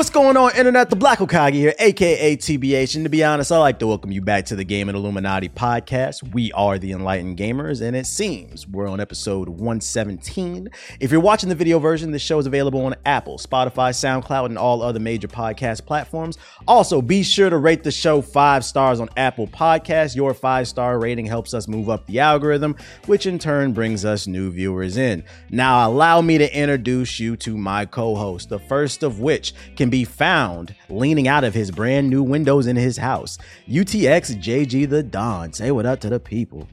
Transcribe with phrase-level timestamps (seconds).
[0.00, 0.88] What's going on, Internet?
[0.88, 2.94] The Black Hokage here, aka TBH.
[2.94, 6.32] And to be honest, I like to welcome you back to the Gaming Illuminati podcast.
[6.32, 10.70] We are the Enlightened Gamers, and it seems we're on episode 117.
[11.00, 14.56] If you're watching the video version, this show is available on Apple, Spotify, SoundCloud, and
[14.56, 16.38] all other major podcast platforms.
[16.66, 20.16] Also, be sure to rate the show five stars on Apple Podcasts.
[20.16, 22.74] Your five star rating helps us move up the algorithm,
[23.04, 25.24] which in turn brings us new viewers in.
[25.50, 29.89] Now, allow me to introduce you to my co host, the first of which can
[29.90, 33.38] be found leaning out of his brand new windows in his house.
[33.68, 35.52] UTX JG the Don.
[35.52, 36.68] Say what up to the people.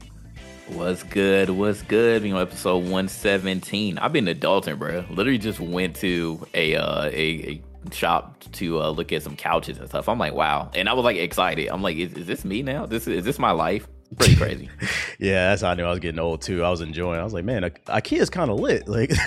[0.68, 1.48] What's good?
[1.50, 2.22] What's good?
[2.22, 3.98] You know, episode 117.
[3.98, 5.04] I've been to Dalton, bro.
[5.10, 9.78] Literally just went to a uh, a, a shop to uh, look at some couches
[9.78, 10.08] and stuff.
[10.08, 10.70] I'm like, wow.
[10.74, 11.68] And I was like excited.
[11.68, 12.86] I'm like, is, is this me now?
[12.86, 13.88] This is this my life?
[14.16, 14.70] Pretty crazy.
[15.18, 16.64] yeah, that's how I knew I was getting old too.
[16.64, 17.20] I was enjoying.
[17.20, 18.88] I was like, man, IKEA's kind of lit.
[18.88, 19.10] Like,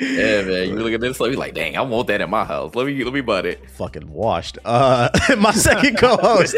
[0.00, 0.68] yeah, man.
[0.68, 2.74] You look at this, like, like, dang, I want that in my house.
[2.74, 3.70] Let me let me buy it.
[3.70, 4.58] Fucking washed.
[4.64, 6.56] Uh, my second co-host,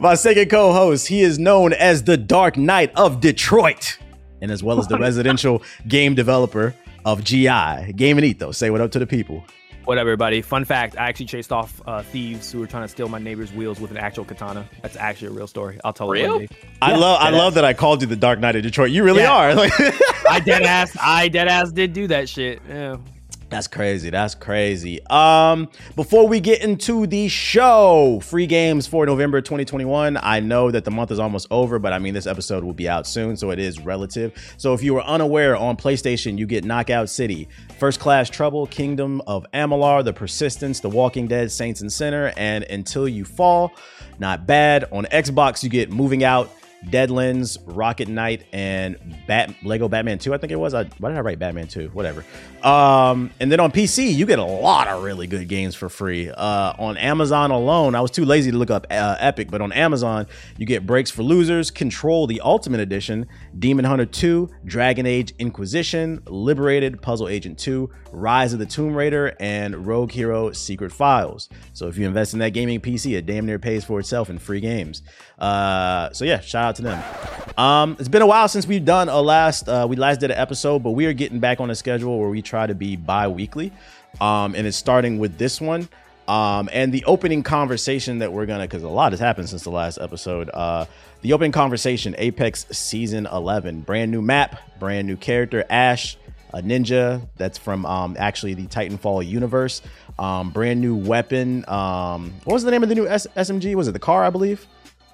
[0.00, 3.96] my second co-host, he is known as the Dark Knight of Detroit,
[4.40, 8.34] and as well as the residential game developer of GI Gaming.
[8.38, 9.44] Though, say what up to the people.
[9.86, 10.42] What up, everybody?
[10.42, 13.50] Fun fact: I actually chased off uh, thieves who were trying to steal my neighbor's
[13.52, 14.68] wheels with an actual katana.
[14.82, 15.80] That's actually a real story.
[15.84, 16.38] I'll tell real?
[16.38, 16.52] it.
[16.82, 18.90] I love, I love that I called you the Dark Knight of Detroit.
[18.90, 19.32] You really yeah.
[19.32, 19.54] are.
[19.54, 19.72] Like,
[20.30, 22.60] I dead ass, I dead ass did do that shit.
[22.68, 22.98] Yeah.
[23.50, 24.10] That's crazy.
[24.10, 25.04] That's crazy.
[25.08, 30.16] Um, before we get into the show, free games for November 2021.
[30.22, 32.88] I know that the month is almost over, but I mean this episode will be
[32.88, 34.32] out soon, so it is relative.
[34.56, 37.48] So if you were unaware, on PlayStation you get Knockout City,
[37.80, 42.62] First Class Trouble, Kingdom of Amalur, The Persistence, The Walking Dead, Saints and Sinner, and
[42.64, 43.72] Until You Fall.
[44.20, 44.84] Not bad.
[44.92, 46.52] On Xbox you get Moving Out,
[46.86, 50.32] Deadlands, Rocket Knight, and Bat Lego Batman 2.
[50.32, 50.74] I think it was.
[50.74, 51.88] I, why did I write Batman 2?
[51.88, 52.24] Whatever.
[52.62, 56.30] Um, and then on PC, you get a lot of really good games for free.
[56.30, 59.72] Uh, on Amazon alone, I was too lazy to look up uh, Epic, but on
[59.72, 63.26] Amazon, you get Brakes for Losers, Control the Ultimate Edition,
[63.58, 69.36] Demon Hunter 2, Dragon Age Inquisition, Liberated, Puzzle Agent 2, Rise of the Tomb Raider,
[69.40, 71.48] and Rogue Hero Secret Files.
[71.72, 74.38] So if you invest in that gaming PC, it damn near pays for itself in
[74.38, 75.02] free games.
[75.38, 77.04] Uh, so yeah, shout out to them.
[77.56, 80.38] Um, it's been a while since we've done a last uh, we last did an
[80.38, 83.72] episode, but we are getting back on a schedule where we try to be bi-weekly.
[84.20, 85.88] Um, and it's starting with this one.
[86.28, 89.70] Um, and the opening conversation that we're gonna, because a lot has happened since the
[89.70, 90.48] last episode.
[90.50, 90.84] Uh,
[91.22, 96.16] the opening conversation, Apex Season 11, brand new map, brand new character, Ash,
[96.52, 99.82] a ninja that's from um, actually the Titanfall universe.
[100.18, 101.64] Um, brand new weapon.
[101.68, 103.74] Um, what was the name of the new S- SMG?
[103.74, 104.24] Was it the car?
[104.24, 104.66] I believe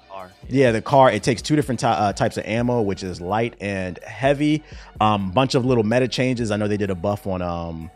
[0.09, 0.31] car.
[0.49, 1.11] Yeah, the car.
[1.11, 4.63] It takes two different ty- uh, types of ammo, which is light and heavy.
[4.99, 6.51] Um, bunch of little meta changes.
[6.51, 7.91] I know they did a buff on um,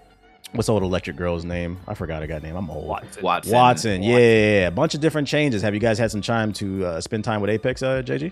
[0.54, 1.80] what's the old electric girl's name?
[1.88, 2.56] I forgot her got name.
[2.56, 2.88] I'm old.
[2.88, 3.22] Wattson.
[3.22, 3.52] Wattson.
[3.52, 4.04] Wattson.
[4.04, 5.62] Yeah, yeah, yeah, a bunch of different changes.
[5.62, 8.32] Have you guys had some time to uh, spend time with Apex, uh, JG?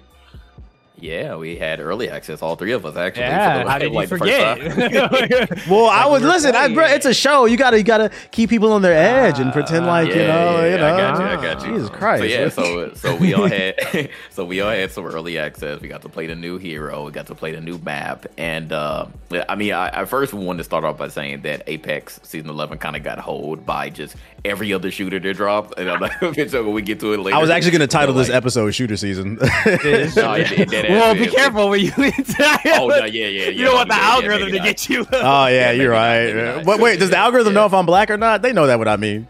[1.02, 3.24] Yeah, we had early access, all three of us actually.
[3.24, 4.60] Yeah, the, how did like, you forget?
[5.68, 6.56] well, I was listen.
[6.56, 7.46] I, bro, it's a show.
[7.46, 10.66] You gotta you gotta keep people on their edge and pretend like yeah, you know.
[10.66, 10.94] Yeah, you know.
[10.94, 11.26] I got you.
[11.26, 11.74] I got you.
[11.74, 12.22] Jesus Christ.
[12.22, 15.82] So yeah, so so we all had so we all had some early access.
[15.82, 17.06] We got to play the new hero.
[17.06, 19.08] We got to play the new map, and uh,
[19.48, 22.78] I mean, I, I first wanted to start off by saying that Apex Season Eleven
[22.78, 24.16] kind of got hold by just
[24.46, 25.78] every other shooter that dropped.
[25.78, 27.88] And I'm like, so when we get to it later, I was actually going to
[27.88, 31.92] title this like, episode "Shooter Season." no, it, it, well, be careful where you.
[31.98, 35.06] oh no, yeah, yeah, You don't want the yeah, algorithm yeah, to get you.
[35.12, 36.64] oh yeah, you're right.
[36.64, 38.42] But wait, does the algorithm know if I'm black or not?
[38.42, 39.28] They know that what I mean.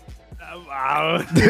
[0.90, 1.44] Uh, yeah,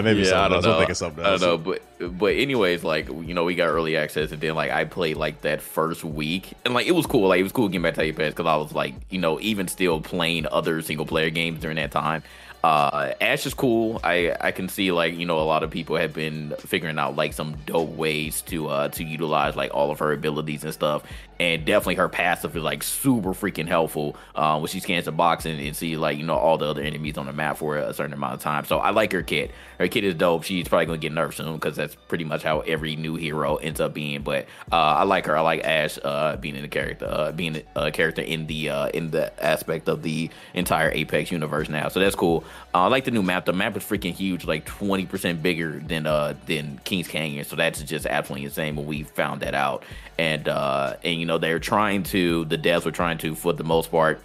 [0.00, 0.92] maybe yeah, something I don't Know.
[0.92, 1.42] something else.
[1.42, 4.54] I don't know, but but anyways, like you know, we got early access, and then
[4.54, 7.28] like I played like that first week, and like it was cool.
[7.28, 9.40] Like it was cool getting back to your Apex because I was like, you know,
[9.40, 12.22] even still playing other single player games during that time.
[12.64, 14.00] Uh, Ash is cool.
[14.02, 17.14] I I can see like you know a lot of people have been figuring out
[17.14, 21.04] like some dope ways to uh to utilize like all of her abilities and stuff
[21.38, 25.44] and definitely her passive is like super freaking helpful uh, when she scans the box
[25.44, 27.92] and, and see like you know all the other enemies on the map for a
[27.92, 28.64] certain amount of time.
[28.64, 29.50] So I like her kit.
[29.78, 30.44] Her kit is dope.
[30.44, 33.80] She's probably gonna get nerfed soon because that's pretty much how every new hero ends
[33.80, 34.22] up being.
[34.22, 35.36] But uh, I like her.
[35.36, 38.88] I like Ash uh, being in the character, uh, being a character in the uh,
[38.88, 41.88] in the aspect of the entire Apex universe now.
[41.88, 42.44] So that's cool.
[42.74, 43.44] I like the new map.
[43.44, 46.04] The map is freaking huge, like twenty percent bigger than
[46.46, 47.44] than Kings Canyon.
[47.44, 49.84] So that's just absolutely insane when we found that out.
[50.18, 53.90] And and you know they're trying to the devs were trying to for the most
[53.90, 54.20] part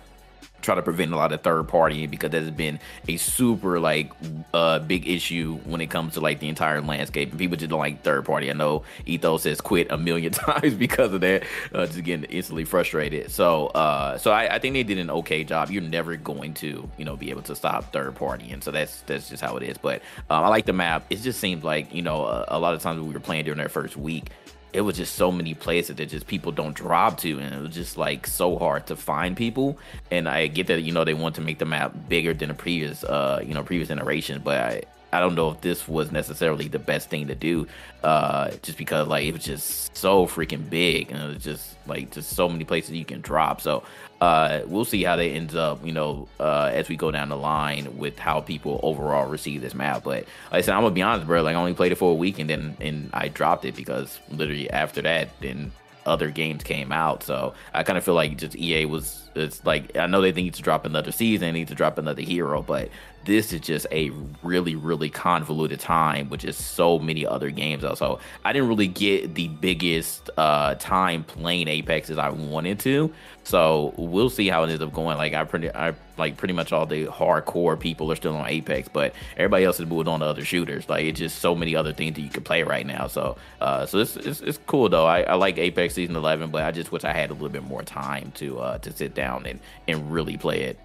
[0.62, 4.12] try to prevent a lot of third party because that's been a super like
[4.54, 7.30] uh big issue when it comes to like the entire landscape.
[7.32, 8.50] And people just don't like third party.
[8.50, 11.44] I know ethos has quit a million times because of that
[11.74, 13.32] uh, just getting instantly frustrated.
[13.32, 15.70] So uh so I, I think they did an okay job.
[15.72, 18.52] You're never going to you know be able to stop third party.
[18.52, 19.78] And so that's that's just how it is.
[19.78, 21.06] But um, i like the map.
[21.10, 23.46] It just seems like you know a, a lot of times when we were playing
[23.46, 24.30] during that first week
[24.74, 27.76] it was just so many places that just people don't drop to and it was
[27.76, 29.78] just like so hard to find people
[30.10, 32.56] and i get that you know they want to make the map bigger than the
[32.56, 34.82] previous uh you know previous iteration but i
[35.14, 37.68] I don't know if this was necessarily the best thing to do,
[38.04, 42.12] uh, just because like it was just so freaking big and it was just like
[42.12, 43.60] just so many places you can drop.
[43.62, 43.84] So
[44.22, 47.36] uh, we'll see how that ends up, you know, uh, as we go down the
[47.36, 50.04] line with how people overall receive this map.
[50.04, 51.42] But like I said, I'm gonna be honest, bro.
[51.42, 54.20] Like I only played it for a week and then and I dropped it because
[54.30, 55.72] literally after that, then
[56.06, 57.24] other games came out.
[57.24, 60.54] So I kind of feel like just EA was it's like I know they need
[60.54, 62.90] to drop another season, they need to drop another hero, but
[63.26, 67.98] this is just a really really convoluted time with just so many other games out.
[67.98, 73.14] So I didn't really get the biggest uh time playing Apex as I wanted to.
[73.44, 75.18] So we'll see how it ends up going.
[75.18, 78.88] Like I pretty I like pretty much all the hardcore people are still on Apex,
[78.88, 80.88] but everybody else is moved on to other shooters.
[80.90, 83.08] Like it's just so many other things that you can play right now.
[83.08, 85.06] So uh so it's it's, it's cool though.
[85.06, 87.64] I, I like Apex season eleven, but I just wish I had a little bit
[87.64, 90.80] more time to uh to sit down and and really play it.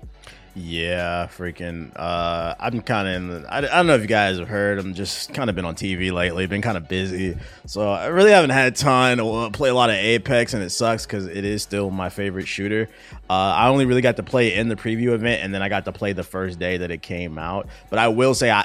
[0.58, 1.93] Yeah, freaking.
[1.94, 3.29] Uh, I'm kind of in.
[3.29, 4.79] The, I, I don't know if you guys have heard.
[4.79, 6.47] I'm just kind of been on TV lately.
[6.47, 7.37] Been kind of busy,
[7.67, 10.70] so I really haven't had time to uh, play a lot of Apex, and it
[10.70, 12.88] sucks because it is still my favorite shooter.
[13.29, 15.85] Uh, I only really got to play in the preview event, and then I got
[15.85, 17.69] to play the first day that it came out.
[17.91, 18.64] But I will say, I,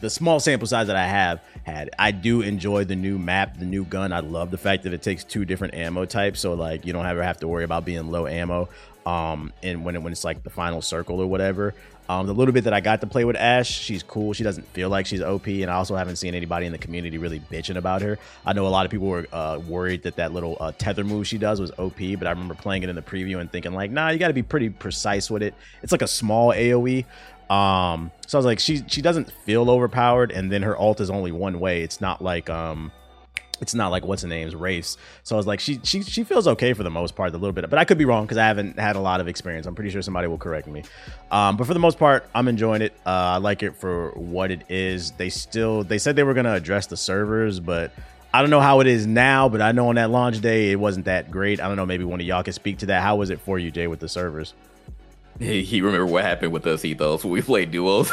[0.00, 3.64] the small sample size that I have had, I do enjoy the new map, the
[3.64, 4.12] new gun.
[4.12, 7.06] I love the fact that it takes two different ammo types, so like you don't
[7.06, 8.68] ever have to worry about being low ammo
[9.08, 11.74] um and when it, when it's like the final circle or whatever
[12.10, 14.34] um the little bit that i got to play with ash she's cool.
[14.34, 17.16] She doesn't feel like she's op and i also haven't seen anybody in the community
[17.16, 18.18] really bitching about her.
[18.44, 21.26] I know a lot of people were uh, worried that that little uh, tether move
[21.26, 23.90] she does was op but i remember playing it in the preview and thinking like
[23.90, 25.54] nah you got to be pretty precise with it.
[25.82, 27.04] It's like a small aoe
[27.50, 31.08] um so i was like she she doesn't feel overpowered and then her alt is
[31.08, 31.82] only one way.
[31.82, 32.92] It's not like um
[33.60, 34.96] it's not like what's the name's race.
[35.22, 37.52] So I was like, she she she feels okay for the most part, a little
[37.52, 39.66] bit, but I could be wrong because I haven't had a lot of experience.
[39.66, 40.84] I'm pretty sure somebody will correct me.
[41.30, 42.92] Um, but for the most part, I'm enjoying it.
[43.06, 45.12] Uh, I like it for what it is.
[45.12, 47.92] They still they said they were gonna address the servers, but
[48.32, 49.48] I don't know how it is now.
[49.48, 51.60] But I know on that launch day it wasn't that great.
[51.60, 51.86] I don't know.
[51.86, 53.02] Maybe one of y'all can speak to that.
[53.02, 54.54] How was it for you, Jay, with the servers?
[55.38, 57.24] He, you remember what happened with us, Ethos?
[57.24, 58.10] When we played duos.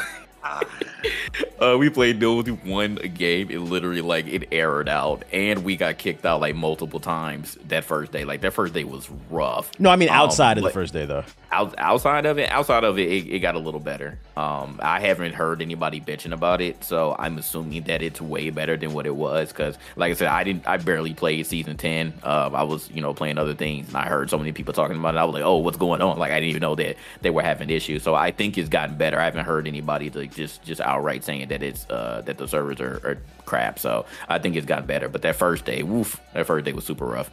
[1.59, 3.49] Uh, we played no one game.
[3.49, 7.83] It literally like it errored out, and we got kicked out like multiple times that
[7.83, 8.25] first day.
[8.25, 9.71] Like that first day was rough.
[9.79, 11.23] No, I mean outside um, of the first day though.
[11.51, 14.19] Out, outside of it, outside of it, it, it, got a little better.
[14.35, 18.75] Um, I haven't heard anybody bitching about it, so I'm assuming that it's way better
[18.75, 19.49] than what it was.
[19.49, 22.13] Because, like I said, I didn't, I barely played season ten.
[22.23, 24.97] Uh, I was, you know, playing other things, and I heard so many people talking
[24.97, 25.17] about it.
[25.17, 26.19] I was like, oh, what's going on?
[26.19, 28.03] Like I didn't even know that they were having issues.
[28.03, 29.19] So I think it's gotten better.
[29.19, 32.79] I haven't heard anybody like just just outright saying that it's uh, that the servers
[32.79, 33.79] are, are crap.
[33.79, 35.09] So I think it's gotten better.
[35.09, 37.31] But that first day, woof, that first day was super rough.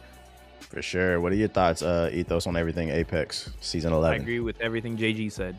[0.61, 1.19] For sure.
[1.21, 4.19] What are your thoughts, uh, Ethos, on everything Apex season eleven?
[4.19, 5.55] I agree with everything JG said.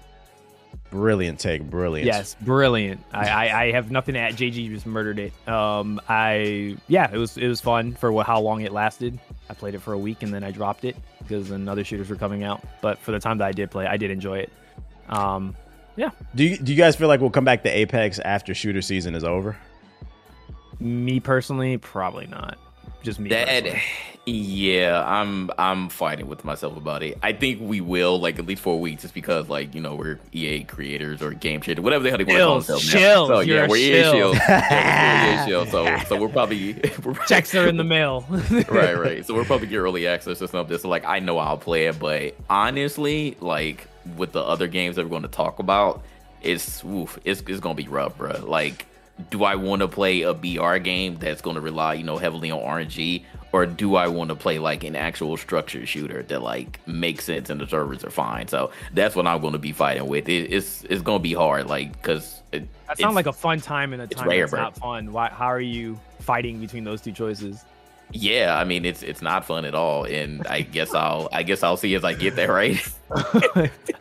[0.90, 2.06] Brilliant take, brilliant.
[2.06, 3.00] Yes, brilliant.
[3.12, 4.34] I, I, I, have nothing to add.
[4.34, 5.48] JG just murdered it.
[5.48, 9.18] Um, I yeah, it was it was fun for what, how long it lasted.
[9.48, 12.10] I played it for a week and then I dropped it because then other shooters
[12.10, 12.62] were coming out.
[12.80, 14.52] But for the time that I did play, I did enjoy it.
[15.08, 15.54] Um,
[15.96, 16.10] yeah.
[16.34, 19.14] Do you do you guys feel like we'll come back to Apex after shooter season
[19.14, 19.56] is over?
[20.80, 22.58] Me personally, probably not.
[23.02, 23.30] Just me.
[23.30, 23.64] That.
[24.26, 27.18] Yeah, I'm I'm fighting with myself about it.
[27.22, 30.18] I think we will like at least four weeks, just because like you know we're
[30.32, 32.82] EA creators or game shit, whatever the hell they want to call themselves.
[32.84, 34.34] Shield, so yeah, we're EA Shield.
[34.48, 36.72] yeah, EA So so we're probably
[37.04, 38.24] we're, checks are in the mail.
[38.30, 39.26] right, right.
[39.26, 40.78] So we're probably get early access or something.
[40.78, 43.86] So like I know I'll play it, but honestly, like
[44.16, 46.02] with the other games that we're going to talk about,
[46.42, 48.44] it's oof, it's it's gonna be rough, bro.
[48.44, 48.86] Like
[49.30, 52.50] do I want to play a BR game that's going to rely, you know, heavily
[52.50, 56.80] on RNG, or do I want to play like an actual structured shooter that like
[56.86, 58.48] makes sense and the servers are fine?
[58.48, 60.28] So that's what I'm going to be fighting with.
[60.28, 63.60] It, it's it's going to be hard, like because it, that sounds like a fun
[63.60, 65.12] time and a time it's rare, not fun.
[65.12, 65.28] Why?
[65.28, 67.64] How are you fighting between those two choices?
[68.12, 71.62] Yeah, I mean it's it's not fun at all, and I guess I'll I guess
[71.62, 72.76] I'll see as I get there, right?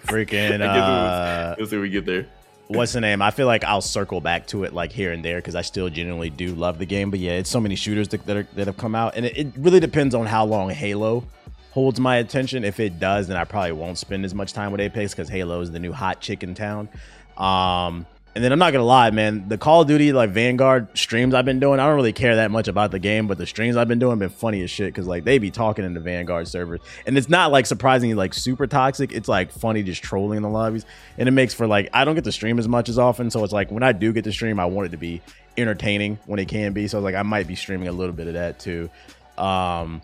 [0.06, 2.28] Freaking, uh, we'll see we get there
[2.68, 3.22] what's the name?
[3.22, 5.90] I feel like I'll circle back to it like here and there because I still
[5.90, 7.12] genuinely do love the game.
[7.12, 9.38] But yeah, it's so many shooters that that, are, that have come out, and it,
[9.38, 11.26] it, really depends on how long Halo
[11.72, 12.64] holds my attention.
[12.64, 15.62] If it does, then I probably won't spend as much time with Apex because Halo
[15.62, 16.90] is the new hot chick in town.
[17.38, 21.34] Um, and then I'm not gonna lie, man, the Call of Duty like Vanguard streams
[21.34, 23.78] I've been doing, I don't really care that much about the game, but the streams
[23.78, 26.00] I've been doing have been funny as shit because like they be talking in the
[26.00, 29.12] Vanguard servers, and it's not like surprisingly like super toxic.
[29.12, 30.86] It's like funny just trolling in the lobbies,
[31.18, 33.44] and it makes for like I don't get to stream as much as often, so
[33.44, 35.22] it's like when I do get to stream, I want it to be
[35.58, 36.88] entertaining when it can be.
[36.88, 38.90] So like I might be streaming a little bit of that too.
[39.38, 40.02] Um,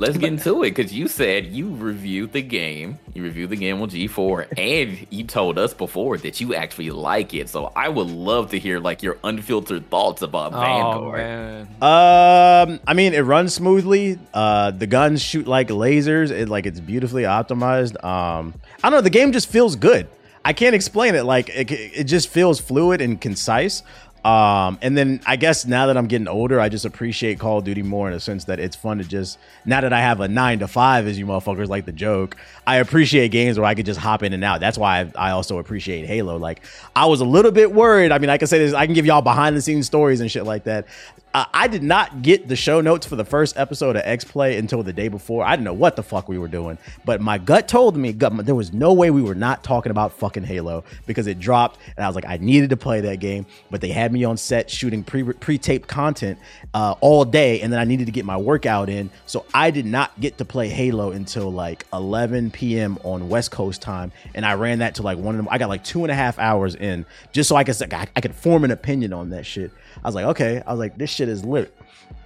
[0.00, 2.98] Let's get into it because you said you reviewed the game.
[3.12, 7.34] You reviewed the game on G4, and you told us before that you actually like
[7.34, 7.50] it.
[7.50, 11.18] So I would love to hear like your unfiltered thoughts about Oh Vanguard.
[11.18, 11.66] man.
[11.82, 14.18] Um, I mean, it runs smoothly.
[14.32, 16.30] Uh, the guns shoot like lasers.
[16.30, 18.02] It like it's beautifully optimized.
[18.02, 19.00] Um, I don't know.
[19.02, 20.08] The game just feels good.
[20.42, 21.24] I can't explain it.
[21.24, 23.82] Like it, it just feels fluid and concise.
[24.24, 27.64] Um, and then I guess now that I'm getting older, I just appreciate Call of
[27.64, 30.28] Duty more in a sense that it's fun to just now that I have a
[30.28, 32.36] nine to five, as you motherfuckers like the joke.
[32.66, 34.60] I appreciate games where I could just hop in and out.
[34.60, 36.36] That's why I, I also appreciate Halo.
[36.36, 36.62] Like
[36.94, 38.12] I was a little bit worried.
[38.12, 38.74] I mean, I can say this.
[38.74, 40.86] I can give y'all behind the scenes stories and shit like that.
[41.32, 44.58] Uh, I did not get the show notes for the first episode of X Play
[44.58, 45.44] until the day before.
[45.44, 48.44] I didn't know what the fuck we were doing, but my gut told me gut,
[48.44, 52.04] there was no way we were not talking about fucking Halo because it dropped, and
[52.04, 54.68] I was like, I needed to play that game, but they had me on set
[54.68, 56.36] shooting pre taped content
[56.74, 59.86] uh, all day, and then I needed to get my workout in, so I did
[59.86, 62.98] not get to play Halo until like 11 p.m.
[63.04, 65.48] on West Coast time, and I ran that to like one of them.
[65.48, 68.34] I got like two and a half hours in just so I could I could
[68.34, 69.70] form an opinion on that shit.
[69.96, 71.74] I was like, okay, I was like, this shit is lit.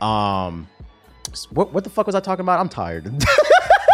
[0.00, 0.68] Um,
[1.50, 2.60] what what the fuck was I talking about?
[2.60, 3.06] I'm tired.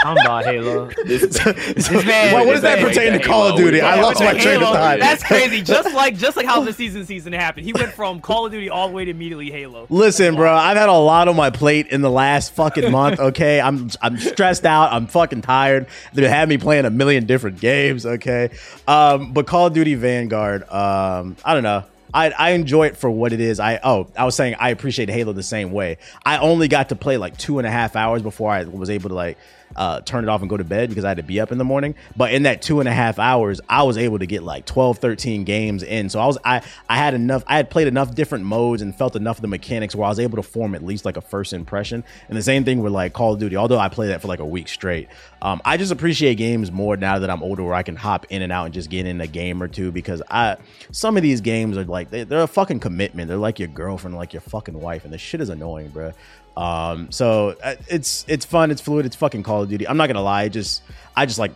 [0.03, 0.91] I'm about Halo.
[1.05, 3.83] This, man- what, what does that this pertain to man- Call of Duty?
[3.83, 4.99] I lost my with train of thought.
[4.99, 5.61] That's crazy.
[5.71, 7.67] Just like just like how the season season happened.
[7.67, 9.87] He went from Call of Duty all the way to immediately Halo.
[9.91, 13.21] Listen, bro, I've had a lot on my plate in the last fucking month.
[13.21, 14.91] Okay, I'm I'm stressed out.
[14.93, 15.87] I'm fucking tired.
[16.15, 18.07] They had me playing a million different games.
[18.07, 18.51] Okay,
[18.89, 21.85] um, but Call of Duty Vanguard, um, I don't know.
[22.13, 23.61] I, I enjoy it for what it is.
[23.61, 25.99] I oh I was saying I appreciate Halo the same way.
[26.25, 29.09] I only got to play like two and a half hours before I was able
[29.11, 29.39] to like
[29.77, 31.59] uh, turn it off and go to bed because I had to be up in
[31.59, 31.95] the morning.
[32.17, 34.99] But in that two and a half hours, I was able to get like 12,
[34.99, 36.09] 13 games in.
[36.09, 37.45] So I was I I had enough.
[37.47, 40.21] I had played enough different modes and felt enough of the mechanics where I was
[40.21, 42.05] able to form at least like a first impression.
[42.29, 43.57] And the same thing with like Call of Duty.
[43.57, 45.09] Although I played that for like a week straight,
[45.43, 48.43] um, I just appreciate games more now that I'm older, where I can hop in
[48.43, 50.57] and out and just get in a game or two because I
[50.93, 53.29] some of these games are like they, they're a fucking commitment.
[53.29, 56.13] They're like your girlfriend, like your fucking wife, and this shit is annoying, bro.
[56.57, 59.87] Um, so uh, it's it's fun, it's fluid, it's fucking Call of Duty.
[59.87, 60.83] I'm not gonna lie, it just
[61.17, 61.53] I just like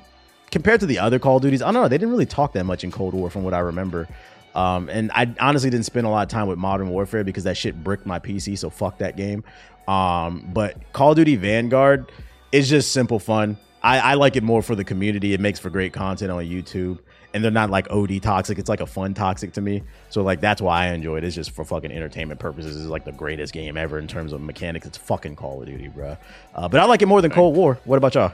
[0.50, 2.64] compared to the other Call of Duties, I don't know, they didn't really talk that
[2.64, 4.08] much in Cold War from what I remember.
[4.54, 7.56] Um, and I honestly didn't spend a lot of time with Modern Warfare because that
[7.56, 9.42] shit bricked my PC, so fuck that game.
[9.88, 12.10] Um, but Call of Duty Vanguard
[12.52, 13.58] is just simple fun.
[13.82, 15.34] I, I like it more for the community.
[15.34, 17.00] It makes for great content on YouTube.
[17.34, 18.58] And they're not like OD toxic.
[18.58, 19.82] It's like a fun toxic to me.
[20.08, 21.24] So like that's why I enjoy it.
[21.24, 22.76] It's just for fucking entertainment purposes.
[22.76, 24.86] It's like the greatest game ever in terms of mechanics.
[24.86, 26.16] It's fucking Call of Duty, bro.
[26.54, 27.78] Uh, but I like it more than Cold War.
[27.84, 28.32] What about y'all?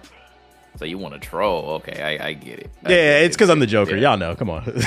[0.76, 1.70] so you want to troll?
[1.76, 2.70] Okay, I, I get it.
[2.84, 3.38] I Yeah, get it's it.
[3.38, 3.96] because I'm the Joker.
[3.96, 4.10] Yeah.
[4.10, 4.36] Y'all know.
[4.36, 4.62] Come on.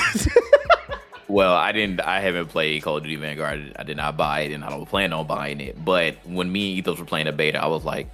[1.26, 2.00] Well, I didn't.
[2.02, 3.72] I haven't played Call of Duty Vanguard.
[3.78, 5.82] I did not buy it, and I don't plan on buying it.
[5.82, 8.08] But when me and Ethos were playing a beta, I was like,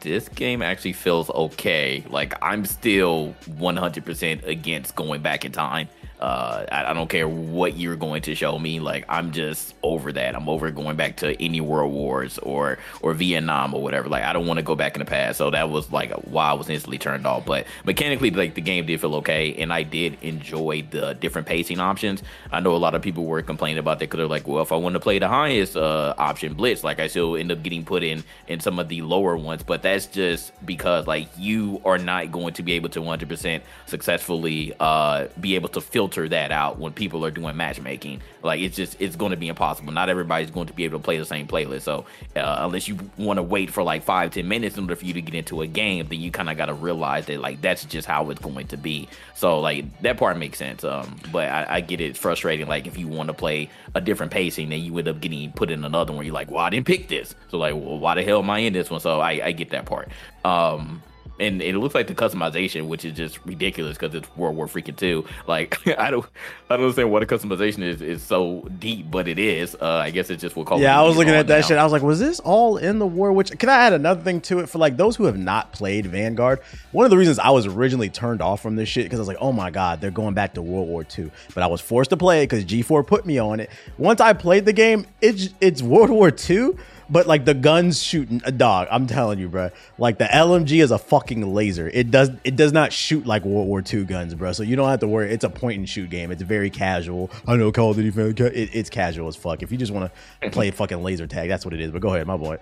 [0.00, 5.88] "This game actually feels okay." Like I'm still 100% against going back in time.
[6.24, 8.80] Uh, I, I don't care what you're going to show me.
[8.80, 10.34] Like I'm just over that.
[10.34, 14.08] I'm over going back to any World Wars or or Vietnam or whatever.
[14.08, 15.36] Like I don't want to go back in the past.
[15.36, 17.44] So that was like why I was instantly turned off.
[17.44, 21.78] But mechanically, like the game did feel okay, and I did enjoy the different pacing
[21.78, 22.22] options.
[22.50, 24.72] I know a lot of people were complaining about that because they're like, well, if
[24.72, 27.84] I want to play the highest uh, option, Blitz, like I still end up getting
[27.84, 29.62] put in in some of the lower ones.
[29.62, 34.72] But that's just because like you are not going to be able to 100% successfully
[34.80, 38.20] uh, be able to filter that out when people are doing matchmaking.
[38.42, 39.92] Like it's just it's going to be impossible.
[39.92, 41.82] Not everybody's going to be able to play the same playlist.
[41.82, 42.06] So
[42.36, 45.14] uh, unless you want to wait for like five ten minutes in order for you
[45.14, 47.84] to get into a game, then you kind of got to realize that like that's
[47.84, 49.08] just how it's going to be.
[49.34, 50.84] So like that part makes sense.
[50.84, 52.04] Um, but I, I get it.
[52.04, 52.68] It's frustrating.
[52.68, 55.70] Like if you want to play a different pacing, then you end up getting put
[55.70, 56.24] in another one.
[56.24, 57.34] You're like, well, I didn't pick this.
[57.48, 59.00] So like, well, why the hell am I in this one?
[59.00, 60.08] So I, I get that part.
[60.44, 61.02] Um,
[61.40, 64.96] and it looks like the customization, which is just ridiculous because it's World War freaking
[64.96, 65.24] two.
[65.46, 66.24] Like I don't,
[66.70, 69.74] I don't understand what the customization is is so deep, but it is.
[69.80, 71.66] Uh, I guess it's just what Call Yeah, I was looking at that now.
[71.66, 71.78] shit.
[71.78, 73.32] I was like, was this all in the war?
[73.32, 76.06] Which can I add another thing to it for like those who have not played
[76.06, 76.60] Vanguard?
[76.92, 79.28] One of the reasons I was originally turned off from this shit because I was
[79.28, 81.30] like, oh my god, they're going back to World War II.
[81.54, 83.70] But I was forced to play it because G4 put me on it.
[83.98, 86.70] Once I played the game, it's it's World War II,
[87.14, 88.88] but like the guns shooting a dog.
[88.90, 89.70] I'm telling you, bro.
[89.98, 91.88] Like the LMG is a fucking laser.
[91.94, 94.52] It does it does not shoot like World War II guns, bro.
[94.52, 95.32] So you don't have to worry.
[95.32, 96.32] It's a point and shoot game.
[96.32, 97.30] It's very casual.
[97.46, 98.34] I know Call of Duty fan.
[98.52, 99.62] It, it's casual as fuck.
[99.62, 100.10] If you just want
[100.42, 101.92] to play fucking laser tag, that's what it is.
[101.92, 102.58] But go ahead, my boy.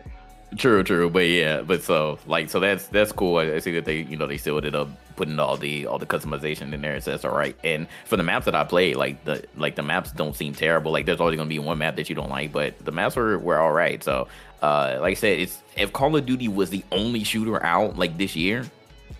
[0.56, 3.38] True, true, but yeah, but so like so that's that's cool.
[3.38, 6.04] I, see that they you know they still ended up putting all the all the
[6.04, 7.56] customization in there, so that's all right.
[7.64, 10.92] And for the maps that I played, like the like the maps don't seem terrible.
[10.92, 13.38] Like there's always gonna be one map that you don't like, but the maps were
[13.38, 14.02] were all right.
[14.04, 14.28] So
[14.60, 18.18] uh, like I said, it's if Call of Duty was the only shooter out like
[18.18, 18.70] this year,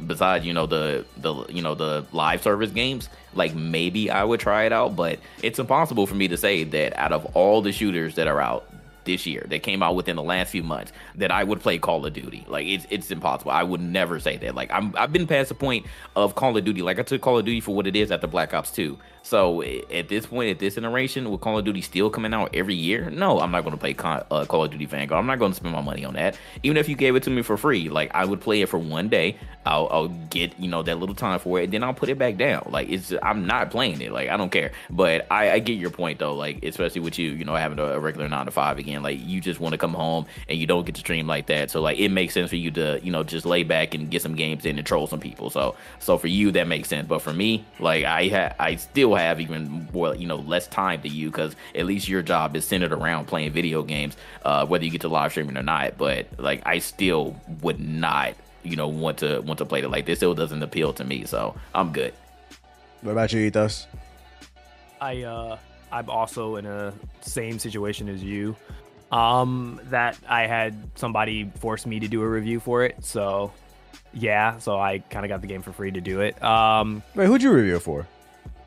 [0.07, 4.41] besides you know the the you know the live service games, like maybe I would
[4.41, 4.97] try it out.
[4.97, 8.41] But it's impossible for me to say that out of all the shooters that are
[8.41, 8.72] out,
[9.05, 12.05] this year that came out within the last few months that I would play Call
[12.05, 12.45] of Duty.
[12.49, 13.53] Like it's it's impossible.
[13.53, 14.55] I would never say that.
[14.55, 16.83] Like I'm I've been past the point of Call of Duty.
[16.83, 18.99] Like I took Call of Duty for what it is after Black Ops 2.
[19.23, 22.75] So at this point, at this iteration, with Call of Duty still coming out every
[22.75, 25.19] year, no, I'm not going to play Call, uh, Call of Duty Vanguard.
[25.19, 26.37] I'm not going to spend my money on that.
[26.65, 28.79] Even if you gave it to me for free, like I would play it for
[28.79, 29.37] one day.
[29.65, 32.19] I'll, I'll get you know that little time for it, and then I'll put it
[32.19, 32.69] back down.
[32.71, 34.11] Like it's I'm not playing it.
[34.11, 34.73] Like I don't care.
[34.91, 36.35] But I, I get your point though.
[36.35, 38.92] Like especially with you, you know, having a regular nine to five again.
[39.01, 41.71] Like you just want to come home and you don't get to stream like that.
[41.71, 44.23] So like it makes sense for you to you know just lay back and get
[44.23, 45.49] some games in and troll some people.
[45.51, 47.07] So so for you that makes sense.
[47.09, 51.01] But for me, like I ha- I still have even more you know less time
[51.03, 54.85] to you because at least your job is centered around playing video games, uh, whether
[54.85, 55.97] you get to live streaming or not.
[55.97, 58.35] But like I still would not
[58.65, 60.19] you know want to want to play it like this.
[60.19, 62.13] Still doesn't appeal to me, so I'm good.
[63.03, 63.87] What about you, Ethos?
[65.01, 65.59] I uh
[65.91, 68.57] I'm also in a same situation as you.
[69.13, 73.05] Um that I had somebody force me to do a review for it.
[73.05, 73.53] So
[74.15, 76.43] yeah, so I kind of got the game for free to do it.
[76.43, 78.07] Um Wait, who'd you review it for?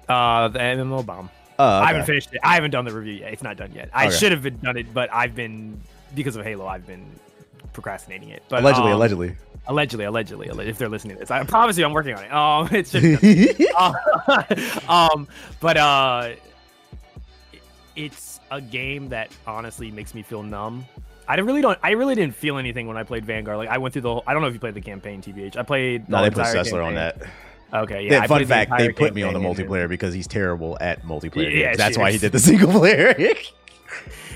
[0.07, 1.29] Uh the MMO bomb.
[1.57, 1.83] Oh, okay.
[1.85, 2.39] I haven't finished it.
[2.43, 3.31] I haven't done the review yet.
[3.33, 3.89] It's not done yet.
[3.93, 4.15] I Okay.
[4.17, 5.79] should have been done it, but I've been
[6.13, 7.05] because of Halo, I've been
[7.73, 8.43] procrastinating it.
[8.49, 9.35] But allegedly, um, allegedly.
[9.67, 12.31] allegedly, allegedly, alle- if they're listening to this, I promise you, I'm working on it.
[12.33, 13.61] Um, it's just
[14.89, 15.27] um,
[15.61, 16.29] but uh,
[17.95, 20.85] it's a game that honestly makes me feel numb.
[21.27, 21.79] I really don't.
[21.81, 23.57] I really didn't feel anything when I played Vanguard.
[23.57, 24.09] Like I went through the.
[24.09, 25.57] Whole, I don't know if you played the campaign, TBH.
[25.57, 26.07] I played.
[26.07, 27.21] no, the they put Sessler on that.
[27.73, 28.17] Okay, yeah.
[28.19, 30.77] I fun played the fact, they put me on the and- multiplayer because he's terrible
[30.79, 31.51] at multiplayer.
[31.51, 31.77] Yeah, games.
[31.77, 33.15] That's why he did the single player.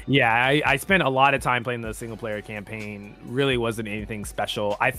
[0.08, 3.15] Yeah, I, I spent a lot of time playing the single player campaign.
[3.26, 4.76] Really wasn't anything special.
[4.82, 4.94] I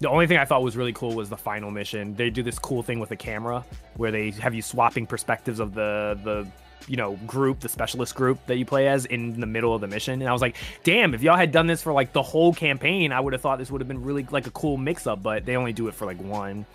[0.00, 2.14] the only thing I thought was really cool was the final mission.
[2.16, 3.64] They do this cool thing with the camera
[3.96, 6.46] where they have you swapping perspectives of the the
[6.88, 9.86] you know group, the specialist group that you play as in the middle of the
[9.86, 10.20] mission.
[10.20, 13.12] And I was like, damn, if y'all had done this for like the whole campaign,
[13.12, 15.22] I would have thought this would have been really like a cool mix up.
[15.22, 16.66] But they only do it for like one.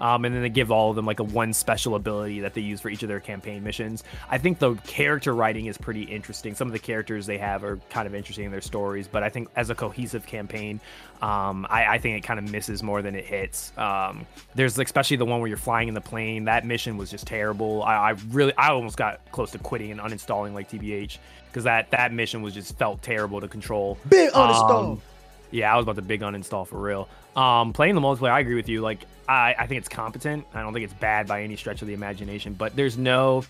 [0.00, 2.60] Um, and then they give all of them like a one special ability that they
[2.60, 4.04] use for each of their campaign missions.
[4.30, 6.54] I think the character writing is pretty interesting.
[6.54, 9.28] Some of the characters they have are kind of interesting in their stories, but I
[9.28, 10.80] think as a cohesive campaign,
[11.20, 13.72] um, I, I think it kind of misses more than it hits.
[13.76, 16.44] Um, there's especially the one where you're flying in the plane.
[16.44, 17.82] That mission was just terrible.
[17.82, 21.90] I, I really, I almost got close to quitting and uninstalling like TBH because that
[21.90, 23.98] that mission was just felt terrible to control.
[24.08, 24.92] Big uninstall.
[24.92, 25.02] Um,
[25.50, 27.08] yeah, I was about to big uninstall for real.
[27.34, 28.80] Um, playing the multiplayer, I agree with you.
[28.80, 30.44] Like, I, I think it's competent.
[30.54, 32.54] I don't think it's bad by any stretch of the imagination.
[32.54, 33.44] But there's no,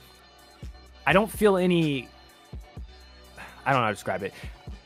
[1.07, 2.09] I don't feel any.
[3.67, 4.33] I don't know how to describe it.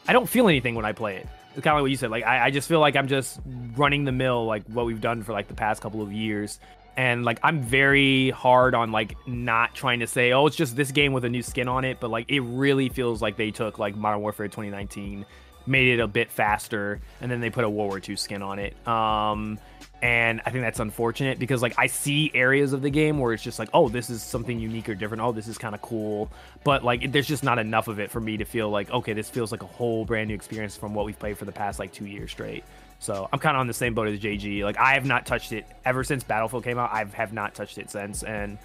[0.08, 1.28] I don't feel anything when I play it.
[1.54, 2.10] Kind of like what you said.
[2.10, 3.40] Like, I, I just feel like I'm just
[3.76, 6.58] running the mill, like what we've done for like the past couple of years.
[6.96, 10.92] And like, I'm very hard on like not trying to say, oh, it's just this
[10.92, 12.00] game with a new skin on it.
[12.00, 15.26] But like, it really feels like they took like Modern Warfare 2019
[15.66, 18.58] made it a bit faster, and then they put a World War II skin on
[18.58, 18.74] it.
[18.86, 19.58] Um,
[20.02, 23.42] and I think that's unfortunate because like I see areas of the game where it's
[23.42, 25.22] just like, oh, this is something unique or different.
[25.22, 26.28] Oh, this is kind of cool,
[26.64, 29.30] but like there's just not enough of it for me to feel like, okay, this
[29.30, 31.92] feels like a whole brand new experience from what we've played for the past like
[31.92, 32.64] two years straight.
[32.98, 34.64] So I'm kind of on the same boat as JG.
[34.64, 36.90] Like I have not touched it ever since Battlefield came out.
[36.92, 38.58] I have not touched it since, and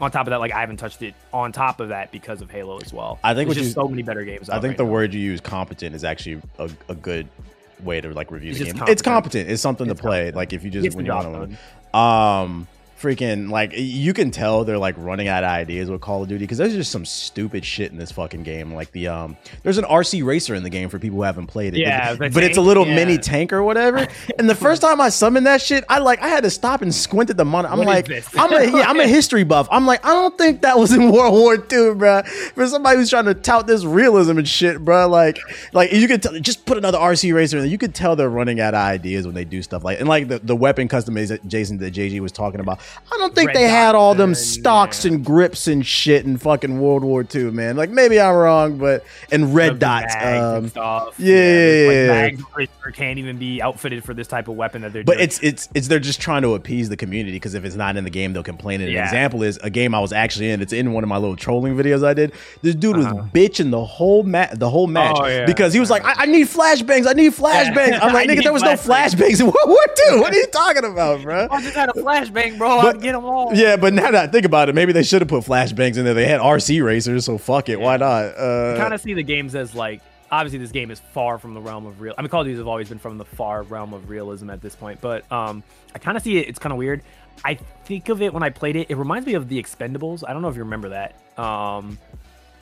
[0.00, 2.50] on top of that, like I haven't touched it on top of that because of
[2.50, 3.18] Halo as well.
[3.24, 4.48] I think there's just you- so many better games.
[4.48, 4.90] I think right the now.
[4.90, 7.28] word you use, competent, is actually a, a good
[7.84, 8.74] way to like review It's the game.
[8.74, 9.04] It's competent.
[9.04, 9.50] competent.
[9.50, 10.18] It's something It's to play.
[10.32, 10.36] competent.
[10.36, 11.58] Like if you just when you want
[11.92, 12.66] to, um,
[13.00, 16.44] freaking like you can tell they're like running out of ideas with Call of Duty
[16.44, 18.72] because there's just some stupid shit in this fucking game.
[18.72, 21.74] Like the um, there's an RC racer in the game for people who haven't played
[21.74, 21.80] it.
[21.80, 22.94] Yeah, but it's a little yeah.
[22.94, 24.06] mini tank or whatever.
[24.38, 26.94] and the first time I summoned that shit, I like I had to stop and
[26.94, 27.72] squint at the monitor.
[27.72, 28.10] I'm What like.
[28.36, 29.68] I'm a yeah, I'm a history buff.
[29.70, 32.22] I'm like, I don't think that was in World War II, bro.
[32.22, 35.08] For somebody who's trying to tout this realism and shit, bro.
[35.08, 35.38] Like,
[35.72, 37.70] like you could tell, just put another RC racer in there.
[37.70, 40.28] You could tell they're running out of ideas when they do stuff like, and like
[40.28, 42.80] the, the weapon customization that JG was talking about.
[43.12, 46.36] I don't think Red they had all them stocks and- and grips and shit in
[46.38, 47.76] fucking World War II, man.
[47.76, 50.14] Like maybe I'm wrong, but and red dots.
[50.16, 51.14] Um, stuff.
[51.18, 52.06] yeah, like, yeah, yeah.
[52.08, 55.04] mags I'm pretty sure can't even be outfitted for this type of weapon that they're
[55.04, 55.24] But doing.
[55.24, 58.04] it's it's it's they're just trying to appease the community because if it's not in
[58.04, 58.80] the game, they'll complain.
[58.80, 60.60] And An example is a game I was actually in.
[60.62, 62.32] It's in one of my little trolling videos I did.
[62.62, 63.22] This dude was Uh-huh.
[63.32, 65.44] bitching the whole mat the whole match Oh, yeah.
[65.46, 67.98] because he was like, I, I need flashbangs, I need flashbangs.
[68.02, 69.78] I'm like, nigga, there was no flashbangs in World War
[70.10, 70.20] II.
[70.20, 71.46] What are you talking about, bro?
[71.50, 72.73] I just had a flashbang, bro.
[72.82, 73.54] But- I'd get them all.
[73.54, 76.04] Yeah, but now that I think about it, maybe they should have put flashbangs in
[76.04, 76.14] there.
[76.14, 78.24] They had RC racers, so fuck it, why not?
[78.38, 80.00] Uh, I kind of see the games as like
[80.32, 82.14] obviously this game is far from the realm of real.
[82.18, 84.60] I mean, Call of Duty have always been from the far realm of realism at
[84.60, 85.62] this point, but um,
[85.94, 86.48] I kind of see it.
[86.48, 87.02] It's kind of weird.
[87.44, 88.90] I think of it when I played it.
[88.90, 90.22] It reminds me of the Expendables.
[90.26, 91.14] I don't know if you remember that.
[91.38, 91.98] Um,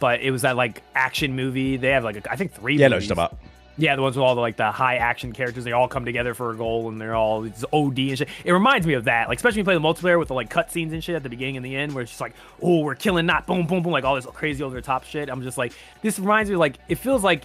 [0.01, 1.77] but it was that like action movie.
[1.77, 2.77] They have like a, I think three.
[2.77, 3.05] yeah, no, movies.
[3.09, 3.39] just about.
[3.79, 6.35] Yeah, the ones with all the like the high action characters, they all come together
[6.35, 8.29] for a goal and they're all it's OD and shit.
[8.45, 9.29] It reminds me of that.
[9.29, 11.31] Like especially when you play the multiplayer with the like cutscenes and shit at the
[11.31, 13.93] beginning and the end where it's just like, oh, we're killing not boom, boom, boom,
[13.93, 15.31] like all this crazy over the top shit.
[15.31, 17.45] I'm just like, this reminds me like it feels like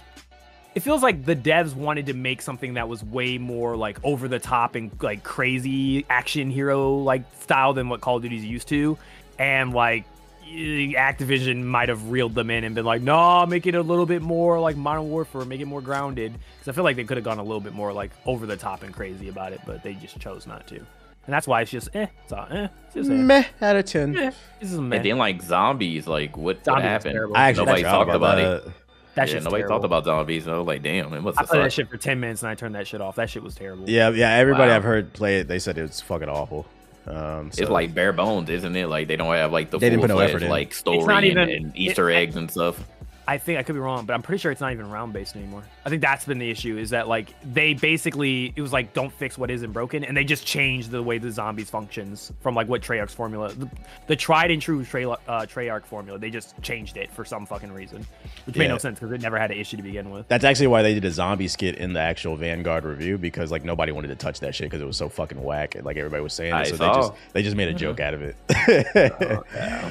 [0.74, 4.28] it feels like the devs wanted to make something that was way more like over
[4.28, 8.68] the top and like crazy action hero like style than what Call of Duty's used
[8.68, 8.98] to.
[9.38, 10.04] And like
[10.52, 14.22] Activision might have reeled them in and been like, "No, make it a little bit
[14.22, 17.24] more like Modern Warfare, make it more grounded." Because I feel like they could have
[17.24, 19.94] gone a little bit more like over the top and crazy about it, but they
[19.94, 20.76] just chose not to.
[20.76, 23.84] And that's why it's just eh, it's all, eh, it's just eh, Meh out of
[23.84, 24.16] ten.
[24.16, 24.30] eh,
[24.60, 24.96] this is meh.
[24.96, 27.36] And then like zombies, like what, what Zombies was happened?
[27.36, 28.66] I actually nobody talked about, that.
[28.68, 28.72] it.
[29.14, 29.68] that yeah, nobody terrible.
[29.74, 30.46] talked about zombies.
[30.46, 32.42] And I was like, damn, it must I have played that shit for ten minutes
[32.42, 33.16] and I turned that shit off.
[33.16, 33.88] That shit was terrible.
[33.90, 34.30] Yeah, yeah.
[34.36, 34.76] Everybody Wow.
[34.76, 36.66] I've heard play it, they said it was fucking awful.
[37.08, 38.86] Um, so- It's like bare bones, isn't it?
[38.88, 40.50] Like they don't have like the They didn't full put no effort in.
[40.50, 42.78] like It's story not and, even- and Easter it- eggs and stuff.
[43.28, 45.36] I think I could be wrong, but I'm pretty sure it's not even round based
[45.36, 45.62] anymore.
[45.84, 49.12] I think that's been the issue is that like they basically it was like don't
[49.12, 52.68] fix what isn't broken, and they just changed the way the zombies functions from like
[52.68, 53.68] what Treyarch's formula, the,
[54.06, 56.18] the tried and true Trey, uh, Treyarch formula.
[56.18, 58.06] They just changed it for some fucking reason,
[58.46, 60.26] which made no sense because it never had an issue to begin with.
[60.28, 63.62] That's actually why they did a zombie skit in the actual Vanguard review because like
[63.62, 65.74] nobody wanted to touch that shit because it was so fucking whack.
[65.74, 66.94] and, Like everybody was saying, I it, so saw.
[66.94, 68.36] they just they just made a joke out of it.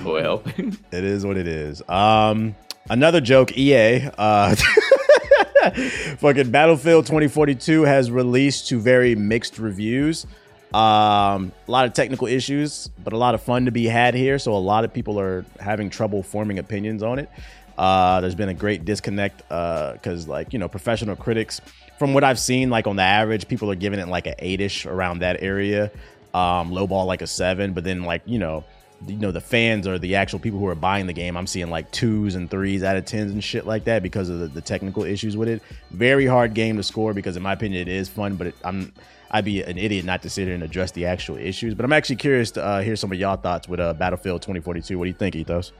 [0.03, 1.87] Well, it is what it is.
[1.87, 2.55] Um,
[2.89, 3.57] another joke.
[3.57, 4.09] EA.
[4.17, 4.55] Uh,
[6.17, 10.25] fucking Battlefield 2042 has released to very mixed reviews.
[10.73, 14.37] Um, a lot of technical issues, but a lot of fun to be had here.
[14.39, 17.29] So a lot of people are having trouble forming opinions on it.
[17.77, 21.61] Uh, there's been a great disconnect because, like, you know, professional critics,
[21.97, 24.85] from what I've seen, like on the average, people are giving it like an eight-ish
[24.85, 25.91] around that area.
[26.33, 28.63] Um, low ball like a seven, but then like you know,
[29.05, 31.69] you know the fans or the actual people who are buying the game, I'm seeing
[31.69, 34.61] like twos and threes out of tens and shit like that because of the, the
[34.61, 35.61] technical issues with it.
[35.91, 38.93] Very hard game to score because, in my opinion, it is fun, but it, I'm
[39.29, 41.73] I'd be an idiot not to sit here and address the actual issues.
[41.75, 44.97] But I'm actually curious to uh, hear some of y'all thoughts with uh, Battlefield 2042.
[44.97, 45.73] What do you think, Ethos?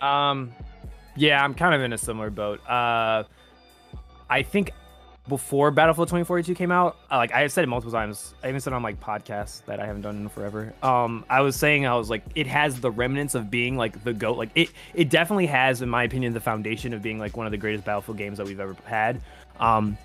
[0.00, 0.52] Um,
[1.14, 2.60] yeah, I'm kind of in a similar boat.
[2.68, 3.24] Uh,
[4.28, 4.72] I think
[5.28, 8.34] before Battlefield 2042 came out, uh, like I have said it multiple times.
[8.42, 10.72] I even said on like podcasts that I haven't done in forever.
[10.82, 14.12] Um, I was saying I was like, it has the remnants of being like the
[14.12, 14.38] goat.
[14.38, 17.50] Like it, it definitely has, in my opinion, the foundation of being like one of
[17.50, 19.20] the greatest Battlefield games that we've ever had.
[19.58, 19.98] Um,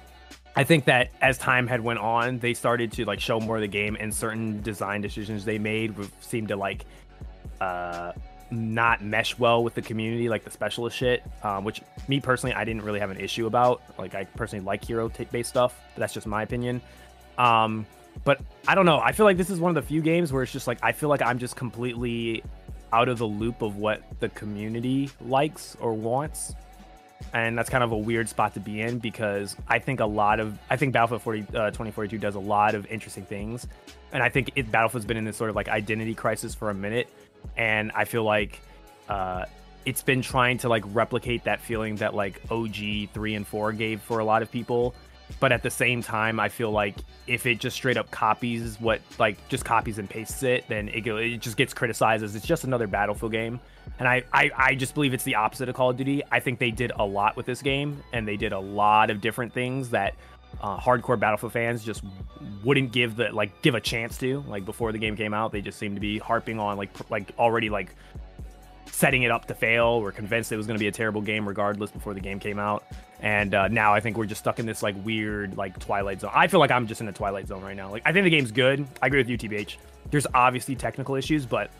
[0.55, 3.61] I think that as time had went on, they started to like show more of
[3.61, 6.85] the game, and certain design decisions they made seemed to like
[7.61, 8.11] uh,
[8.51, 11.23] not mesh well with the community, like the specialist shit.
[11.43, 13.81] Um, which me personally, I didn't really have an issue about.
[13.97, 16.81] Like I personally like hero t- based stuff, but that's just my opinion.
[17.37, 17.85] Um,
[18.23, 18.99] but I don't know.
[18.99, 20.91] I feel like this is one of the few games where it's just like I
[20.91, 22.43] feel like I'm just completely
[22.93, 26.53] out of the loop of what the community likes or wants
[27.33, 30.39] and that's kind of a weird spot to be in because I think a lot
[30.39, 33.67] of I think Battlefield 40, uh, 2042 does a lot of interesting things,
[34.11, 36.73] and I think it, Battlefield's been in this sort of like identity crisis for a
[36.73, 37.09] minute,
[37.57, 38.61] and I feel like
[39.09, 39.45] uh,
[39.85, 42.75] it's been trying to like replicate that feeling that like OG
[43.13, 44.95] three and four gave for a lot of people,
[45.39, 46.95] but at the same time, I feel like
[47.27, 51.07] if it just straight up copies what like just copies and pastes it, then it
[51.07, 53.59] it just gets criticized as it's just another Battlefield game.
[53.99, 56.23] And I, I, I just believe it's the opposite of Call of Duty.
[56.31, 59.21] I think they did a lot with this game, and they did a lot of
[59.21, 60.15] different things that
[60.59, 62.03] uh, hardcore Battlefield fans just
[62.63, 64.43] wouldn't give the like give a chance to.
[64.47, 67.31] Like before the game came out, they just seemed to be harping on like like
[67.37, 67.95] already like
[68.87, 70.01] setting it up to fail.
[70.01, 72.59] We're convinced it was going to be a terrible game regardless before the game came
[72.59, 72.83] out.
[73.19, 76.31] And uh, now I think we're just stuck in this like weird like Twilight Zone.
[76.33, 77.89] I feel like I'm just in a Twilight Zone right now.
[77.89, 78.85] Like I think the game's good.
[79.01, 79.77] I agree with you, TBH.
[80.09, 81.71] There's obviously technical issues, but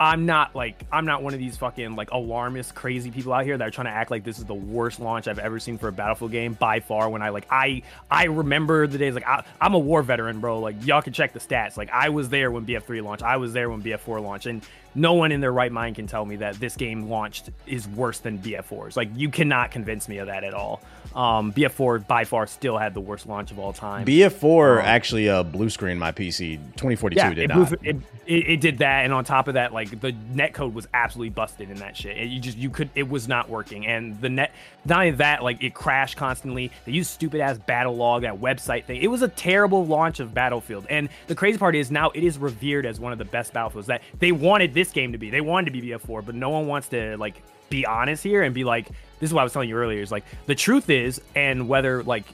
[0.00, 3.58] I'm not like I'm not one of these fucking like alarmist crazy people out here
[3.58, 5.88] that are trying to act like this is the worst launch I've ever seen for
[5.88, 7.10] a Battlefield game by far.
[7.10, 10.58] When I like I I remember the days like I, I'm a war veteran, bro.
[10.58, 11.76] Like y'all can check the stats.
[11.76, 13.22] Like I was there when BF3 launched.
[13.22, 14.62] I was there when BF4 launched, and
[14.94, 18.18] no one in their right mind can tell me that this game launched is worse
[18.18, 18.96] than BF4's.
[18.96, 20.80] Like you cannot convince me of that at all.
[21.14, 24.06] Um, BF4 by far still had the worst launch of all time.
[24.06, 26.56] BF4 um, actually uh, blue screen my PC.
[26.76, 27.72] 2042 yeah, did it, not.
[27.84, 30.86] It, it, it, did that, and on top of that, like the net code was
[30.94, 32.16] absolutely busted in that shit.
[32.28, 34.52] you just you could it was not working, and the net
[34.84, 36.70] not only that, like it crashed constantly.
[36.84, 39.02] They used stupid ass Battlelog that website thing.
[39.02, 42.38] It was a terrible launch of Battlefield, and the crazy part is now it is
[42.38, 45.30] revered as one of the best battlefields that they wanted this game to be.
[45.30, 48.54] They wanted to be BF4, but no one wants to like be honest here and
[48.54, 48.88] be like,
[49.20, 50.00] this is what I was telling you earlier.
[50.00, 52.24] Is like the truth is, and whether like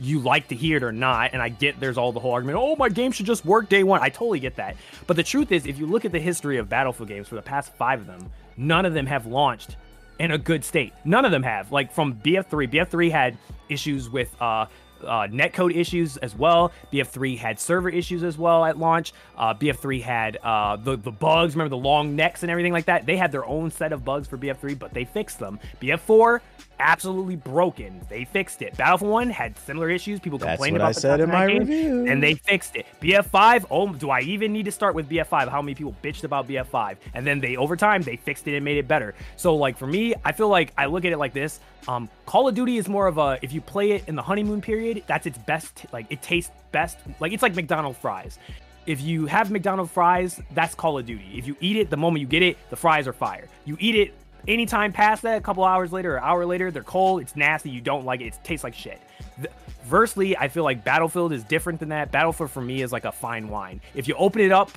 [0.00, 2.58] you like to hear it or not, and I get there's all the whole argument,
[2.60, 4.00] oh, my game should just work day one.
[4.02, 4.76] I totally get that.
[5.06, 7.42] But the truth is, if you look at the history of Battlefield games for the
[7.42, 9.76] past five of them, none of them have launched
[10.18, 10.92] in a good state.
[11.04, 11.72] None of them have.
[11.72, 13.36] Like from BF3, BF3 had
[13.68, 14.66] issues with uh,
[15.04, 16.72] uh, netcode issues as well.
[16.92, 19.12] BF3 had server issues as well at launch.
[19.36, 21.54] Uh, BF3 had uh, the the bugs.
[21.54, 23.06] Remember the long necks and everything like that.
[23.06, 25.58] They had their own set of bugs for BF3, but they fixed them.
[25.80, 26.40] BF4
[26.82, 28.00] absolutely broken.
[28.08, 28.76] They fixed it.
[28.76, 30.20] Battlefield 1 had similar issues.
[30.20, 32.06] People complained about I the said in my game, review.
[32.06, 32.86] And they fixed it.
[33.00, 35.48] BF5, oh, do I even need to start with BF5?
[35.48, 36.96] How many people bitched about BF5?
[37.14, 39.14] And then they, over time, they fixed it and made it better.
[39.36, 41.60] So, like, for me, I feel like I look at it like this.
[41.88, 44.60] Um, Call of Duty is more of a, if you play it in the honeymoon
[44.60, 46.98] period, that's its best, like, it tastes best.
[47.20, 48.38] Like, it's like McDonald's fries
[48.86, 51.34] if you have McDonald's fries, that's Call of Duty.
[51.34, 53.48] If you eat it the moment you get it, the fries are fire.
[53.64, 54.14] You eat it
[54.48, 57.80] anytime past that, a couple hours later or hour later, they're cold, it's nasty, you
[57.80, 59.00] don't like it, it tastes like shit.
[59.38, 59.48] The,
[59.84, 62.12] versely, I feel like Battlefield is different than that.
[62.12, 63.80] Battlefield for me is like a fine wine.
[63.94, 64.70] If you open it up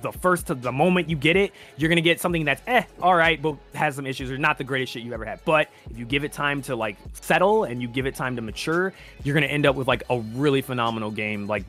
[0.00, 3.14] the first to the moment you get it, you're gonna get something that's eh, all
[3.14, 5.40] right, but has some issues or not the greatest shit you ever had.
[5.44, 8.42] But if you give it time to like settle and you give it time to
[8.42, 8.92] mature,
[9.24, 11.64] you're gonna end up with like a really phenomenal game, like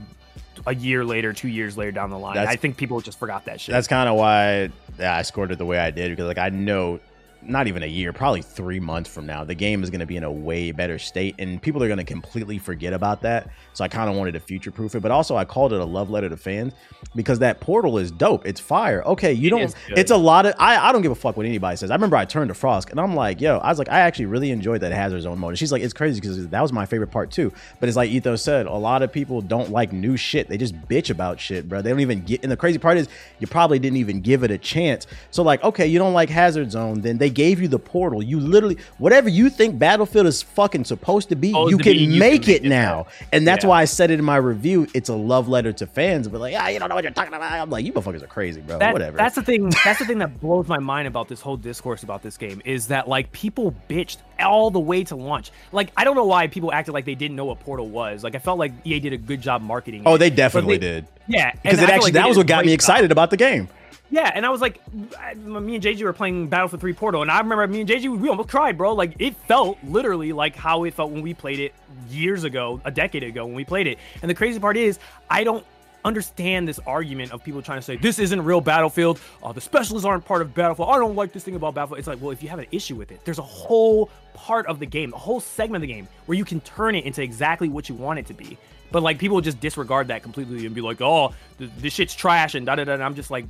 [0.66, 2.36] a year later, two years later down the line.
[2.36, 3.74] That's, I think people just forgot that shit.
[3.74, 7.00] That's kind of why I scored it the way I did because like I know
[7.41, 10.17] not even a year, probably three months from now, the game is going to be
[10.17, 13.49] in a way better state, and people are going to completely forget about that.
[13.73, 15.86] So I kind of wanted to future proof it, but also I called it a
[15.86, 16.73] love letter to fans
[17.15, 18.45] because that portal is dope.
[18.45, 19.02] It's fire.
[19.04, 19.75] Okay, you it don't.
[19.89, 20.54] It's a lot of.
[20.60, 21.91] I, I don't give a fuck what anybody says.
[21.91, 24.25] I remember I turned to Frost and I'm like, yo, I was like, I actually
[24.25, 25.52] really enjoyed that Hazard Zone mode.
[25.52, 27.52] And she's like, it's crazy because that was my favorite part too.
[27.80, 30.49] But it's like Ethos said, a lot of people don't like new shit.
[30.49, 31.82] They just bitch about shit, bro.
[31.82, 32.43] They don't even get.
[32.43, 33.08] And the crazy part is,
[33.39, 35.08] you probably didn't even give it a chance.
[35.32, 38.22] So like, okay, you don't like Hazard Zone, then they gave you the portal.
[38.22, 42.00] You literally whatever you think Battlefield is fucking supposed to be, you, to can be,
[42.00, 43.08] you, make can it now.
[43.32, 43.70] And that's yeah.
[43.70, 44.88] why I said it in my review.
[44.94, 47.34] It's a love letter to fans, but like, ah, you don't know what you're talking
[47.34, 47.52] about.
[47.52, 48.80] I'm like, you motherfuckers are crazy, bro.
[48.80, 49.18] That, Whatever.
[49.18, 49.70] That's the thing.
[49.86, 52.88] That's the thing that blows my mind about this whole discourse about this game is
[52.88, 55.52] that like people bitched all the way to launch.
[55.72, 58.24] Like I don't know why people acted like they didn't know what Portal was.
[58.24, 60.04] Like I felt like EA did a good job marketing.
[60.06, 60.20] Oh, it.
[60.20, 61.08] they definitely they, did.
[61.28, 63.70] Yeah, because it actually like that was what got me excited about the game.
[64.12, 67.39] Yeah, and I was like, me and JJ were playing Battlefield 3 Portal, and I
[67.39, 68.93] remember me and JJ we almost cried, bro.
[68.93, 71.74] Like, it felt literally like how it felt when we played it
[72.10, 74.00] years ago, a decade ago when we played it.
[74.22, 74.98] And the crazy part is,
[75.30, 75.63] I don't
[76.06, 79.19] understand this argument of people trying to say this isn't real Battlefield.
[79.43, 80.89] Uh, the specialists aren't part of Battlefield.
[80.89, 82.00] I don't like this thing about Battlefield.
[82.00, 84.80] It's like, well, if you have an issue with it, there's a whole part of
[84.80, 87.69] the game, a whole segment of the game where you can turn it into exactly
[87.69, 88.58] what you want it to be.
[88.91, 92.65] But like people just disregard that completely and be like, "Oh, this shit's trash," and
[92.65, 92.93] da da da.
[92.93, 93.45] And I'm just like,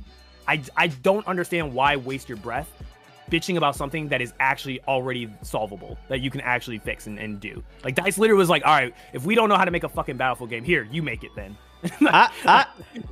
[0.50, 2.68] I, I don't understand why waste your breath
[3.30, 7.38] bitching about something that is actually already solvable that you can actually fix and, and
[7.38, 7.62] do.
[7.84, 9.88] Like Dice literally was like, all right, if we don't know how to make a
[9.88, 11.56] fucking Battlefield game, here you make it then.
[12.00, 12.66] I, I,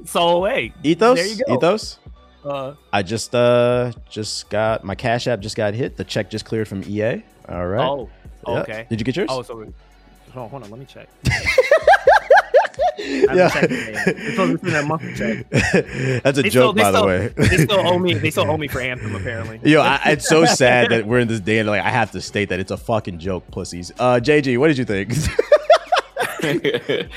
[0.04, 1.54] so hey, ethos, there you go.
[1.54, 2.00] ethos.
[2.44, 5.96] Uh, I just uh just got my Cash App just got hit.
[5.96, 7.22] The check just cleared from EA.
[7.48, 7.88] All right.
[7.88, 8.10] Oh,
[8.46, 8.86] okay.
[8.90, 9.28] Did you get yours?
[9.30, 9.74] Oh, so hold
[10.34, 11.08] on, hold on let me check.
[12.98, 13.48] yeah.
[13.48, 15.48] that monthly check.
[16.22, 17.28] That's a they joke, still, by still, the way.
[17.36, 18.14] they still owe me.
[18.14, 19.60] They still owe me for Anthem, apparently.
[19.62, 22.20] Yo, I, it's so sad that we're in this day and like I have to
[22.20, 23.92] state that it's a fucking joke, pussies.
[23.98, 25.12] Uh, JG, what did you think?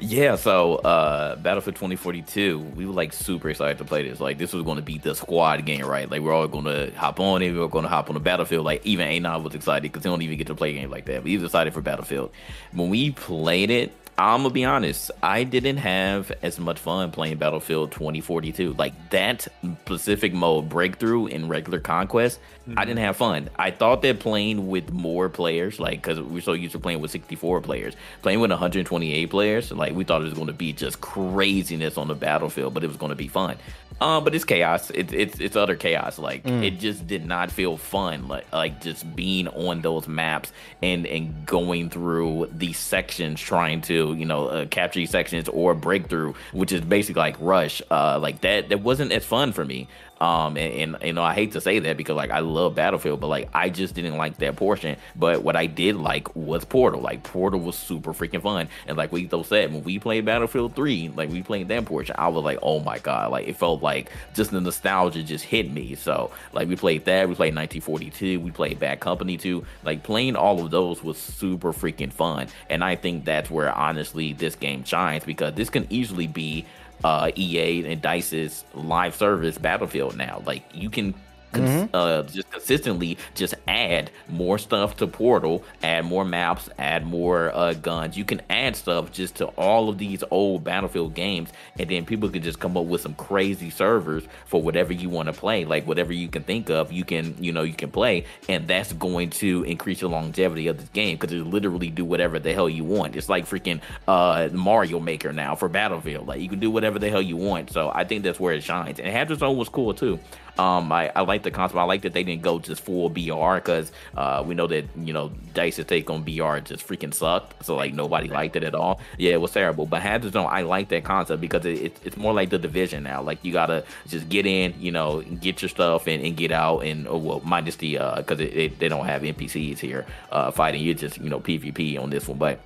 [0.00, 4.20] yeah, so uh Battlefield 2042, we were like super excited to play this.
[4.20, 6.10] Like this was going to be the squad game, right?
[6.10, 7.52] Like we're all going to hop on it.
[7.52, 8.64] We are going to hop on the Battlefield.
[8.64, 11.04] Like even A9 was excited because he don't even get to play a game like
[11.06, 11.22] that.
[11.22, 12.30] But he was excited for Battlefield.
[12.72, 13.92] When we played it,
[14.22, 15.10] I'm gonna be honest.
[15.20, 18.74] I didn't have as much fun playing Battlefield 2042.
[18.74, 19.48] Like that
[19.84, 22.78] specific mode, breakthrough in regular conquest, mm-hmm.
[22.78, 23.50] I didn't have fun.
[23.56, 27.10] I thought that playing with more players, like because we're so used to playing with
[27.10, 31.00] 64 players, playing with 128 players, like we thought it was going to be just
[31.00, 33.56] craziness on the battlefield, but it was going to be fun.
[34.02, 34.90] Uh, but it's chaos.
[34.90, 36.18] It's it's it's utter chaos.
[36.18, 36.64] Like mm.
[36.64, 38.26] it just did not feel fun.
[38.26, 40.50] Like like just being on those maps
[40.82, 46.34] and and going through these sections, trying to you know uh, capture sections or breakthrough,
[46.52, 47.82] which is basically like rush.
[47.90, 49.88] Uh, like that that wasn't as fun for me.
[50.22, 53.18] Um, and, and, you know, I hate to say that because like I love Battlefield,
[53.18, 54.96] but like I just didn't like that portion.
[55.16, 57.00] But what I did like was Portal.
[57.00, 58.68] Like Portal was super freaking fun.
[58.86, 62.14] And like we though said, when we played Battlefield 3, like we played that portion,
[62.16, 65.68] I was like, oh my god, like it felt like just the nostalgia just hit
[65.68, 65.96] me.
[65.96, 69.66] So like we played that, we played 1942, we played Bad Company 2.
[69.82, 72.46] Like playing all of those was super freaking fun.
[72.70, 76.64] And I think that's where honestly this game shines because this can easily be
[77.04, 80.42] uh, EA and Dice's live service Battlefield now.
[80.46, 81.14] Like you can
[81.60, 81.94] mm-hmm.
[81.94, 87.74] uh, just consistently just add more stuff to Portal, add more maps, add more uh,
[87.74, 88.16] guns.
[88.16, 92.28] You can add stuff just to all of these old Battlefield games, and then people
[92.28, 95.86] can just come up with some crazy servers for whatever you want to play, like
[95.86, 96.92] whatever you can think of.
[96.92, 100.78] You can you know you can play, and that's going to increase the longevity of
[100.78, 103.16] this game because it literally do whatever the hell you want.
[103.16, 106.26] It's like freaking uh, Mario Maker now for Battlefield.
[106.26, 107.70] Like you can do whatever the hell you want.
[107.70, 108.98] So I think that's where it shines.
[108.98, 110.18] And Hazard Zone was cool too.
[110.58, 111.78] Um, I, I like the concept.
[111.78, 115.12] I like that they didn't go just full BR because uh, we know that you
[115.12, 117.64] know Dice's take on BR just freaking sucked.
[117.64, 119.00] So like nobody liked it at all.
[119.18, 119.86] Yeah, it was terrible.
[119.86, 123.02] But Hazard Zone, I like that concept because it, it, it's more like the division
[123.02, 123.22] now.
[123.22, 126.80] Like you gotta just get in, you know, get your stuff and, and get out.
[126.80, 130.82] And oh, well, minus the uh, because uh, they don't have NPCs here uh, fighting.
[130.82, 132.60] You just you know PvP on this one, but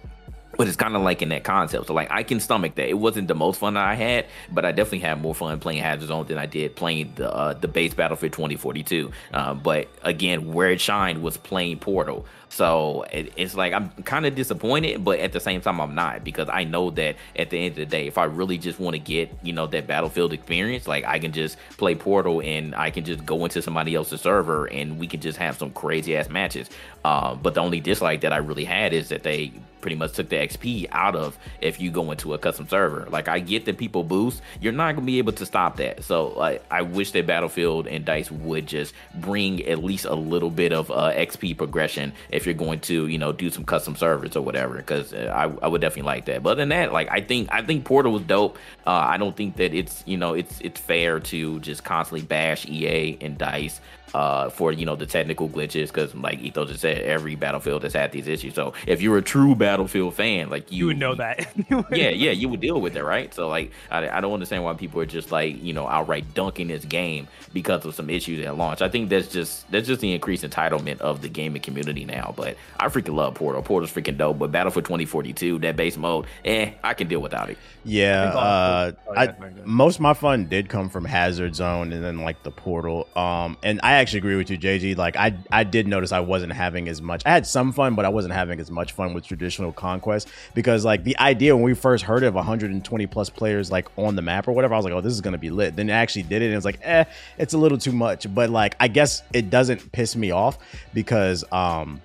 [0.56, 1.86] but it's kind of like in that concept.
[1.86, 2.88] So like I can stomach that.
[2.88, 5.82] It wasn't the most fun that I had, but I definitely had more fun playing
[5.82, 9.10] Hazard Zone than I did playing the uh, the base Battlefield 2042.
[9.32, 12.26] Uh, but again, where it shined was playing Portal.
[12.48, 16.24] So it, it's like I'm kind of disappointed, but at the same time I'm not
[16.24, 18.94] because I know that at the end of the day, if I really just want
[18.94, 22.90] to get you know that Battlefield experience, like I can just play Portal and I
[22.90, 26.28] can just go into somebody else's server and we can just have some crazy ass
[26.28, 26.70] matches.
[27.04, 29.52] Uh, but the only dislike that I really had is that they
[29.86, 33.06] pretty much took the XP out of if you go into a custom server.
[33.08, 36.02] Like I get that people boost, you're not gonna be able to stop that.
[36.02, 40.50] So like I wish that Battlefield and Dice would just bring at least a little
[40.50, 44.36] bit of uh, XP progression if you're going to you know do some custom servers
[44.36, 44.76] or whatever.
[44.76, 46.42] Because uh, I, I would definitely like that.
[46.42, 48.56] But other than that, like I think I think Portal was dope.
[48.86, 52.66] Uh, I don't think that it's you know it's it's fair to just constantly bash
[52.66, 53.80] EA and Dice
[54.16, 57.92] uh, for you know the technical glitches because like Etho just said, every Battlefield has
[57.92, 58.54] had these issues.
[58.54, 61.46] So if you're a true Battlefield fan, like you, you would know that.
[61.90, 63.34] yeah, yeah, you would deal with it, right?
[63.34, 66.68] So like I, I don't understand why people are just like you know outright dunking
[66.68, 68.80] this game because of some issues at launch.
[68.80, 72.32] I think that's just that's just the increased entitlement of the gaming community now.
[72.34, 73.60] But I freaking love Portal.
[73.60, 74.38] Portal's freaking dope.
[74.38, 77.58] But Battlefield 2042, that base mode, eh, I can deal without it.
[77.84, 82.22] Yeah, uh, oh, I, most of my fun did come from Hazard Zone and then
[82.22, 83.06] like the Portal.
[83.14, 84.96] Um, and I actually agree with you, JG.
[84.96, 87.22] Like I, I did notice I wasn't having as much.
[87.26, 90.84] I had some fun, but I wasn't having as much fun with traditional conquest because
[90.84, 94.46] like the idea when we first heard of 120 plus players like on the map
[94.46, 95.74] or whatever, I was like, oh, this is gonna be lit.
[95.74, 97.02] Then it actually did it, and it was like, eh,
[97.36, 98.32] it's a little too much.
[98.32, 100.56] But like, I guess it doesn't piss me off
[100.94, 102.00] because um,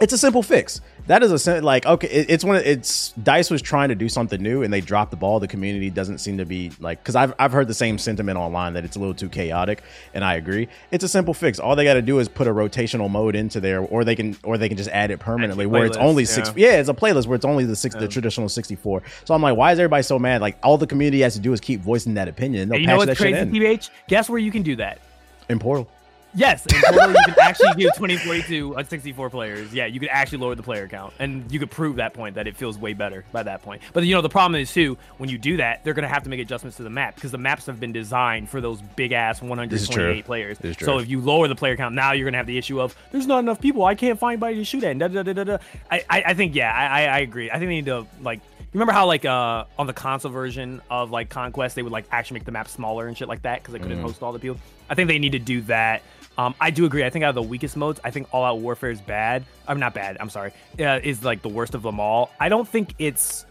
[0.00, 3.62] it's a simple fix that is a like okay it, it's one it's dice was
[3.62, 5.40] trying to do something new and they dropped the ball.
[5.40, 8.74] The community doesn't seem to be like because I've, I've heard the same sentiment online
[8.74, 9.82] that it's a little too chaotic
[10.14, 10.68] and i agree.
[10.90, 11.58] It's a simple fix.
[11.58, 14.36] All they got to do is put a rotational mode into there or they can
[14.42, 16.70] or they can just add it permanently where it's only six yeah.
[16.70, 16.80] yeah.
[16.80, 18.00] it's a playlist where it's only the six yeah.
[18.00, 20.40] the traditional 64 so i'm like why is everybody so mad?
[20.40, 22.72] Like all the community has to do is keep voicing that opinion.
[22.72, 25.00] And you know what's crazy tbh guess where you can do that?
[25.48, 25.88] In portal
[26.36, 29.72] Yes, in you can actually do 2042 on 64 players.
[29.72, 32.46] Yeah, you could actually lower the player count, and you could prove that point that
[32.46, 33.80] it feels way better by that point.
[33.94, 36.28] But you know the problem is too when you do that, they're gonna have to
[36.28, 39.40] make adjustments to the map because the maps have been designed for those big ass
[39.40, 40.58] 128 players.
[40.78, 43.26] So if you lower the player count, now you're gonna have the issue of there's
[43.26, 43.84] not enough people.
[43.84, 44.98] I can't find anybody to shoot at.
[44.98, 45.58] Da, da, da, da, da.
[45.90, 47.50] I, I, I think yeah, I, I agree.
[47.50, 48.40] I think they need to like
[48.72, 52.40] remember how like uh on the console version of like Conquest they would like actually
[52.40, 54.02] make the map smaller and shit like that because they couldn't mm.
[54.02, 54.58] host all the people.
[54.88, 56.02] I think they need to do that.
[56.38, 57.04] Um, I do agree.
[57.04, 59.44] I think out of the weakest modes, I think All Out Warfare is bad.
[59.66, 60.18] I'm not bad.
[60.20, 60.52] I'm sorry.
[60.78, 62.30] Uh, is like the worst of them all.
[62.38, 63.46] I don't think it's.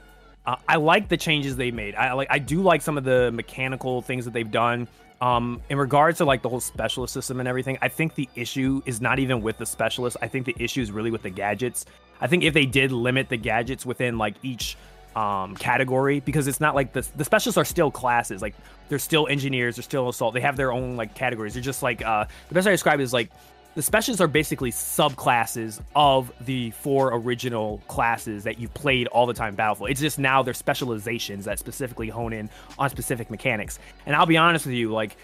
[0.46, 1.96] Uh, I like the changes they made.
[1.96, 2.28] I like.
[2.30, 4.88] I do like some of the mechanical things that they've done.
[5.22, 8.82] Um, in regards to like the whole specialist system and everything, I think the issue
[8.86, 10.18] is not even with the specialists.
[10.22, 11.86] I think the issue is really with the gadgets.
[12.22, 14.78] I think if they did limit the gadgets within like each
[15.16, 18.42] um, category because it's not like the the specialists are still classes.
[18.42, 18.56] Like
[18.90, 20.34] they're still engineers, they're still assault.
[20.34, 21.54] They have their own like categories.
[21.54, 23.30] They're just like uh, the best I describe is like
[23.76, 29.34] the specialists are basically subclasses of the four original classes that you've played all the
[29.34, 29.90] time Battlefield.
[29.90, 32.50] It's just now they're specializations that specifically hone in
[32.80, 33.78] on specific mechanics.
[34.06, 35.18] And I'll be honest with you, like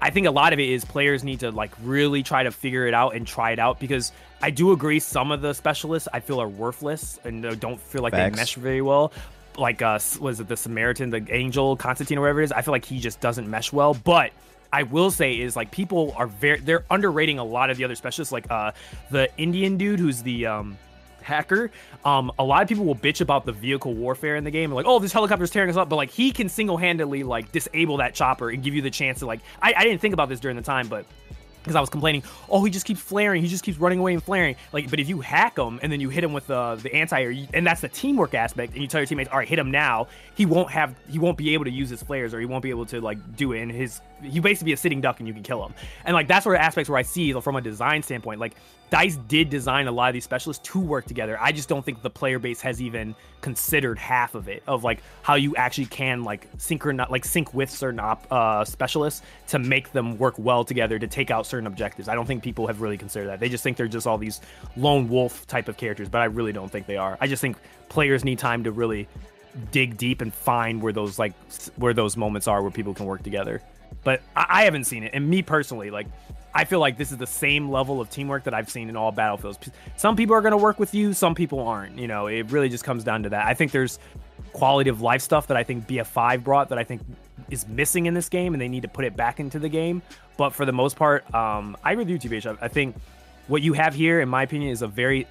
[0.00, 2.86] I think a lot of it is players need to like really try to figure
[2.86, 4.12] it out and try it out because
[4.42, 8.12] I do agree some of the specialists I feel are worthless and don't feel like
[8.12, 8.36] Facts.
[8.36, 9.12] they mesh very well.
[9.56, 12.52] Like uh was it the Samaritan, the angel, Constantine or whatever it is?
[12.52, 13.94] I feel like he just doesn't mesh well.
[13.94, 14.32] But
[14.72, 17.94] I will say is like people are very they're underrating a lot of the other
[17.94, 18.72] specialists, like uh
[19.10, 20.76] the Indian dude who's the um
[21.24, 21.70] hacker.
[22.04, 24.86] Um, a lot of people will bitch about the vehicle warfare in the game, like,
[24.86, 28.50] oh, this helicopter's tearing us up, but like he can single-handedly like disable that chopper
[28.50, 29.40] and give you the chance to like.
[29.60, 31.06] I, I didn't think about this during the time, but
[31.64, 34.22] because I was complaining, oh, he just keeps flaring, he just keeps running away and
[34.22, 34.54] flaring.
[34.72, 37.22] Like, but if you hack him and then you hit him with uh, the anti,
[37.22, 39.70] air and that's the teamwork aspect, and you tell your teammates, all right, hit him
[39.70, 42.62] now, he won't have, he won't be able to use his flares, or he won't
[42.62, 43.62] be able to like do it.
[43.62, 45.72] And his, he basically be a sitting duck, and you can kill him.
[46.04, 48.56] And like that's where aspects where I see from a design standpoint, like
[48.94, 51.36] Dice did design a lot of these specialists to work together.
[51.40, 55.02] I just don't think the player base has even considered half of it of like
[55.22, 59.90] how you actually can like synchronize, like sync with certain op, uh, specialists to make
[59.90, 62.08] them work well together to take out certain objectives.
[62.08, 63.40] I don't think people have really considered that.
[63.40, 64.40] They just think they're just all these
[64.76, 67.18] lone wolf type of characters, but I really don't think they are.
[67.20, 67.56] I just think
[67.88, 69.08] players need time to really
[69.72, 71.32] dig deep and find where those like
[71.74, 73.60] where those moments are where people can work together.
[74.04, 76.06] But I, I haven't seen it, and me personally, like
[76.54, 79.10] I feel like this is the same level of teamwork that I've seen in all
[79.10, 79.58] battlefields.
[79.96, 81.98] Some people are going to work with you, some people aren't.
[81.98, 83.46] You know, it really just comes down to that.
[83.46, 83.98] I think there's
[84.52, 87.02] quality of life stuff that I think BF5 brought that I think
[87.50, 90.00] is missing in this game, and they need to put it back into the game.
[90.36, 92.46] But for the most part, um, I agree with you, TBH.
[92.46, 92.94] I, I think
[93.48, 95.26] what you have here, in my opinion, is a very,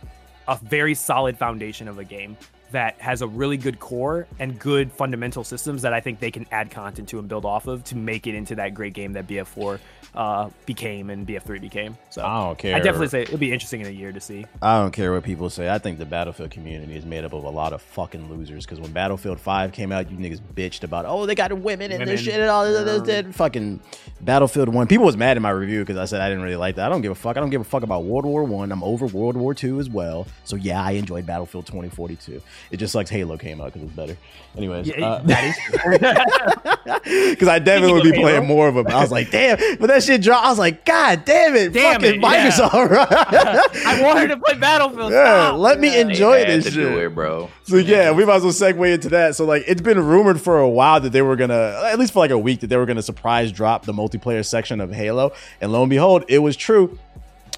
[0.47, 2.37] a very solid foundation of a game
[2.73, 6.45] that has a really good core and good fundamental systems that I think they can
[6.51, 9.25] add content to and build off of to make it into that great game that
[9.27, 9.79] BF4
[10.15, 11.97] uh, became and BF3 became.
[12.09, 12.75] So I don't care.
[12.75, 14.45] I definitely say it'll be interesting in a year to see.
[14.61, 15.69] I don't care what people say.
[15.69, 18.65] I think the Battlefield community is made up of a lot of fucking losers.
[18.65, 22.07] Because when Battlefield 5 came out, you niggas bitched about, oh, they got women and
[22.07, 23.35] this shit and all this, this, this.
[23.35, 23.79] Fucking
[24.21, 24.87] Battlefield 1.
[24.87, 26.85] People was mad in my review because I said I didn't really like that.
[26.85, 27.37] I don't give a fuck.
[27.37, 28.71] I don't give a fuck about World War 1.
[28.71, 30.27] I'm over World War 2 as well.
[30.43, 32.41] So yeah, I enjoyed Battlefield 2042.
[32.71, 34.17] It just sucks Halo came out because it's better.
[34.55, 34.87] Anyways.
[34.87, 38.87] Yeah, uh, that is Because I definitely would be Speaking of playing more of them.
[38.87, 39.57] I was like, damn.
[39.79, 40.45] But that shit dropped.
[40.45, 41.73] I was like, God damn it.
[41.73, 42.49] Damn fucking it, yeah.
[42.49, 42.89] Microsoft.
[42.89, 43.07] right?
[43.85, 45.11] I wanted to play Battlefield.
[45.11, 45.59] Yeah, Stop.
[45.59, 46.77] let me They enjoy had this shit.
[46.97, 47.49] it, bro.
[47.63, 49.35] So yeah, we might as well segue into that.
[49.35, 52.19] So like, it's been rumored for a while that they were gonna, at least for
[52.19, 55.71] like a week, that they were gonna surprise drop the multiplayer section of Halo, and
[55.71, 56.97] lo and behold, it was true.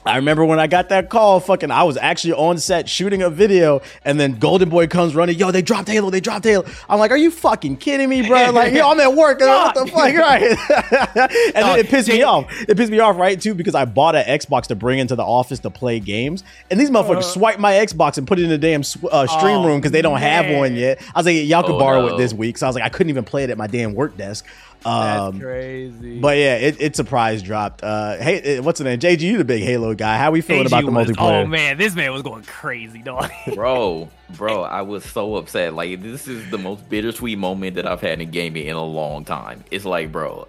[0.05, 3.29] I remember when I got that call, fucking, I was actually on set shooting a
[3.29, 6.65] video, and then Golden Boy comes running, yo, they dropped Halo, they dropped Halo.
[6.87, 8.51] I'm like, are you fucking kidding me, bro?
[8.51, 10.41] Like, yo, I'm at work, what the fuck, right?
[11.55, 12.45] and then it pissed me off.
[12.69, 15.23] It pissed me off, right, too, because I bought an Xbox to bring into the
[15.23, 18.57] office to play games, and these motherfuckers swiped my Xbox and put it in the
[18.57, 18.81] damn
[19.11, 21.01] uh, stream Oh, room because they don't have one yet.
[21.15, 22.13] I was like, y'all could Oh, borrow no.
[22.13, 23.95] it this week, so I was like, I couldn't even play it at my damn
[23.95, 24.45] work desk.
[24.85, 26.19] That's Um, crazy.
[26.19, 27.83] but yeah, it, it surprise dropped.
[27.83, 28.99] Uh, hey, uh, what's the name?
[28.99, 30.17] JG, you the big Halo guy.
[30.17, 31.43] How we feeling about the was- multiplayer?
[31.43, 33.31] Oh man, this man was going crazy, dog.
[33.55, 35.73] bro, bro, I was so upset.
[35.73, 39.25] Like this is the most bittersweet moment that I've had in gaming in a long
[39.25, 39.63] time.
[39.71, 40.47] It's like, bro,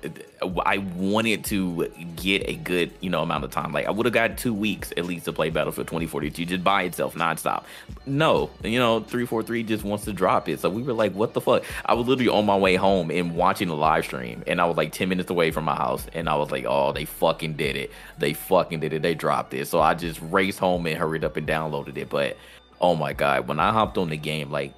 [0.64, 3.72] I wanted to get a good, you know, amount of time.
[3.72, 6.82] Like I would have got two weeks at least to play Battlefield 2042 just by
[6.82, 7.64] itself, nonstop.
[8.06, 10.60] No, you know, 343 just wants to drop it.
[10.60, 11.64] So we were like, what the fuck?
[11.84, 14.76] I was literally on my way home and watching the live stream, and I was
[14.76, 17.76] like 10 minutes away from my house, and I was like, oh, they fucking did
[17.76, 17.90] it.
[18.18, 19.02] They fucking did it.
[19.02, 19.68] They dropped it.
[19.68, 22.08] So I just raced home and hurried up and downloaded it.
[22.08, 22.36] But
[22.80, 24.74] oh my god, when I hopped on the game, like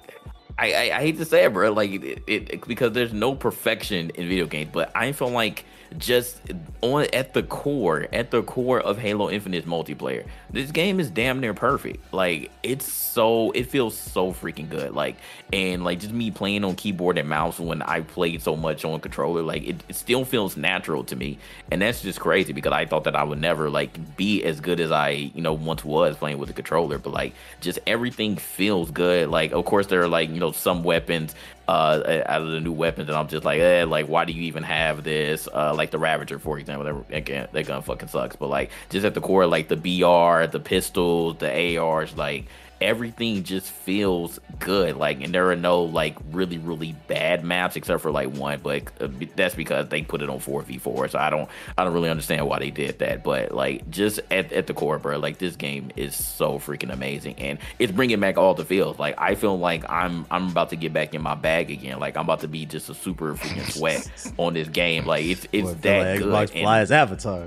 [0.57, 4.09] I, I, I hate to say it, bro, like it, it, because there's no perfection
[4.11, 5.65] in video games, but I feel like
[5.97, 6.39] just
[6.81, 11.39] on at the core, at the core of Halo Infinite multiplayer, this game is damn
[11.39, 12.13] near perfect.
[12.13, 14.93] Like it's so it feels so freaking good.
[14.93, 15.17] Like
[15.51, 18.99] and like just me playing on keyboard and mouse when I played so much on
[18.99, 21.39] controller, like it, it still feels natural to me.
[21.71, 24.79] And that's just crazy because I thought that I would never like be as good
[24.79, 28.91] as I, you know, once was playing with the controller, but like just everything feels
[28.91, 29.29] good.
[29.29, 31.35] Like of course there are like, you know, some weapons
[31.69, 34.43] uh out of the new weapons and I'm just like, eh, like why do you
[34.43, 35.47] even have this?
[35.53, 38.35] Uh like the Ravager, for example, that again that gun fucking sucks.
[38.35, 42.45] But like just at the core, like the BR, the pistols, the ARs, like
[42.81, 44.95] everything just feels good.
[44.97, 48.83] Like, and there are no like really really bad maps except for like one, but
[49.01, 51.07] uh, that's because they put it on four v four.
[51.07, 53.23] So I don't I don't really understand why they did that.
[53.23, 57.35] But like, just at at the core, bro, like this game is so freaking amazing,
[57.39, 58.99] and it's bringing back all the feels.
[58.99, 61.99] Like I feel like I'm I'm about to get back in my bag again.
[61.99, 65.05] Like I'm about to be just a super freaking sweat on this game.
[65.05, 66.63] Like it's it's Boy, that like good.
[66.63, 67.45] Xbox And- Avatar.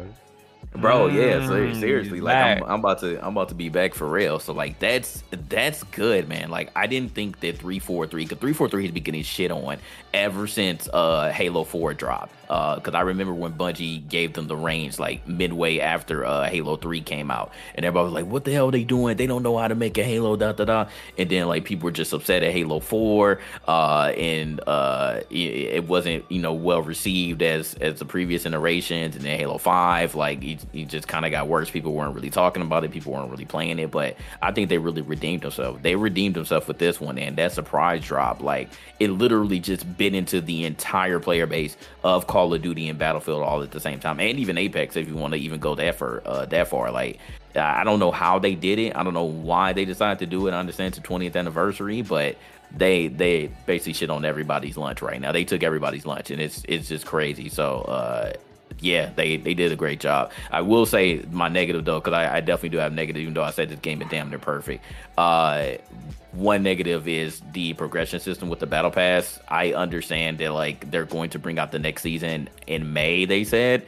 [0.77, 2.63] Bro yeah so, Mm, seriously he's like I'm.
[2.65, 4.39] I'm about to i'm about to be back for real.
[4.39, 6.51] So like that's that's good man.
[6.51, 9.79] Like i didn't think that 343 because 343 has been getting shit on
[10.15, 12.35] ever since uh halo 4 dropped.
[12.51, 16.77] Uh because i remember when bungie gave them the range like midway after uh halo
[16.77, 17.53] 3 came out.
[17.75, 19.17] And everybody was like what the hell are they doing?
[19.17, 20.89] They don't know how to make a halo da da da.
[21.17, 25.89] And then like people were just upset at halo 4 uh and uh it, it
[25.89, 29.17] wasn't you know well received as as the previous iterations.
[29.17, 31.71] And then halo 5 like it, it just kind of got worse.
[31.71, 32.91] People weren't really talking about it.
[32.91, 33.91] People weren't really playing it.
[33.91, 35.83] But i think they really redeemed themselves.
[35.83, 38.69] They redeemed themselves with this one and that surprise drop like
[39.01, 43.63] it literally just into the entire player base of call of duty and battlefield all
[43.63, 46.23] at the same time and even apex if you want to even go that far
[46.27, 47.19] uh that far like
[47.55, 48.97] I don't know how they did it.
[48.97, 50.53] I don't know why they decided to do it.
[50.53, 52.37] I understand it's the 20th anniversary, but
[52.75, 55.33] they they basically shit on everybody's lunch right now.
[55.33, 57.49] They took everybody's lunch, and it's it's just crazy.
[57.49, 58.33] So uh,
[58.83, 60.33] yeah, they they did a great job.
[60.51, 63.45] I will say my negative though, because I, I definitely do have negative, even though
[63.45, 64.85] I said this game is damn near perfect.
[65.17, 65.75] Uh,
[66.33, 69.39] one negative is the progression system with the battle pass.
[69.49, 73.25] I understand that like they're going to bring out the next season in May.
[73.25, 73.87] They said,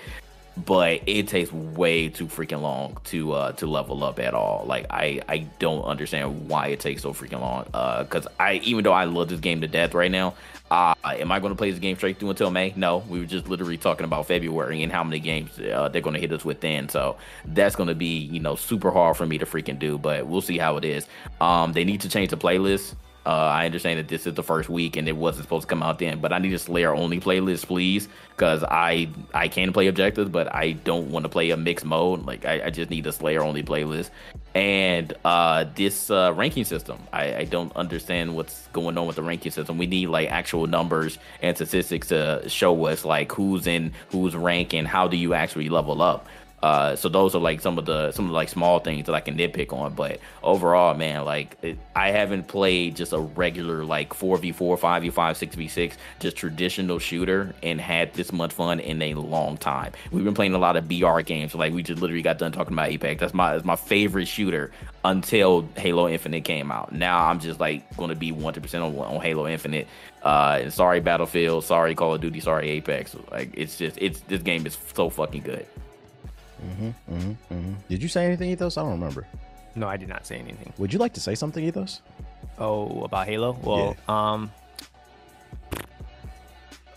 [0.57, 4.87] but it takes way too freaking long to uh to level up at all like
[4.89, 8.93] i i don't understand why it takes so freaking long uh because i even though
[8.93, 10.33] i love this game to death right now
[10.71, 12.73] uh am i going to play this game straight through until may?
[12.77, 16.15] No we were just literally talking about february and how many games uh, they're going
[16.15, 16.89] to hit us with then.
[16.89, 20.27] So that's going to be you know super hard for me to freaking do but
[20.27, 21.07] we'll see how it is.
[21.41, 22.95] Um they need to change the playlist
[23.27, 25.83] uh, I understand that this is the first week and it wasn't supposed to come
[25.83, 29.87] out then, but I need a Slayer only playlist, please, because I I can play
[29.87, 32.27] objectives, but I don't want to play a mixed mode.
[32.27, 34.11] Like I, I just need a Slayer only playlist,
[34.55, 36.99] and uh, this uh, ranking system.
[37.13, 39.79] I, I don't understand what's going on with the ranking system.
[39.79, 44.85] We need like actual numbers and statistics to show us like who's in who's ranking.
[44.85, 46.27] How do you actually level up?
[46.65, 49.15] Uh, so those are like some of the some of the, like small things that
[49.15, 53.85] I can nitpick on, but overall, man, like it, I haven't played just a regular
[53.85, 58.15] like four v four, five v five, six v six, just traditional shooter and had
[58.15, 59.93] this much fun in a long time.
[60.11, 62.73] We've been playing a lot of BR games, like we just literally got done talking
[62.73, 63.21] about Apex.
[63.21, 64.73] That's my that's my favorite shooter
[65.05, 66.93] until Halo Infinite came out.
[66.93, 69.87] Now I'm just like going to be one hundred percent on on Halo Infinite.
[70.23, 73.15] Uh, and sorry Battlefield, sorry Call of Duty, sorry Apex.
[73.31, 75.67] Like it's just it's this game is so fucking good.
[77.89, 78.77] Did you say anything, Ethos?
[78.77, 79.27] I don't remember.
[79.75, 80.73] No, I did not say anything.
[80.79, 82.01] Would you like to say something, Ethos?
[82.59, 83.59] Oh, about Halo?
[83.63, 84.53] Well, um,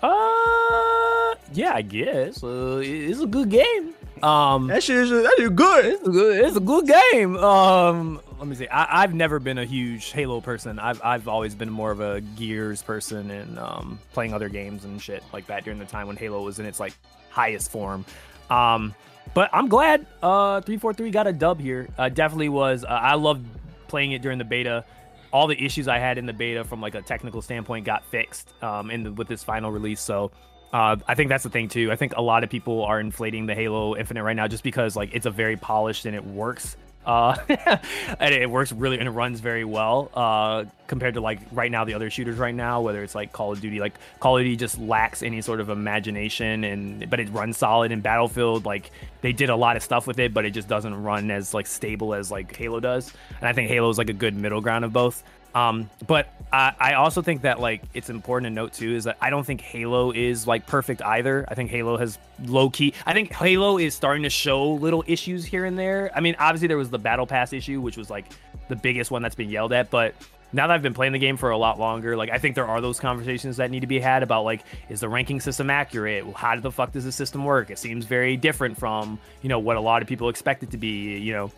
[0.01, 3.93] uh, yeah, I guess uh, it's a good game.
[4.23, 5.85] Um, That shit is that shit good.
[5.85, 7.37] it's a good, it's a good game.
[7.37, 8.67] Um, let me see.
[8.67, 10.79] I, I've never been a huge Halo person.
[10.79, 15.01] I've I've always been more of a Gears person and um, playing other games and
[15.01, 16.93] shit like that during the time when Halo was in its like
[17.29, 18.05] highest form.
[18.49, 18.95] Um,
[19.37, 21.87] but I'm glad uh 343 got a dub here.
[21.95, 22.83] Uh, definitely was.
[22.83, 23.45] Uh, I loved
[23.87, 24.83] playing it during the beta.
[25.31, 28.51] All the issues I had in the beta from like a technical standpoint got fixed
[28.63, 30.01] um, in the, with this final release.
[30.01, 30.31] So
[30.73, 31.91] uh, I think that's the thing too.
[31.91, 34.95] I think a lot of people are inflating the Halo Infinite right now just because
[34.95, 36.75] like it's a very polished and it works.
[37.07, 37.37] Uh,
[38.19, 41.85] and it works really and it runs very well uh, compared to like right now
[41.85, 43.79] the other shooters right now, whether it's like Call of Duty.
[43.79, 47.93] Like Call of Duty just lacks any sort of imagination, and but it runs solid.
[47.93, 48.91] In Battlefield, like
[49.21, 51.65] they did a lot of stuff with it, but it just doesn't run as like
[51.65, 53.13] stable as like Halo does.
[53.39, 55.23] And I think Halo is like a good middle ground of both.
[55.55, 59.17] Um, but I, I also think that like it's important to note too is that
[59.21, 61.45] I don't think Halo is like perfect either.
[61.47, 62.93] I think Halo has low key.
[63.05, 66.11] I think Halo is starting to show little issues here and there.
[66.15, 68.25] I mean, obviously there was the battle pass issue, which was like
[68.69, 70.13] the biggest one that's been yelled at, but
[70.53, 72.67] now that I've been playing the game for a lot longer, like I think there
[72.67, 76.25] are those conversations that need to be had about like, is the ranking system accurate?
[76.35, 77.69] How the fuck does the system work?
[77.69, 80.77] It seems very different from you know what a lot of people expect it to
[80.77, 81.17] be.
[81.17, 81.51] You know,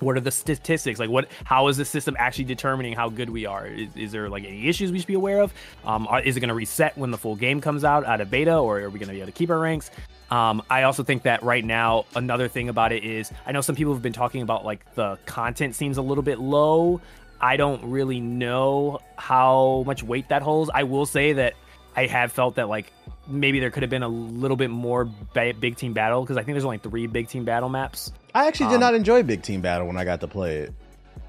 [0.00, 0.98] what are the statistics?
[0.98, 3.66] Like what how is the system actually determining how good we are?
[3.66, 5.52] Is, is there like any issues we should be aware of?
[5.84, 8.30] Um are, is it going to reset when the full game comes out out of
[8.30, 9.90] beta or are we going to be able to keep our ranks?
[10.30, 13.76] Um i also think that right now another thing about it is i know some
[13.76, 17.00] people have been talking about like the content seems a little bit low.
[17.40, 20.70] I don't really know how much weight that holds.
[20.72, 21.54] I will say that
[21.96, 22.92] i have felt that like
[23.26, 26.42] maybe there could have been a little bit more ba- big team battle because i
[26.42, 29.42] think there's only three big team battle maps I actually did Um, not enjoy Big
[29.42, 30.74] Team Battle when I got to play it.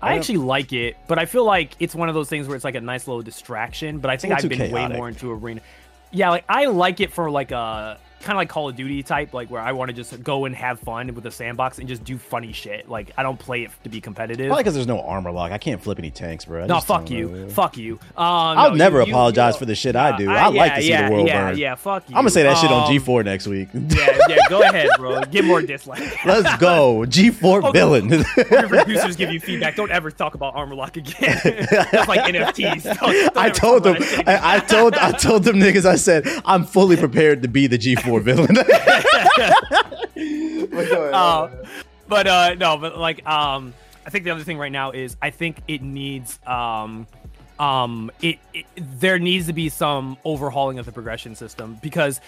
[0.02, 2.66] I actually like it, but I feel like it's one of those things where it's
[2.66, 4.00] like a nice little distraction.
[4.00, 4.74] But I think I've been chaotic.
[4.74, 5.62] way more into arena.
[6.10, 9.34] Yeah, like I like it for like a kind of like Call of Duty type,
[9.34, 12.04] like where I want to just go and have fun with the sandbox and just
[12.04, 12.90] do funny shit.
[12.90, 14.48] Like I don't play it to be competitive.
[14.48, 15.52] Probably because there's no armor lock.
[15.52, 16.64] I can't flip any tanks, bro.
[16.64, 17.94] I no, fuck you, fuck you.
[17.94, 20.30] Um, I'll no, never you, apologize you, for the shit uh, I do.
[20.30, 21.58] I, I like yeah, to see yeah, the world yeah, burn.
[21.58, 22.16] Yeah, fuck you.
[22.16, 23.70] I'm gonna say that um, shit on um, G4 next week.
[23.74, 24.38] yeah, yeah.
[24.50, 25.22] Go ahead, bro.
[25.26, 26.16] Get more dislikes.
[26.26, 27.72] Let's go, G4 okay.
[27.72, 28.10] villain.
[28.68, 29.76] producers give you feedback.
[29.76, 31.40] Don't ever talk about armor lock again.
[31.44, 32.84] That's like NFTs.
[32.84, 33.98] Don't, don't I told them.
[34.26, 34.96] I, I told.
[34.96, 35.86] I told them niggas.
[35.86, 38.58] I said I'm fully prepared to be the G4 villain.
[41.14, 41.50] uh,
[42.08, 43.74] but uh, no, but like um,
[44.06, 47.08] I think the other thing right now is I think it needs um,
[47.60, 52.22] um, it, it there needs to be some overhauling of the progression system because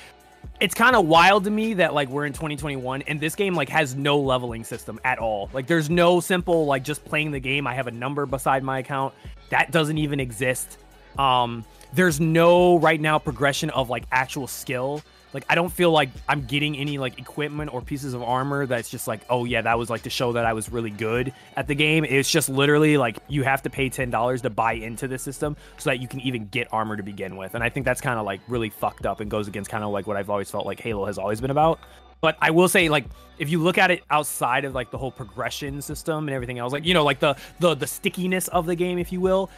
[0.59, 3.69] it's kind of wild to me that like we're in 2021 and this game like
[3.69, 5.49] has no leveling system at all.
[5.53, 7.67] Like there's no simple like just playing the game.
[7.67, 9.13] I have a number beside my account
[9.49, 10.77] that doesn't even exist.
[11.17, 15.01] Um, there's no right now progression of like actual skill
[15.37, 18.89] like I don't feel like I'm getting any like equipment or pieces of armor that's
[18.89, 21.67] just like, oh yeah, that was like to show that I was really good at
[21.67, 22.05] the game.
[22.05, 25.55] It's just literally like you have to pay ten dollars to buy into the system
[25.77, 27.53] so that you can even get armor to begin with.
[27.53, 29.91] And I think that's kind of like really fucked up and goes against kind of
[29.91, 31.79] like what I've always felt like Halo has always been about.
[32.19, 33.05] But I will say, like,
[33.37, 36.73] if you look at it outside of like the whole progression system and everything else,
[36.73, 39.51] like you know, like the the the stickiness of the game, if you will,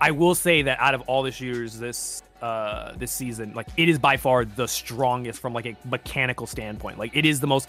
[0.00, 3.88] I will say that out of all the shooters this uh this season like it
[3.88, 6.98] is by far the strongest from like a mechanical standpoint.
[6.98, 7.68] Like it is the most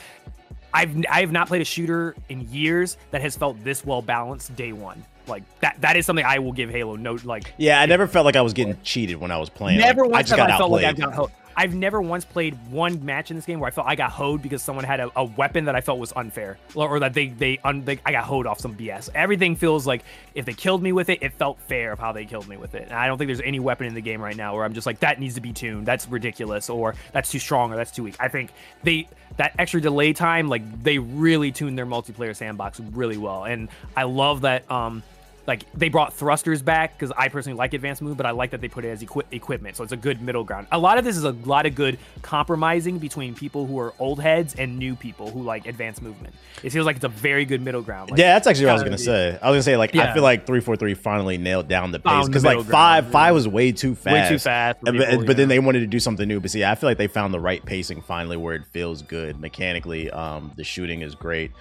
[0.74, 4.55] i've i have not played a shooter in years that has felt this well balanced
[4.55, 5.03] day one.
[5.28, 8.26] Like that that is something i will give halo no like yeah i never felt
[8.26, 9.80] like i was getting cheated when i was playing.
[9.80, 12.57] Never like, once I just got I felt like i got I've never once played
[12.72, 15.12] one match in this game where I felt I got hoed because someone had a,
[15.18, 18.14] a weapon that I felt was unfair, or, or that they they, un, they, I
[18.14, 19.10] got hoed off some BS.
[19.14, 22.24] Everything feels like if they killed me with it, it felt fair of how they
[22.24, 22.84] killed me with it.
[22.84, 24.88] And I don't think there's any weapon in the game right now where I'm just
[24.88, 28.03] like that needs to be tuned, that's ridiculous, or that's too strong, or that's too
[28.03, 28.16] weak.
[28.22, 28.51] I think
[28.84, 33.68] they that extra delay time, like they really tuned their multiplayer sandbox really well, and
[33.97, 34.72] I love that.
[34.72, 35.03] Um,
[35.50, 38.62] like they brought thrusters back because I personally like advanced move, but I like that
[38.62, 40.68] they put it as equi- equipment, so it's a good middle ground.
[40.72, 44.22] A lot of this is a lot of good compromising between people who are old
[44.22, 46.36] heads and new people who like advanced movement.
[46.64, 48.12] It feels like it's a very good middle ground.
[48.12, 49.39] Like, yeah, that's actually what I was gonna say.
[49.41, 50.12] I was gonna say like yeah.
[50.12, 53.12] I feel like three four three finally nailed down the pace because like five ground,
[53.12, 54.80] five was way too fast, way too fast.
[54.84, 55.34] People, but, yeah.
[55.34, 56.39] then they wanted to do something new.
[56.39, 59.39] But see, I feel like they found the right pacing finally where it feels good
[59.39, 60.12] mechanically.
[60.12, 61.52] Um, the shooting is great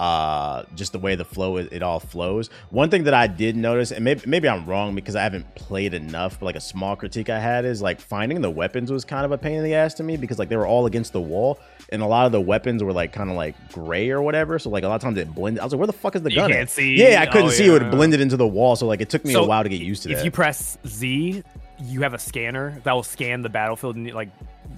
[0.00, 2.50] uh just the way the flow it, it, all flows.
[2.70, 5.94] One thing that i did notice and maybe, maybe i'm wrong because i haven't played
[5.94, 9.24] enough but like a small critique i had is like finding the weapons was kind
[9.24, 11.20] of a pain in the ass to me because like they were all against the
[11.20, 11.58] wall
[11.90, 14.58] and a lot of the weapons were like kind of like gray or whatever.
[14.58, 16.22] So like a lot of times it blended i was like where the fuck is
[16.22, 16.96] the you gun can't see.
[16.96, 17.76] yeah i couldn't oh, see yeah.
[17.76, 18.76] it it blended into the wall.
[18.76, 20.20] So like it took me so a while to get used to if that.
[20.20, 21.42] if you press z
[21.78, 24.30] you have a scanner that will scan the battlefield and like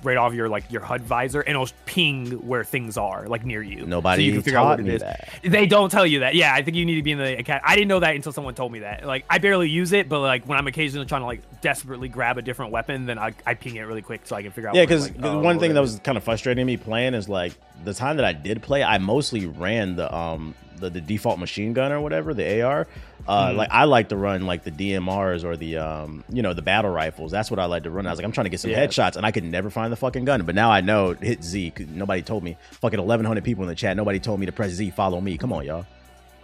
[0.09, 3.63] right off your like your HUD visor, and it'll ping where things are like near
[3.63, 3.87] you.
[3.87, 5.03] Nobody so you can figure out what it is.
[5.03, 5.29] That.
[5.43, 6.35] They don't tell you that.
[6.35, 7.63] Yeah, I think you need to be in the account.
[7.65, 9.05] I didn't know that until someone told me that.
[9.05, 12.39] Like I barely use it, but like when I'm occasionally trying to like desperately grab
[12.39, 14.75] a different weapon, then I, I ping it really quick so I can figure out.
[14.75, 17.53] Yeah, because like, oh, one thing that was kind of frustrating me playing is like
[17.85, 21.73] the time that I did play, I mostly ran the um the, the default machine
[21.73, 22.87] gun or whatever the AR.
[23.27, 26.55] Uh, mm Like I like to run like the DMRs or the um, you know
[26.55, 27.31] the battle rifles.
[27.31, 28.07] That's what I like to run.
[28.07, 28.87] I was like I'm trying to get some yeah.
[28.87, 30.43] headshots and I could never find the fucking gun.
[30.43, 31.75] But now I know hit Z.
[31.89, 32.57] Nobody told me.
[32.81, 33.97] Fucking 1100 people in the chat.
[33.97, 34.91] Nobody told me to press Z.
[34.91, 35.37] Follow me.
[35.37, 35.87] Come on, y'all.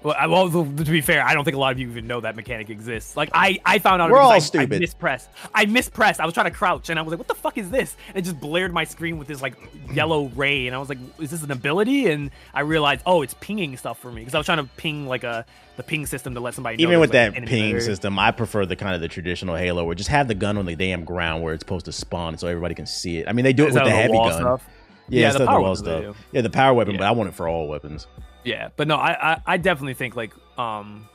[0.04, 2.20] Well, I, well, to be fair, I don't think a lot of you even know
[2.20, 3.16] that mechanic exists.
[3.16, 4.74] Like I, I found out we're all I, stupid.
[4.74, 5.30] I mispressed.
[5.54, 6.20] I mispressed.
[6.20, 8.18] I was trying to crouch, and I was like, "What the fuck is this?" And
[8.18, 9.54] it just blared my screen with this like
[9.94, 13.32] yellow ray, and I was like, "Is this an ability?" And I realized, oh, it's
[13.32, 15.46] pinging stuff for me because I was trying to ping like a
[15.76, 16.76] the ping system to let somebody.
[16.76, 16.82] Know.
[16.82, 19.94] Even with like, that ping system, I prefer the kind of the traditional Halo where
[19.94, 22.74] just have the gun on the damn ground where it's supposed to spawn, so everybody
[22.74, 23.26] can see it.
[23.26, 24.34] I mean, they do it with the heavy gun.
[24.34, 24.68] Stuff?
[25.08, 26.16] Yeah, yeah the power the wall stuff.
[26.32, 26.98] Yeah, the power weapon, yeah.
[26.98, 28.06] but I want it for all weapons.
[28.44, 31.08] Yeah, but no, I, I, I definitely think like um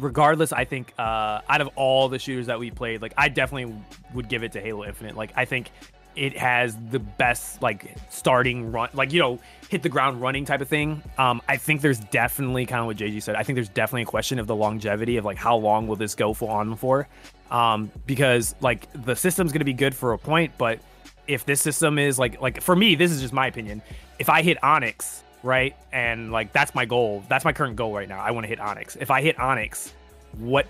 [0.00, 3.74] regardless, I think uh out of all the shooters that we played, like I definitely
[4.14, 5.16] would give it to Halo Infinite.
[5.16, 5.70] Like I think
[6.16, 9.38] it has the best like starting run like you know
[9.68, 11.02] hit the ground running type of thing.
[11.16, 14.06] Um i think there's definitely kind of what jg said i think there's definitely a
[14.06, 17.06] question of the longevity of like how long will this go for on for?
[17.52, 20.80] Um because like the system's to be good for a point but
[21.28, 23.80] if this system is like like for me this is just my opinion.
[24.18, 25.76] If i hit onyx right?
[25.92, 27.24] And like that's my goal.
[27.28, 28.20] That's my current goal right now.
[28.20, 28.96] I want to hit Onyx.
[28.96, 29.92] If I hit Onyx,
[30.36, 30.66] what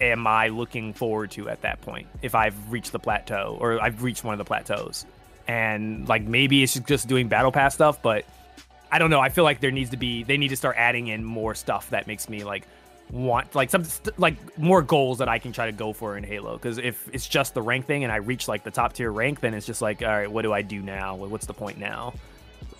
[0.00, 2.06] am I looking forward to at that point?
[2.22, 5.06] If I've reached the plateau or I've reached one of the plateaus.
[5.48, 8.24] And like maybe it's just doing battle pass stuff, but
[8.90, 9.20] I don't know.
[9.20, 11.90] I feel like there needs to be they need to start adding in more stuff
[11.90, 12.66] that makes me like
[13.10, 16.24] want like some st- like more goals that I can try to go for in
[16.24, 16.54] Halo.
[16.54, 19.40] Because if it's just the rank thing and I reach like the top tier rank,
[19.40, 21.14] then it's just like, all right, what do I do now?
[21.14, 22.14] What's the point now?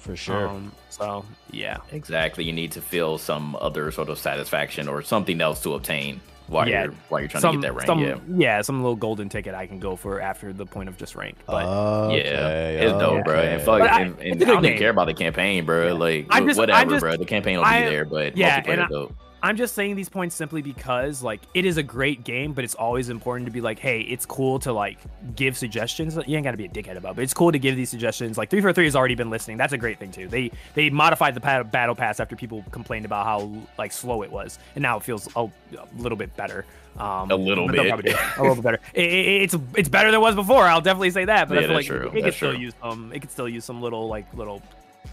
[0.06, 0.48] For sure.
[0.48, 2.44] Um, so yeah, Exactly.
[2.44, 6.68] You need to feel some other sort of satisfaction or something else to obtain while
[6.68, 6.84] Yeah.
[6.84, 7.86] you're while you're trying some to get that rank.
[7.86, 8.16] some yeah.
[8.36, 8.62] yeah.
[8.62, 11.36] some little golden ticket I can go for after the point of just rank.
[11.44, 13.40] But okay, yeah, it's dope, bro.
[13.40, 15.64] And fuck, I- and, and it's a I good don't even care about the campaign,
[15.64, 15.94] bro.
[15.96, 17.16] Like I'm just- whatever, I'm just- bro.
[17.16, 19.14] The campaign will be there, but yeah, multiplayer and dope.
[19.42, 22.74] I'm just saying these points simply because like it is a great game, but it's
[22.74, 24.98] always important to be like, hey, it's cool to like
[25.36, 26.16] give suggestions.
[26.26, 27.90] You ain't got to be a dickhead about, it, but it's cool to give these
[27.90, 28.36] suggestions.
[28.38, 29.56] Like three four three has already been listening.
[29.56, 30.26] That's a great thing too.
[30.28, 34.58] They they modified the battle pass after people complained about how like slow it was,
[34.74, 35.50] and now it feels a, a
[35.98, 36.64] little bit better.
[36.98, 37.84] Um, A little bit.
[37.86, 38.80] it a little bit better.
[38.94, 40.64] It- it- it's it's better than it was before.
[40.64, 41.46] I'll definitely say that.
[41.48, 42.08] But I Yeah, feel that's like true.
[42.08, 42.60] it could That's still true.
[42.60, 43.12] use some.
[43.12, 44.62] It could still use some little like little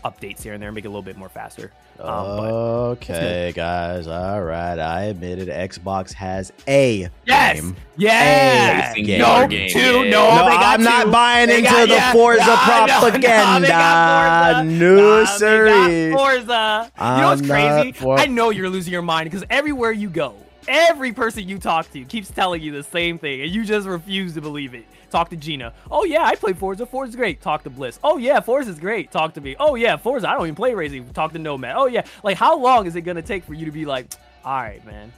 [0.04, 1.72] updates here and there, and make it a little bit more faster.
[2.00, 2.52] Um, but
[2.94, 4.08] okay, guys.
[4.08, 4.80] All right.
[4.80, 7.62] I admitted Xbox has a Yes.
[7.62, 7.76] game.
[7.98, 8.88] Yeah.
[8.90, 9.20] Racing game.
[9.20, 9.80] No, game, two.
[9.80, 10.10] yeah.
[10.10, 12.12] No, No, they got I'm not buying They into got- the yeah.
[12.12, 13.62] Forza No, no, no, propaganda.
[13.62, 14.64] they got Forza.
[14.72, 16.12] No, Nah, they sirree.
[16.14, 16.92] Forza.
[16.98, 17.92] You know what's I'm crazy?
[17.92, 20.34] for- I know you're losing your mind because everywhere you go,
[20.68, 24.34] every person you talk to keeps telling you the same thing, and you just refuse
[24.36, 24.86] to believe it.
[25.10, 25.74] Talk to Gina.
[25.92, 26.86] Oh yeah, I play Forza.
[26.86, 27.40] Forza's great.
[27.42, 28.00] Talk to Bliss.
[28.04, 29.12] Oh yeah, Forza's great.
[29.12, 29.56] Talk to me.
[29.60, 30.28] Oh yeah, Forza.
[30.28, 31.08] I don't even play racing.
[31.14, 31.76] Talk to Nomad.
[31.78, 32.04] Oh yeah.
[32.24, 34.12] Like how long is it gonna take for you to be like,
[34.44, 35.14] all right, man?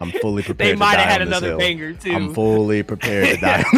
[0.00, 0.76] I'm fully prepared.
[0.76, 1.58] They might have had another hill.
[1.58, 2.12] banger too.
[2.12, 3.64] I'm fully prepared to die.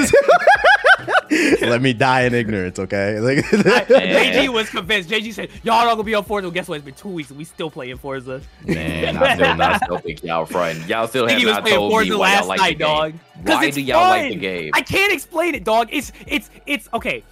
[1.32, 1.70] on this hill.
[1.70, 3.18] Let me die in ignorance, okay?
[3.26, 5.08] Like, JG was convinced.
[5.10, 6.76] JG said, "Y'all not gonna be on Forza." Well, guess what?
[6.76, 8.40] It's been two weeks and we still playing Forza.
[8.64, 10.88] Man, I still not still think y'all frightened.
[10.88, 12.88] Y'all still have not playing told Forza me why last y'all like night, the game.
[12.88, 13.12] dog.
[13.44, 14.70] 'Cause Why do y'all like the game?
[14.74, 15.88] I can't explain it, dog.
[15.92, 17.22] It's it's it's okay.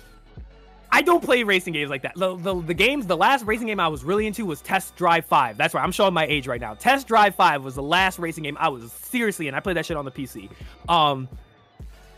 [0.93, 2.15] I don't play racing games like that.
[2.15, 5.25] The, the, the games, the last racing game I was really into was Test Drive
[5.27, 5.57] 5.
[5.57, 5.83] That's right.
[5.83, 6.75] I'm showing my age right now.
[6.75, 9.55] Test Drive 5 was the last racing game I was seriously in.
[9.55, 10.49] I played that shit on the PC.
[10.89, 11.29] Um,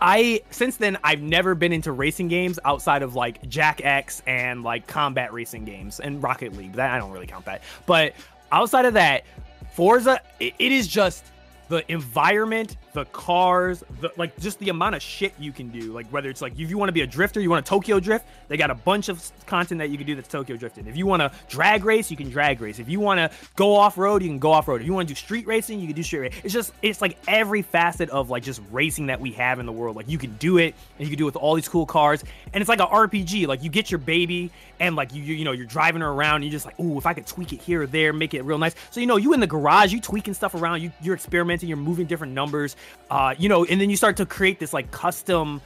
[0.00, 4.62] I since then I've never been into racing games outside of like Jak X and
[4.62, 6.74] like combat racing games and Rocket League.
[6.74, 7.62] That I don't really count that.
[7.86, 8.14] But
[8.52, 9.24] outside of that,
[9.72, 11.24] Forza it, it is just
[11.68, 15.92] the environment, the cars, the like just the amount of shit you can do.
[15.92, 18.00] Like whether it's like if you want to be a drifter, you want to Tokyo
[18.00, 20.86] drift, they got a bunch of content that you can do that's Tokyo drifting.
[20.86, 22.78] If you want to drag race, you can drag race.
[22.78, 24.80] If you want to go off road, you can go off road.
[24.80, 26.34] If you want to do street racing, you can do street race.
[26.42, 29.72] It's just it's like every facet of like just racing that we have in the
[29.72, 29.94] world.
[29.94, 32.24] Like you can do it, and you can do it with all these cool cars,
[32.54, 33.46] and it's like an RPG.
[33.46, 36.36] Like you get your baby, and like you you, you know you're driving her around,
[36.36, 38.42] and you're just like, ooh, if I could tweak it here or there, make it
[38.42, 38.74] real nice.
[38.90, 41.76] So you know you in the garage, you tweaking stuff around, you you're experimenting, you're
[41.76, 42.76] moving different numbers,
[43.10, 45.60] uh, you know, and then you start to create this like custom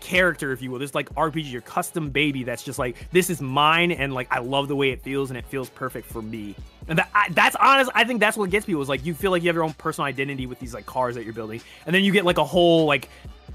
[0.00, 0.78] character, if you will.
[0.78, 4.38] This like RPG, your custom baby that's just like this is mine, and like I
[4.38, 6.54] love the way it feels, and it feels perfect for me.
[6.86, 7.90] And that I, that's honest.
[7.94, 9.72] I think that's what gets people is like you feel like you have your own
[9.72, 12.44] personal identity with these like cars that you're building, and then you get like a
[12.44, 13.08] whole like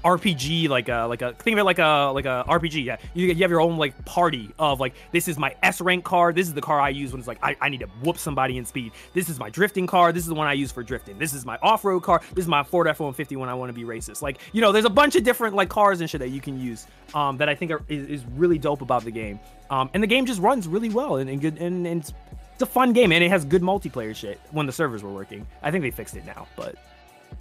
[0.04, 2.84] RPG, like a like a think of it like a like a RPG.
[2.84, 6.04] Yeah, you, you have your own like party of like this is my S rank
[6.04, 6.32] car.
[6.32, 8.56] This is the car I use when it's like I, I need to whoop somebody
[8.58, 8.92] in speed.
[9.14, 10.12] This is my drifting car.
[10.12, 11.18] This is the one I use for drifting.
[11.18, 12.20] This is my off road car.
[12.34, 14.22] This is my Ford F one fifty when I want to be racist.
[14.22, 16.60] Like you know, there's a bunch of different like cars and shit that you can
[16.60, 16.86] use.
[17.14, 19.40] Um, that I think are, is, is really dope about the game.
[19.68, 22.12] Um, and the game just runs really well and, and good and, and
[22.60, 25.46] it's a fun game and it has good multiplayer shit when the servers were working.
[25.62, 26.76] I think they fixed it now, but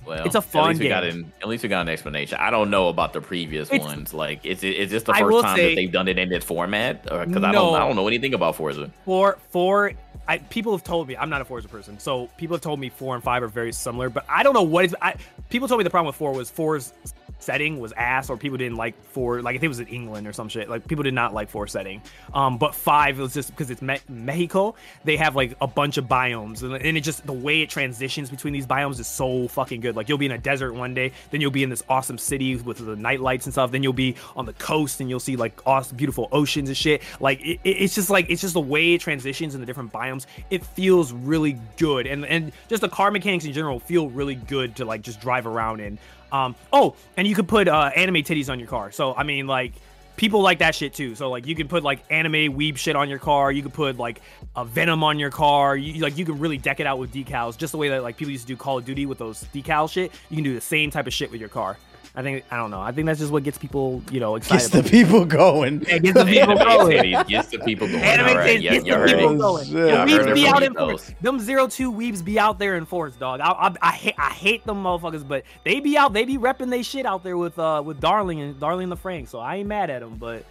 [0.05, 2.37] Well, It's a fun At least we got an, at least we got an explanation.
[2.41, 4.13] I don't know about the previous It's- ones.
[4.13, 6.43] Like, is it is this the first time say- that they've done it in this
[6.43, 7.05] format?
[7.11, 8.89] Uh, because I don't I don't know anything about Forza.
[9.05, 9.91] four four
[10.27, 12.89] I, people have told me I'm not a Forza person, so people have told me
[12.89, 14.09] four and five are very similar.
[14.09, 14.95] But I don't know what is.
[15.01, 15.15] I,
[15.49, 16.93] people told me the problem with four was four's
[17.39, 19.41] setting was ass, or people didn't like four.
[19.41, 21.67] Like if it was in England or some shit, like people did not like four
[21.67, 22.01] setting.
[22.33, 24.75] Um, but five was just because it's Me- Mexico.
[25.03, 28.29] They have like a bunch of biomes, and, and it just the way it transitions
[28.29, 29.95] between these biomes is so fucking good.
[29.95, 32.55] Like you'll be in a desert one day, then you'll be in this awesome city
[32.57, 33.71] with the night lights and stuff.
[33.71, 37.01] Then you'll be on the coast, and you'll see like awesome, beautiful oceans and shit.
[37.19, 40.25] Like it- it's just like it's just the way it transitions in the different biomes.
[40.49, 44.75] It feels really good, and and just the car mechanics in general feel really good
[44.77, 45.97] to like just drive around in.
[46.31, 48.91] Um, oh, and you could put uh, anime titties on your car.
[48.91, 49.73] So I mean, like
[50.19, 51.15] people like that shit too.
[51.15, 53.51] So like you can put like anime weeb shit on your car.
[53.51, 54.21] You could put like
[54.55, 55.77] a Venom on your car.
[55.77, 58.17] You like you can really deck it out with decals, just the way that like
[58.17, 60.11] people used to do Call of Duty with those decal shit.
[60.29, 61.77] You can do the same type of shit with your car.
[62.19, 62.81] I think I don't know.
[62.81, 64.69] I think that's just what gets people you know excited.
[64.73, 65.81] Gets the people going.
[65.83, 65.87] it.
[65.87, 66.97] Yeah, gets the people Anime going.
[66.97, 68.03] titties gets the people going.
[68.03, 69.37] Anime All right, titties yeah, gets you the heard people it.
[69.37, 69.67] going.
[69.69, 71.13] Yeah, The weebs be out in force.
[71.21, 73.39] Them zero two weebs be out there in force, dog.
[73.39, 76.11] I, I, I hate I hate them motherfuckers, but they be out.
[76.11, 79.29] They be repping they shit out there with uh with Darling and Darling the Franxx.
[79.29, 80.43] So I ain't mad at them, but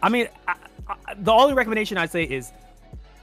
[0.00, 0.54] I mean, I,
[0.86, 2.52] I, the only recommendation I'd say is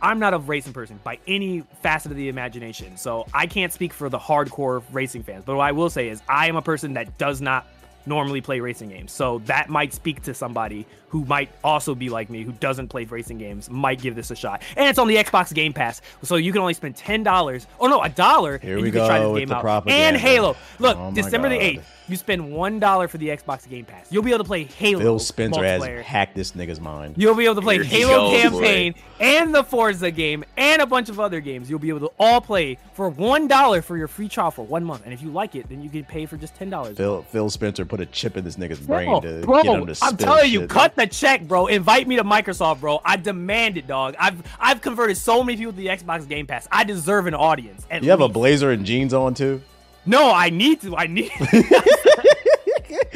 [0.02, 2.98] I'm not a racing person by any facet of the imagination.
[2.98, 5.46] So I can't speak for the hardcore racing fans.
[5.46, 7.66] But what I will say is I am a person that does not
[8.06, 9.12] normally play racing games.
[9.12, 13.06] So that might speak to somebody who might also be like me, who doesn't play
[13.06, 14.62] racing games, might give this a shot.
[14.76, 17.68] And it's on the Xbox Game Pass, so you can only spend ten dollars.
[17.80, 18.56] Oh no, a dollar.
[18.56, 19.62] And you can try this game out.
[19.62, 20.06] propaganda.
[20.08, 20.56] And Halo.
[20.80, 21.90] Look, Oh December the eighth.
[22.08, 24.12] You spend one dollar for the Xbox Game Pass.
[24.12, 25.02] You'll be able to play Halo.
[25.02, 26.04] Phil Spencer has multiplayer.
[26.04, 27.16] hacked this nigga's mind.
[27.18, 30.86] You'll be able to play Here Halo goes, campaign and the Forza game and a
[30.86, 31.70] bunch of other games.
[31.70, 34.84] You'll be able to all play for one dollar for your free trial for one
[34.84, 35.02] month.
[35.06, 36.98] And if you like it, then you can pay for just ten dollars.
[36.98, 39.86] Phil Phil Spencer put a chip in this nigga's brain Bro, to bro, get him
[39.88, 40.70] to I'm telling you, shit.
[40.70, 41.68] cut the check, bro.
[41.68, 43.02] Invite me to Microsoft, bro.
[43.04, 44.16] I demand it, dog.
[44.20, 46.68] I've I've converted so many people to the Xbox Game Pass.
[46.72, 47.86] I deserve an audience.
[47.90, 49.62] at You have a blazer and jeans on too.
[50.06, 50.96] No, I need to.
[50.96, 51.32] I need.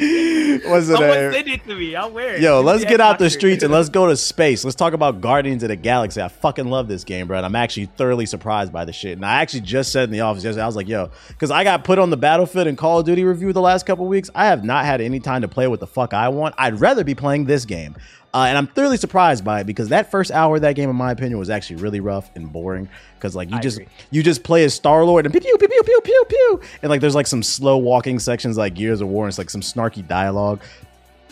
[0.00, 1.94] Was it Someone send it to me.
[1.94, 2.40] I'll wear it.
[2.40, 4.64] Yo, let's get out the streets and let's go to space.
[4.64, 6.22] Let's talk about Guardians of the Galaxy.
[6.22, 7.36] I fucking love this game, bro.
[7.36, 9.18] And I'm actually thoroughly surprised by the shit.
[9.18, 11.64] And I actually just said in the office yesterday, I was like, yo, because I
[11.64, 14.30] got put on the Battlefield and Call of Duty review the last couple weeks.
[14.34, 16.54] I have not had any time to play what the fuck I want.
[16.56, 17.94] I'd rather be playing this game.
[18.32, 20.96] Uh, and I'm thoroughly surprised by it because that first hour of that game, in
[20.96, 22.88] my opinion, was actually really rough and boring.
[23.16, 23.88] Because like you I just agree.
[24.10, 27.00] you just play as Star Lord and pew pew pew pew pew pew and like
[27.00, 30.06] there's like some slow walking sections like Gears of War, and it's like some snarky
[30.06, 30.60] dialogue.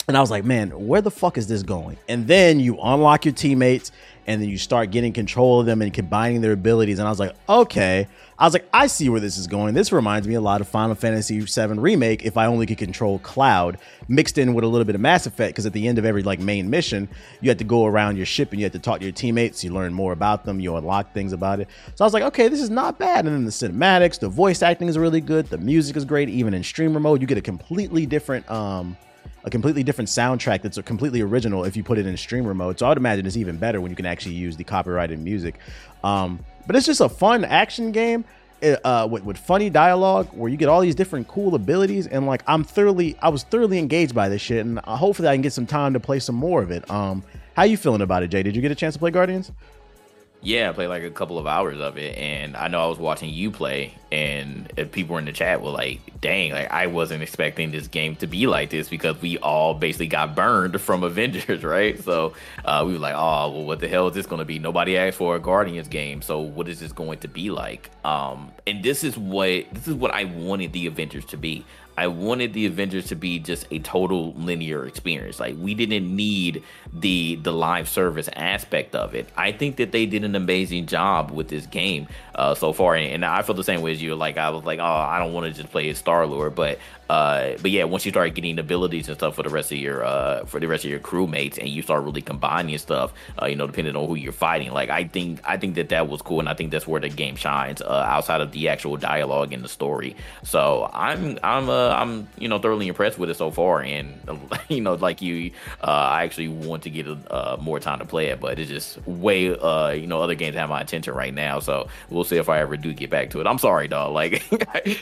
[0.09, 1.99] And I was like, man, where the fuck is this going?
[2.09, 3.93] And then you unlock your teammates
[4.27, 6.99] and then you start getting control of them and combining their abilities.
[6.99, 8.09] And I was like, okay.
[8.41, 9.75] I was like, I see where this is going.
[9.75, 13.19] This reminds me a lot of Final Fantasy VII Remake if I only could control
[13.19, 15.55] Cloud mixed in with a little bit of Mass Effect.
[15.55, 17.09] Because at the end of every like main mission,
[17.41, 19.65] you had to go around your ship and you had to talk to your teammates.
[19.65, 20.61] You learn more about them.
[20.61, 21.69] You unlock things about it.
[21.97, 23.27] So I was like, okay, this is not bad.
[23.27, 25.47] And then the cinematics, the voice acting is really good.
[25.47, 26.29] The music is great.
[26.29, 28.97] Even in streamer mode, you get a completely different um
[29.45, 32.79] a completely different soundtrack that's a completely original if you put it in streamer mode.
[32.79, 35.59] So I would imagine it's even better when you can actually use the copyrighted music.
[36.05, 38.25] Um, but it's just a fun action game
[38.63, 42.43] uh, with, with funny dialogue where you get all these different cool abilities and like
[42.47, 45.55] I'm thoroughly I was thoroughly engaged by this shit and uh, hopefully I can get
[45.55, 46.89] some time to play some more of it.
[46.91, 47.25] Um,
[47.57, 48.43] how you feeling about it, Jay?
[48.43, 49.51] Did you get a chance to play Guardians?
[50.41, 52.99] Yeah, I played like a couple of hours of it, and I know I was
[52.99, 57.73] watching you play, and people in the chat were like, "Dang, like I wasn't expecting
[57.73, 62.01] this game to be like this," because we all basically got burned from Avengers, right?
[62.05, 62.35] So
[62.65, 64.97] uh, we were like, "Oh, well, what the hell is this going to be?" Nobody
[64.97, 67.91] asked for a Guardians game, so what is this going to be like?
[68.05, 71.65] Um, and this is what this is what I wanted the Avengers to be.
[71.99, 75.41] I wanted the Avengers to be just a total linear experience.
[75.41, 79.29] Like we didn't need the the live service aspect of it.
[79.37, 83.13] I think that they did an amazing job with this game uh, so far, and,
[83.15, 84.15] and I feel the same way as you.
[84.15, 86.79] Like I was like, oh, I don't want to just play as Star Lord, but
[87.09, 90.05] uh, but yeah, once you start getting abilities and stuff for the rest of your
[90.05, 93.57] uh, for the rest of your crewmates, and you start really combining stuff, uh, you
[93.57, 94.73] know, depending on who you're fighting.
[94.73, 97.09] Like I think I think that that was cool, and I think that's where the
[97.09, 100.17] game shines uh, outside of the actual dialogue and the story.
[100.43, 104.21] So I'm I'm uh, I'm you know thoroughly impressed with it so far, and
[104.69, 105.53] you know like you,
[105.83, 107.07] uh, I actually want to get
[107.61, 109.45] more time to play it, but it's just way
[109.99, 111.61] you know other games have my attention right now.
[111.61, 113.47] So we'll see if I ever do get back to it.
[113.47, 114.13] I'm sorry, dog.
[114.13, 114.45] Like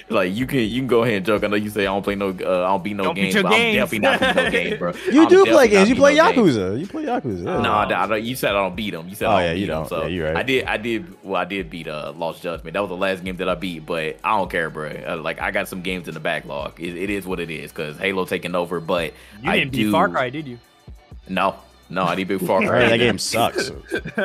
[0.10, 1.42] like you can you can go ahead and joke.
[1.42, 2.30] I know you say don't play no uh,
[2.64, 3.76] I don't beat no Don't beat games, your but I'm games.
[3.76, 4.92] definitely not beating no games, bro.
[5.12, 5.88] You I'm do play games.
[5.88, 6.56] You play no games.
[6.56, 6.78] Yakuza.
[6.80, 7.44] You play Yakuza.
[7.44, 7.60] Yeah.
[7.60, 9.08] No, I, I, you said I don't beat them.
[9.08, 9.88] You said Oh, I don't yeah, beat you 'em, don't.
[9.88, 10.36] So Yeah, you're right.
[10.36, 10.64] I did.
[10.66, 11.24] I did.
[11.24, 12.74] Well, I did beat uh, Lost Judgment.
[12.74, 13.84] That was the last game that I beat.
[13.86, 14.90] But I don't care, bro.
[14.90, 16.80] Uh, like I got some games in the backlog.
[16.80, 18.78] It, it is what it is because Halo taking over.
[18.80, 19.86] But You I didn't do.
[19.86, 20.58] beat Far Cry, did you?
[21.28, 21.56] No,
[21.88, 23.70] no, I didn't beat Far right, that game sucks.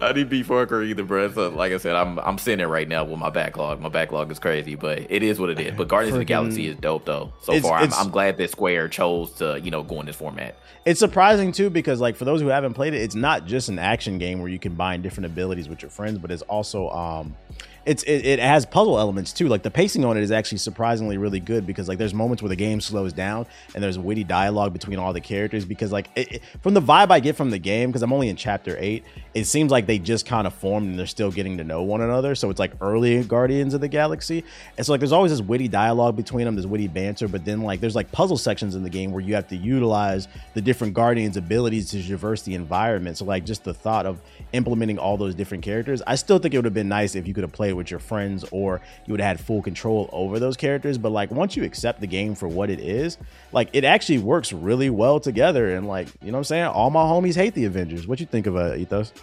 [0.00, 1.30] I didn't beat Far Cry either, bro.
[1.32, 3.80] So, like I said, I'm I'm sitting there right now with my backlog.
[3.80, 5.74] My backlog is crazy, but it is what it is.
[5.76, 7.32] But Guardians of the Galaxy is dope though.
[7.42, 10.16] So It's- far, I'm, I'm glad that Square chose to you know go in this
[10.16, 10.56] format.
[10.84, 13.78] It's surprising too because like for those who haven't played it, it's not just an
[13.78, 17.36] action game where you combine different abilities with your friends, but it's also um
[17.84, 19.48] it's it, it has puzzle elements too.
[19.48, 22.48] Like the pacing on it is actually surprisingly really good because like there's moments where
[22.48, 26.32] the game slows down and there's witty dialogue between all the characters because like it,
[26.34, 29.04] it- from the vibe I get from the game because I'm only in chapter 8,
[29.34, 32.00] it seems like they just kind of formed and they're still getting to know one
[32.00, 32.34] another.
[32.34, 34.44] So it's like early Guardians of the Galaxy.
[34.76, 37.62] And so like there's always this witty dialogue between them, this witty banter, but then
[37.62, 40.94] like there's like puzzle sections in the game where you have to utilize the different
[40.94, 43.18] Guardians' abilities to traverse the environment.
[43.18, 44.20] So like just the thought of
[44.52, 47.34] implementing all those different characters, I still think it would have been nice if you
[47.34, 50.56] could have played with your friends or you would have had full control over those
[50.56, 50.98] characters.
[50.98, 53.18] But like once you accept the game for what it is,
[53.52, 55.74] like it actually works really well together.
[55.74, 56.64] And like, you know what I'm saying?
[56.66, 58.06] All my homies hate the Avengers.
[58.06, 59.12] What you think of uh, Ethos?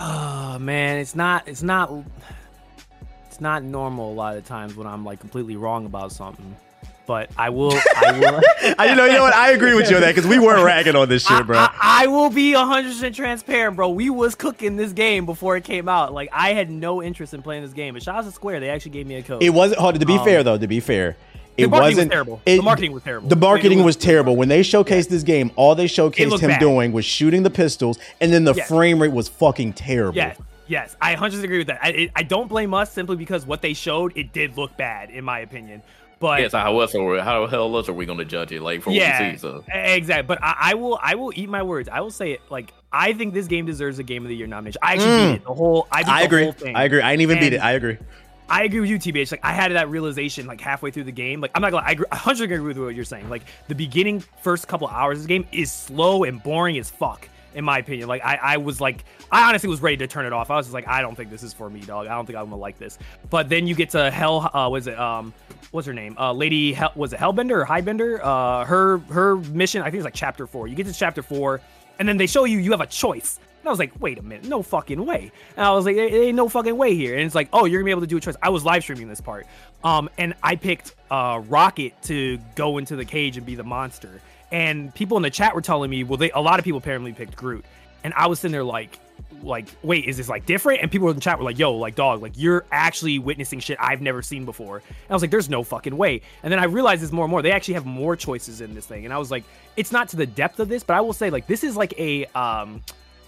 [0.00, 1.92] Oh man, it's not it's not
[3.26, 6.56] it's not normal a lot of times when I'm like completely wrong about something.
[7.06, 7.72] But I will.
[7.96, 8.40] I will.
[8.78, 9.34] I, you know, you know what?
[9.34, 11.58] I agree with you on that because we were ragging on this shit, bro.
[11.58, 13.88] I, I, will be 100 percent transparent, bro.
[13.90, 16.12] We was cooking this game before it came out.
[16.12, 18.70] Like I had no interest in playing this game, but shout out to Square, they
[18.70, 19.42] actually gave me a code.
[19.42, 19.80] it wasn't.
[19.80, 21.16] Hold, to be Um, fair though, to be fair,
[21.56, 22.42] it the marketing was wasn't terrible.
[22.46, 23.28] it- the marketing was terrible.
[23.28, 24.36] The marketing It was, terrible.
[24.36, 26.60] When they showcased this game, all they showcased him bad.
[26.60, 28.68] doing was shooting the pistols, and then the Yes.
[28.68, 30.16] frame rate was fucking terrible.
[30.16, 31.80] Yes, yes, I 100% agree with that.
[31.82, 35.10] I, it, I don't blame us simply because what they showed it did look bad
[35.10, 35.82] in my opinion.
[36.22, 38.52] But Yeah, so how else are we, how the hell else are we gonna judge
[38.52, 38.62] it?
[38.62, 40.26] Like from yeah, what we see, so exactly.
[40.26, 41.88] But I, I will, I will eat my words.
[41.90, 42.40] I will say it.
[42.48, 44.78] Like I think this game deserves a Game of the Year nomination.
[44.82, 45.28] I actually Mm.
[45.32, 45.44] beat it.
[45.44, 46.42] The whole, I, beat I the agree.
[46.44, 46.76] Whole thing.
[46.76, 47.00] I agree.
[47.02, 47.58] I didn't even beat it.
[47.58, 47.98] I agree.
[48.48, 49.30] I agree with you, TBH.
[49.32, 51.40] Like I had that realization like halfway through the game.
[51.40, 53.28] Like I'm not gonna, I agree, 100 agree with what you're saying.
[53.28, 57.28] Like the beginning first couple hours of this game is slow and boring as fuck.
[57.54, 60.32] In my opinion, like I, I was like, I honestly was ready to turn it
[60.32, 60.50] off.
[60.50, 62.06] I was just like, I don't think this is for me, dog.
[62.06, 62.98] I don't think I'm gonna like this.
[63.28, 65.34] But then you get to Hell, uh, was it, um,
[65.70, 66.16] what's her name?
[66.18, 68.20] Uh, Lady, was it Hellbender or Highbender?
[68.22, 70.66] Uh, her, her mission, I think it's like chapter four.
[70.66, 71.60] You get to chapter four,
[71.98, 73.38] and then they show you you have a choice.
[73.60, 75.30] And I was like, wait a minute, no fucking way.
[75.56, 77.16] And I was like, there ain't no fucking way here.
[77.16, 78.34] And it's like, oh, you're gonna be able to do a choice.
[78.42, 79.46] I was live streaming this part.
[79.84, 84.20] Um, and I picked uh Rocket to go into the cage and be the monster.
[84.52, 87.12] And people in the chat were telling me, well, they a lot of people apparently
[87.12, 87.64] picked Groot.
[88.04, 88.98] And I was sitting there like,
[89.42, 90.82] like, wait, is this like different?
[90.82, 93.78] And people in the chat were like, yo, like dog, like you're actually witnessing shit
[93.80, 94.76] I've never seen before.
[94.76, 96.20] And I was like, there's no fucking way.
[96.42, 97.42] And then I realized this more and more.
[97.42, 99.04] They actually have more choices in this thing.
[99.04, 99.44] And I was like,
[99.76, 101.98] it's not to the depth of this, but I will say, like, this is like
[101.98, 102.82] a um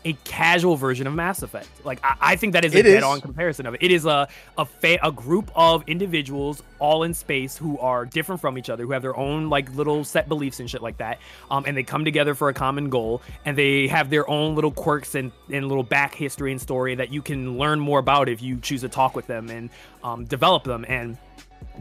[0.05, 1.69] a casual version of Mass Effect.
[1.85, 3.83] Like I, I think that is a It dead-on comparison of it.
[3.83, 4.29] It is a
[4.59, 8.85] a fa- a group of individuals all in space who are different from each other,
[8.85, 11.19] who have their own like little set beliefs and shit like that.
[11.51, 14.73] Um, and they come together for a common goal, and they have their own little
[14.73, 18.43] quirks and and little back history and story that you can learn more about if
[18.43, 19.71] you choose to talk with them and
[20.03, 21.17] um, develop them and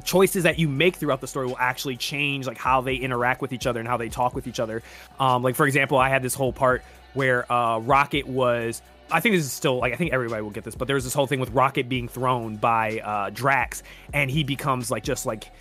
[0.05, 3.53] choices that you make throughout the story will actually change like how they interact with
[3.53, 4.81] each other and how they talk with each other
[5.19, 6.83] um like for example i had this whole part
[7.13, 10.63] where uh rocket was I think this is still like I think everybody will get
[10.63, 14.43] this, but there's this whole thing with Rocket being thrown by uh, Drax, and he
[14.43, 15.51] becomes like just like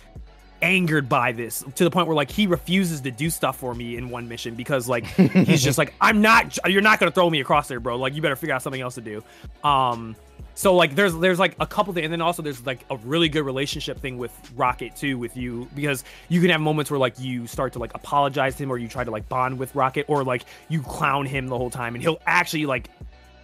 [0.63, 3.97] angered by this to the point where like he refuses to do stuff for me
[3.97, 7.41] in one mission because like he's just like I'm not you're not gonna throw me
[7.41, 7.97] across there, bro.
[7.97, 9.23] Like you better figure out something else to do.
[9.63, 10.15] Um,
[10.55, 13.27] so like there's there's like a couple things, and then also there's like a really
[13.27, 17.19] good relationship thing with Rocket too with you because you can have moments where like
[17.19, 20.05] you start to like apologize to him or you try to like bond with Rocket
[20.07, 22.89] or like you clown him the whole time and he'll actually like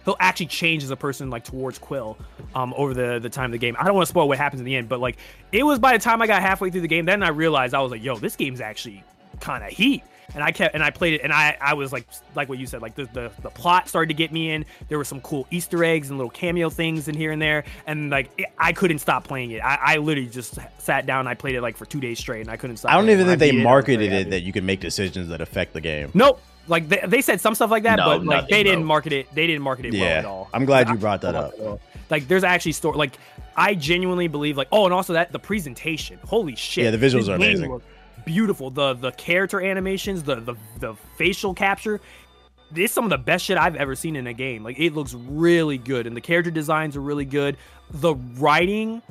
[0.04, 2.16] he'll actually change as a person like towards Quill
[2.54, 3.76] um over the the time of the game.
[3.78, 5.16] I don't want to spoil what happens in the end, but like
[5.50, 7.80] it was by the time I got halfway through the game, then I realized I
[7.80, 9.02] was like, yo, this game's actually
[9.40, 10.04] kind of heat.
[10.34, 12.66] And I kept and I played it and I I was like like what you
[12.66, 14.64] said like the, the the plot started to get me in.
[14.88, 18.10] There were some cool Easter eggs and little cameo things in here and there, and
[18.10, 19.60] like it, I couldn't stop playing it.
[19.60, 21.20] I, I literally just sat down.
[21.20, 22.92] and I played it like for two days straight, and I couldn't stop.
[22.92, 23.38] I don't playing even it.
[23.38, 24.80] think When they I beat it, I was very marketed it that you can make
[24.80, 26.10] decisions that affect the game.
[26.14, 26.40] Nope.
[26.68, 28.86] Like they, they said some stuff like that, No, but like they nothing, didn't bro.
[28.86, 29.34] market it.
[29.34, 30.48] They didn't market it well at all.
[30.54, 31.54] I'm glad you brought that up.
[32.10, 32.96] Like there's actually story.
[32.96, 33.14] Like
[33.56, 34.56] I genuinely believe.
[34.56, 36.18] Like oh, and also that the presentation.
[36.24, 36.84] Holy shit.
[36.84, 37.70] Yeah, the visuals This are amazing.
[37.72, 37.86] looked
[38.24, 38.70] Beautiful.
[38.70, 42.00] The the character animations, the the the facial capture.
[42.72, 44.62] This is some of the best shit I've ever seen in a game.
[44.62, 47.56] Like it looks really good, and the character designs are really good.
[47.90, 49.02] The writing,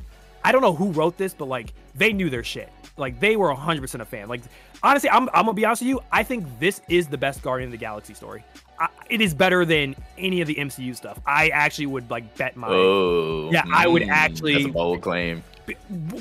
[0.44, 2.70] I don't know who wrote this, but like they knew their shit.
[2.98, 4.28] Like they were 100% a fan.
[4.30, 4.42] Like
[4.84, 6.00] honestly, I'm, I'm gonna be honest with you.
[6.12, 8.44] I think this is the best Guardian of the Galaxy story.
[8.80, 11.20] I, it is better than any of the MCU stuff.
[11.26, 12.68] I actually would like bet my.
[12.70, 15.44] Oh, Yeah, I would mm, actually- That's a bold claim.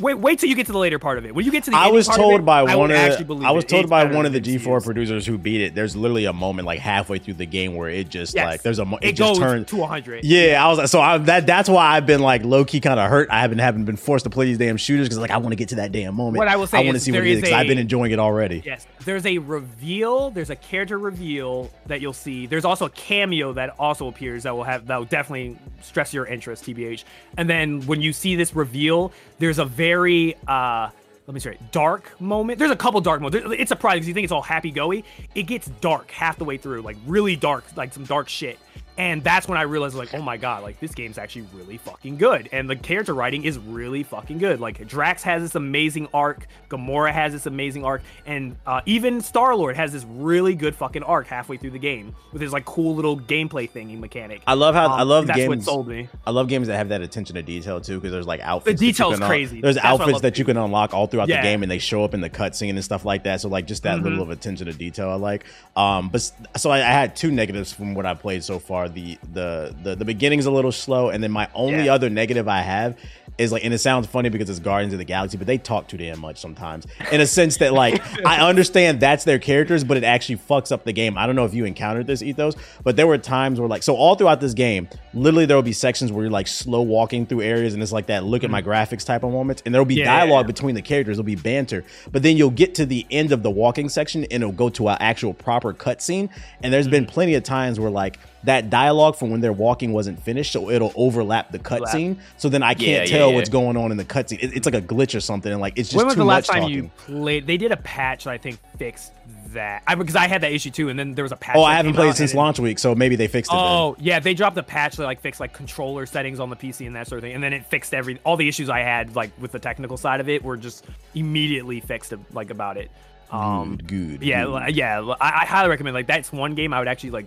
[0.01, 1.34] Wait, wait till you get to the later part of it.
[1.34, 2.96] When you get to the, I was part of told it, by I one of
[2.96, 5.74] the, I was told by one of the G4 producers who beat it.
[5.74, 8.44] There's literally a moment like halfway through the game where it just Yes.
[8.46, 10.24] like there's a it, It, just goes turned to 100.
[10.24, 13.01] Yeah, I was like, so I, that that's why I've been like low key kind
[13.01, 13.28] of hurt.
[13.30, 15.57] I haven't haven't been forced to play these damn shooters because like I want to
[15.57, 16.38] get to that damn moment.
[16.38, 17.78] What I will say I want to see what it is is because I've been
[17.78, 18.62] enjoying it already.
[18.64, 20.30] Yes, there's a reveal.
[20.30, 22.46] There's a character reveal that you'll see.
[22.46, 26.26] There's also a cameo that also appears that will have that will definitely stress your
[26.26, 27.05] interest, tbh.
[27.36, 30.91] And then when you see this reveal, there's a very uh
[31.26, 32.59] let me say it, dark moment.
[32.59, 33.47] There's a couple dark moments.
[33.59, 35.05] It's surprising because you think it's all happy goey.
[35.34, 38.59] It gets dark half the way through, like really dark, like some dark shit.
[38.99, 42.16] And that's when I realized, like, oh my god, like this game's actually really fucking
[42.16, 44.59] good, and the character writing is really fucking good.
[44.59, 49.55] Like Drax has this amazing arc, Gamora has this amazing arc, and uh, even Star
[49.55, 52.96] Lord has this really good fucking arc halfway through the game with his like cool
[52.96, 54.42] little gameplay thingy mechanic.
[54.49, 55.64] I love how I Um, love that's what games.
[55.64, 56.09] sold me.
[56.26, 58.80] I love games that have that attention to detail too, because there's like outfits.
[58.80, 59.61] that you detail's can un- crazy.
[59.61, 61.36] There's That's outfits that you can unlock all throughout Yeah.
[61.36, 61.42] Mm-hmm.
[61.44, 63.40] the game, and they show up in the cutscene and stuff like that.
[63.42, 65.44] So like just that little of attention to detail, I like.
[65.76, 68.88] Um, but so I, I had two negatives from what I played so far.
[68.89, 71.95] The the the the beginning's a little slow, and then my only Yeah.
[71.95, 72.97] other negative I have
[73.39, 75.86] is like, and it sounds funny because it's Guardians of the Galaxy, but they talk
[75.86, 76.86] too damn much sometimes.
[77.12, 80.84] In a sense that like I understand that's their characters, but it actually fucks up
[80.84, 81.16] the game.
[81.16, 83.95] I don't know if you encountered this ethos, but there were times where like so
[83.95, 87.43] all throughout this game, literally there will be sections where you're like slow walking through
[87.43, 88.66] areas, and it's like that look at my mm.
[88.66, 89.97] graphics type of moments, and there will be.
[89.97, 90.53] Yeah, dialogue yeah.
[90.53, 91.16] between the characters.
[91.16, 94.43] There'll be banter, but then you'll get to the end of the walking section, and
[94.43, 96.30] it'll go to an actual proper cutscene.
[96.62, 97.09] And there's been mm.
[97.09, 98.18] plenty of times where like
[98.49, 102.18] that dialogue from when they're walking wasn't finished, so it'll overlap the cutscene.
[102.36, 103.34] So then I can't Yeah, yeah, tell yeah.
[103.36, 104.42] what's going on in the cutscene.
[104.42, 106.24] It, it's like a glitch or something, and like it's just when was too the
[106.24, 106.76] last much time talking.
[106.76, 107.46] you played?
[107.46, 109.12] They did a patch that I think fixed
[109.53, 109.82] that.
[109.86, 111.57] I because I had that issue too, and then there was a patch.
[111.57, 113.55] Oh, I haven't played since launch week, so maybe they fixed it.
[113.57, 113.64] then.
[113.64, 116.86] Oh yeah, they dropped a patch that like fixed like controller settings on the PC
[116.86, 119.14] and that sort of thing, and then it fixed every all the issues I had
[119.16, 120.84] like with the technical side of it were just
[121.14, 122.90] immediately fixed like about it.
[123.30, 124.74] Um, Good, good, yeah, good.
[124.74, 125.01] yeah.
[125.20, 125.92] I, I highly recommend.
[125.94, 127.26] Like that's one game I would actually like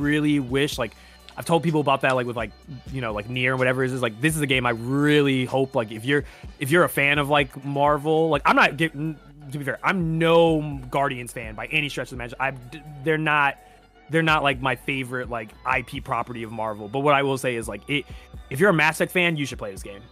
[0.00, 0.94] really wish like.
[1.36, 2.50] I've told people about that, like with like
[2.92, 4.02] you know, like NieR and whatever it is.
[4.02, 6.24] Like this is a game I really hope, like if you're
[6.58, 9.16] if you're a fan of like Marvel, like I'm not getting
[9.52, 12.82] to be fair, I'm no Guardians fan by any stretch of the imagination.
[12.82, 13.56] I they're not
[14.10, 16.88] they're not like my favorite like IP property of Marvel.
[16.88, 18.04] But what I will say is like it
[18.50, 20.02] if you're a Mass Effect fan, you should play this game.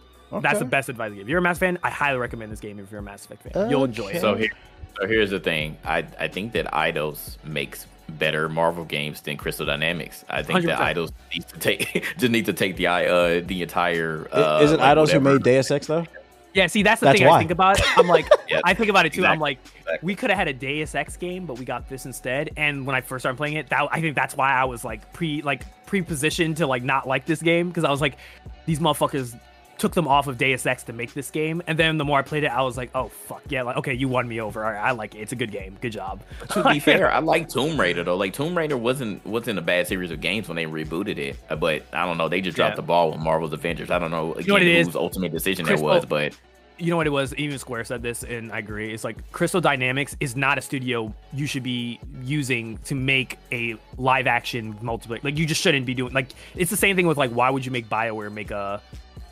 [0.41, 1.23] That's the best advice I give.
[1.23, 3.25] If you're a Mass Effect fan, I highly recommend this game if you're a Mass
[3.25, 3.69] Effect fan.
[3.69, 4.21] You'll enjoy it.
[4.21, 4.51] So here,
[4.99, 5.77] so here's the thing.
[5.83, 10.25] I I think that Eidos makes better Marvel games than Crystal Dynamics.
[10.29, 10.95] I think that 100%.
[10.95, 14.27] Eidos needs to take just need to take the i- uh the entire.
[14.31, 15.33] Uh, Is it like, Eidos who whatever.
[15.33, 16.05] made Deus Ex though?
[16.53, 17.35] Yeah, see, that's the That's thing why.
[17.35, 17.79] I think about.
[17.95, 19.23] I'm like, Yeah, I think about it too.
[19.23, 19.97] I'm like, exactly.
[20.01, 22.49] we could have had a Deus Ex game, but we got this instead.
[22.57, 25.13] And when I first started playing it, that I think that's why I was like
[25.13, 28.17] pre like pre-positioned to like not like this game because I was like,
[28.65, 29.39] these motherfuckers
[29.79, 31.61] took them off of Deus Ex to make this game.
[31.65, 33.93] And then the more I played it, I was like, oh fuck yeah, like okay,
[33.93, 34.59] you won me over.
[34.61, 35.19] Right, I like it.
[35.19, 35.77] It's a good game.
[35.81, 36.21] Good job.
[36.51, 38.17] To be fair, I like Tomb Raider though.
[38.17, 41.55] Like Tomb Raider wasn't wasn't a bad series of games when they rebooted it, Uh,
[41.55, 42.29] but I don't know.
[42.29, 42.75] They just dropped Yeah.
[42.77, 43.89] the ball with Marvel's Avengers.
[43.89, 44.87] I don't know again know what it is?
[44.87, 46.37] whose ultimate decision that was, but
[46.81, 49.59] you know what it was even square said this and i agree it's like crystal
[49.59, 55.21] dynamics is not a studio you should be using to make a live action multiplayer
[55.21, 57.65] like you just shouldn't be doing like it's the same thing with like why would
[57.65, 58.81] you make bioware make a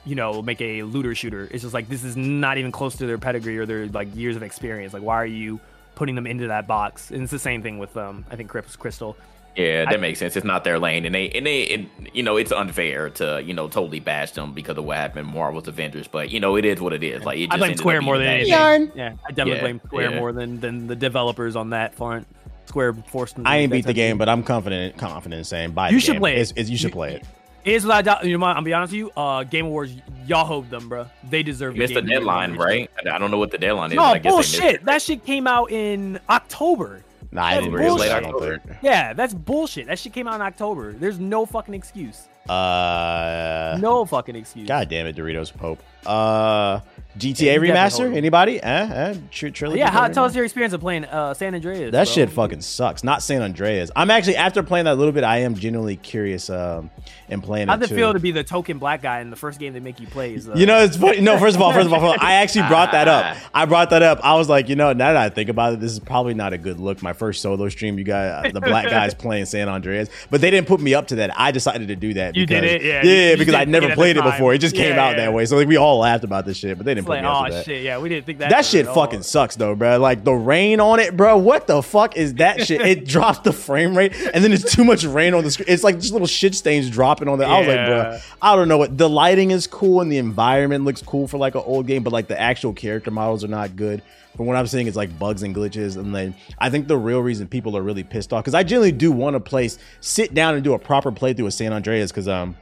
[0.08, 3.06] you know make a looter shooter it's just like this is not even close to
[3.06, 5.60] their pedigree or their like years of experience like why are you
[5.96, 8.80] putting them into that box and it's the same thing with um i think Crypt-
[8.80, 9.18] crystal
[9.56, 10.36] yeah, that I- makes sense.
[10.36, 13.56] It's not their lane, and they and they and, you know it's unfair to you
[13.56, 16.64] know totally bash them because of what happened in Marvel's Avengers, but you know it
[16.64, 17.24] is what it is.
[17.24, 18.34] Like it just i blame square more than bad.
[18.36, 18.92] anything Yarn.
[18.94, 20.20] yeah i definitely Yeah, blame square yeah.
[20.20, 22.28] more than than the developers on that front
[22.68, 25.44] square forced them to I ain't beat the type game, but I'm confident confident in
[25.44, 26.20] saying buy You the should game.
[26.22, 26.42] play it.
[26.42, 27.26] It's- it's- you should play it.
[27.68, 28.26] It is without doubt.
[28.26, 29.12] You know, what, I'm be honest with you.
[29.12, 29.94] Uh, Game Awards,
[30.26, 31.08] y'all hope them, bro.
[31.30, 31.76] They deserve.
[31.76, 32.90] You missed the Game of Year deadline, nomination.
[33.04, 33.12] right?
[33.12, 33.96] I I don't know what the deadline is.
[33.98, 34.76] No but I guess bullshit.
[34.76, 34.86] it.
[34.86, 37.04] That shit came out in October.
[37.32, 38.12] Nah, I didn't really bullshit.
[38.12, 38.62] I don't.
[38.82, 39.88] Yeah, that's bullshit.
[39.88, 40.94] That shit came out in October.
[40.94, 42.28] There's no fucking excuse.
[42.48, 44.68] Uh, No fucking excuse.
[44.68, 45.84] God damn it, Doritos Pope.
[46.08, 46.82] Uh,
[47.18, 48.16] GTA Yeah, remaster?
[48.16, 48.62] Anybody?
[48.62, 49.14] Eh?
[49.14, 49.16] Eh?
[49.32, 51.92] Tr- Yeah, how, tell us your experience of playing uh, San Andreas.
[51.92, 52.14] That bro.
[52.14, 53.04] shit fucking sucks.
[53.04, 53.90] Not San Andreas.
[53.96, 55.24] I'm actually after playing that a little bit.
[55.24, 56.92] I am genuinely curious um,
[57.28, 59.60] in playing How'd it it feel to be the token black guy in the first
[59.60, 60.36] game they make you play?
[60.36, 61.22] Is, uh, You know, it's funny.
[61.22, 63.38] No, first of all, first of all, I actually brought that up.
[63.54, 64.20] I brought that up.
[64.24, 66.54] I was like, you know, now that I think about it, this is probably not
[66.54, 67.02] a good look.
[67.02, 70.68] My first solo stream, you guys, the black guys playing San Andreas, but they didn't
[70.68, 71.38] put me up to that.
[71.40, 72.36] I decided to do that.
[72.36, 72.84] You because, did it?
[72.84, 74.54] Yeah, yeah, you because I never played it before.
[74.54, 75.26] It just came out yeah.
[75.26, 75.46] that way.
[75.46, 77.52] So like we all laughed about this shit, but they didn't it's put like, me
[77.54, 77.66] oh that.
[77.66, 78.50] shit, yeah, we didn't think that.
[78.50, 79.24] That shit fucking all.
[79.24, 79.98] sucks though, bro.
[79.98, 81.38] Like the rain on it, bro.
[81.38, 82.82] What the fuck is that shit?
[82.82, 85.68] It drops the frame rate, and then it's too much rain on the screen.
[85.70, 87.48] It's like just little shit stains dropping on there.
[87.48, 88.98] I was like, bro, I don't know what.
[88.98, 92.14] The lighting is cool and the environment looks cool for like an old game, but
[92.14, 94.02] like the actual character models are not good.
[94.36, 97.22] From what I'm seeing, it's like bugs and glitches, and then I think the real
[97.22, 100.54] reason people are really pissed off because I generally do want to place, sit down
[100.54, 102.56] and do a proper playthrough of San Andreas because um.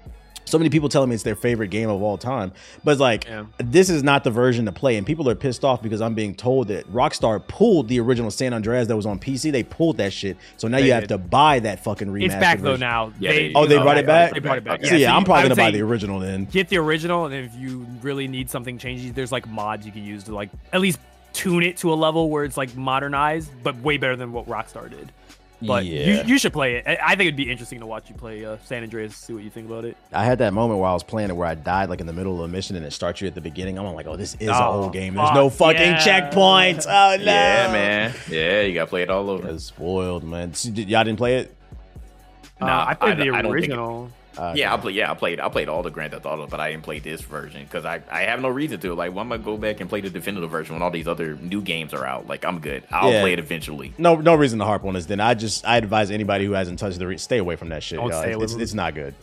[0.45, 2.51] So many people telling me it's their favorite game of all time,
[2.83, 3.45] but it's like Yeah.
[3.57, 6.35] this is not the version to play, and people are pissed off because I'm being
[6.35, 9.51] told that Rockstar pulled the original San Andreas that was on PC.
[9.51, 12.25] They pulled that shit, so now They you have to buy that fucking remastered.
[12.25, 13.11] It's back though now.
[13.19, 14.33] Yeah, they- Oh, they uh, brought it back.
[14.33, 14.79] They brought it back.
[14.79, 14.89] Okay.
[14.89, 16.45] So yeah, so I'm probably gonna buy the original then.
[16.45, 20.03] get the original, and if you really need something changed, there's like mods you can
[20.05, 20.99] use to like at least
[21.33, 24.89] tune it to a level where it's like modernized, but way better than what Rockstar
[24.89, 25.11] did.
[25.61, 26.23] But you, Yeah.
[26.25, 26.87] you should play it.
[26.87, 29.15] I I think it'd be interesting to watch you play uh, San Andreas.
[29.15, 29.95] See what you think about it.
[30.11, 32.13] I had that moment where I was playing it where I died like in the
[32.13, 33.79] middle of a mission and it starts you at the beginning.
[33.79, 35.13] I'm like, oh, this is an Oh, old game.
[35.15, 35.97] There's fuck, no fucking yeah.
[36.29, 36.85] checkpoints.
[36.89, 38.13] Oh no, Yeah, man.
[38.29, 39.47] Yeah, you gotta play it all over.
[39.47, 40.51] That's spoiled, man.
[40.63, 41.55] Y'all didn't play it?
[42.59, 44.11] No, Nah, I played I- the I don't think original.
[44.37, 44.93] Uh, Yeah, I play.
[44.93, 45.39] Yeah, I played.
[45.39, 48.01] I played all the Grand Theft Auto, but I didn't play this version because I,
[48.11, 48.93] I have no reason to.
[48.93, 51.35] Like, why am I go back and play the definitive version when all these other
[51.35, 52.27] new games are out?
[52.27, 52.83] Like, I'm good.
[52.91, 53.21] I'll Yeah.
[53.21, 53.93] play it eventually.
[53.97, 55.05] No, no reason to harp on this.
[55.05, 57.83] Then I just I advise anybody who hasn't touched the re- stay away from that
[57.83, 57.99] shit.
[57.99, 58.09] Y'all.
[58.09, 59.13] It's, it's, it's not good.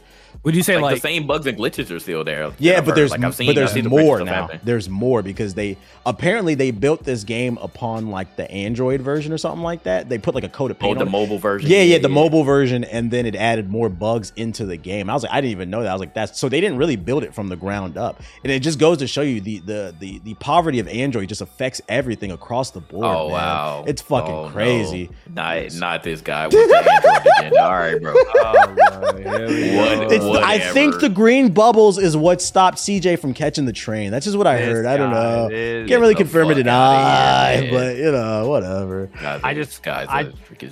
[0.44, 2.52] Would you say like, like, the same bugs and glitches are still there.
[2.58, 4.32] Yeah, but there's like I've seen, but I've there's seen the break more now.
[4.48, 4.60] happen.
[4.64, 9.38] There's more because they apparently they built this game upon like the Android version or
[9.38, 10.08] something like that.
[10.08, 11.10] They put like a coat of Oh, paint the on it.
[11.10, 11.70] mobile version.
[11.70, 15.08] Yeah, yeah, the mobile version, and then it added more bugs into the game.
[15.08, 15.90] I was like, I didn't even know that.
[15.90, 18.50] I was like, that's so they didn't really build it from the ground up, and
[18.52, 21.80] it just goes to show you the the the, the poverty of Android just affects
[21.88, 23.04] everything across the board.
[23.06, 23.32] Oh man.
[23.32, 24.50] wow, it's fucking Oh, no.
[24.50, 25.10] crazy.
[25.32, 27.58] Not not this guy with the Android.
[27.60, 28.14] All right, bro.
[28.16, 29.16] oh, bro,
[29.48, 33.72] here we What- I think the green bubbles is what stopped CJ from catching the
[33.72, 34.10] train.
[34.10, 34.86] That's just what I This heard.
[34.86, 35.48] I don't know.
[35.52, 37.80] is- Can't really Get the confirm or fuck deny, outta here, man.
[37.80, 39.10] but you know, whatever.
[39.42, 40.26] I just- I-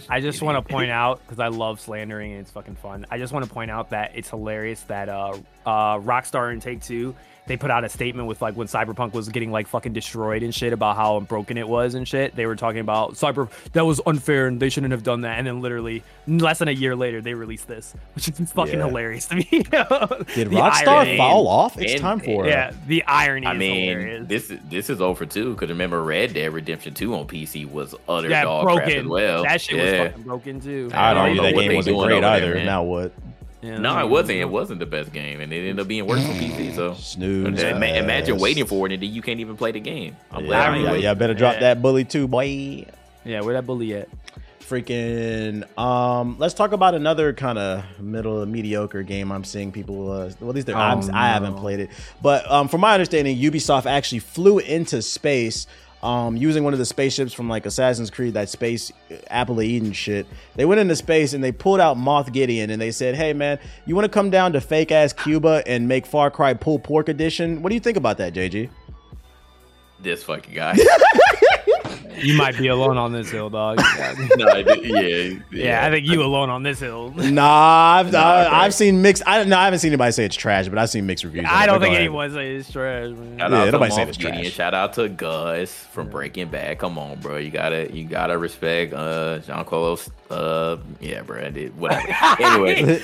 [0.09, 3.07] I just want to point out because I love slandering and it's fucking fun.
[3.11, 5.33] I just want to point out that it's hilarious that uh,
[5.67, 7.15] uh, Rockstar and Take Two
[7.51, 10.55] they put out a statement with like when Cyberpunk was getting like fucking destroyed and
[10.55, 12.35] shit about how broken it was and shit.
[12.37, 15.37] They were talking about Cyber that was unfair and they shouldn't have done that.
[15.39, 18.87] And then literally less than a year later they released this, which is fucking Yeah.
[18.87, 19.43] hilarious to me.
[19.51, 19.67] Did
[20.49, 21.77] Rockstar irony- fall off?
[21.79, 23.47] It's and- time for Yeah, the irony.
[23.47, 24.29] I is mean, hilarious.
[24.29, 25.55] this is this is over too.
[25.55, 29.09] Because remember, Red Dead Redemption Two on PC was utter yeah, dog crap as broken.
[29.09, 29.43] well.
[29.43, 29.85] That shit yeah.
[30.05, 30.91] was fucking broken too.
[30.93, 32.65] I'd I don't argue know that what game they wasn't great over there, either.
[32.65, 33.13] now what?
[33.63, 34.39] Yeah, No, it wasn't.
[34.39, 36.75] It wasn't the best game, and it ended up being worse on PC.
[36.75, 37.63] So Snooze.
[37.63, 40.17] Ima- imagine waiting for it, and then you can't even play the game.
[40.31, 41.61] I'm Yeah, glad I yeah, yeah, better drop Yeah.
[41.61, 42.87] that bully too, boy.
[43.25, 44.09] Yeah, where that bully at?
[44.75, 49.33] Freaking um, let's talk about another kind of middle mediocre game.
[49.33, 50.11] I'm seeing people.
[50.13, 51.91] Uh, well, at least they're, I'm, Oh, I haven't played it,
[52.23, 55.67] but um, from my understanding, Ubisoft actually flew into space.
[56.03, 59.67] Um, using one of the spaceships from like Assassin's Creed, that space uh, Apple of
[59.67, 60.27] Eden shit.
[60.57, 63.59] They went into space and they pulled out Moff Gideon and they said, "Hey man,
[63.85, 67.11] you want to come down to fake ass Cuba and make Far Cry pulled pork
[67.11, 67.61] edition?
[67.61, 68.71] What do you think about that, JG?"
[70.01, 70.79] This fucking guy.
[72.23, 73.79] You might be alone on this hill, dog.
[74.37, 77.11] no, I did- yeah, Yeah, I think you alone on this hill.
[77.17, 78.53] Nah, I've, Nah, I, bro.
[78.59, 79.23] I've seen mixed.
[79.27, 81.47] I no, I haven't seen anybody say it's trash, but I've seen mixed reviews.
[81.49, 82.03] I don't think ahead.
[82.03, 83.11] anyone says it's trash.
[83.11, 83.39] Man.
[83.39, 84.43] Shout Yeah, nobody said Moff it's Gideon.
[84.43, 84.53] trash.
[84.53, 86.79] Shout out to Gus from Breaking Bad.
[86.79, 87.37] Come on, bro.
[87.39, 90.11] You gotta you gotta respect uh John Carlos.
[90.31, 91.45] Uh yeah, bro.
[91.45, 92.07] I did whatever.
[92.41, 93.01] anyway,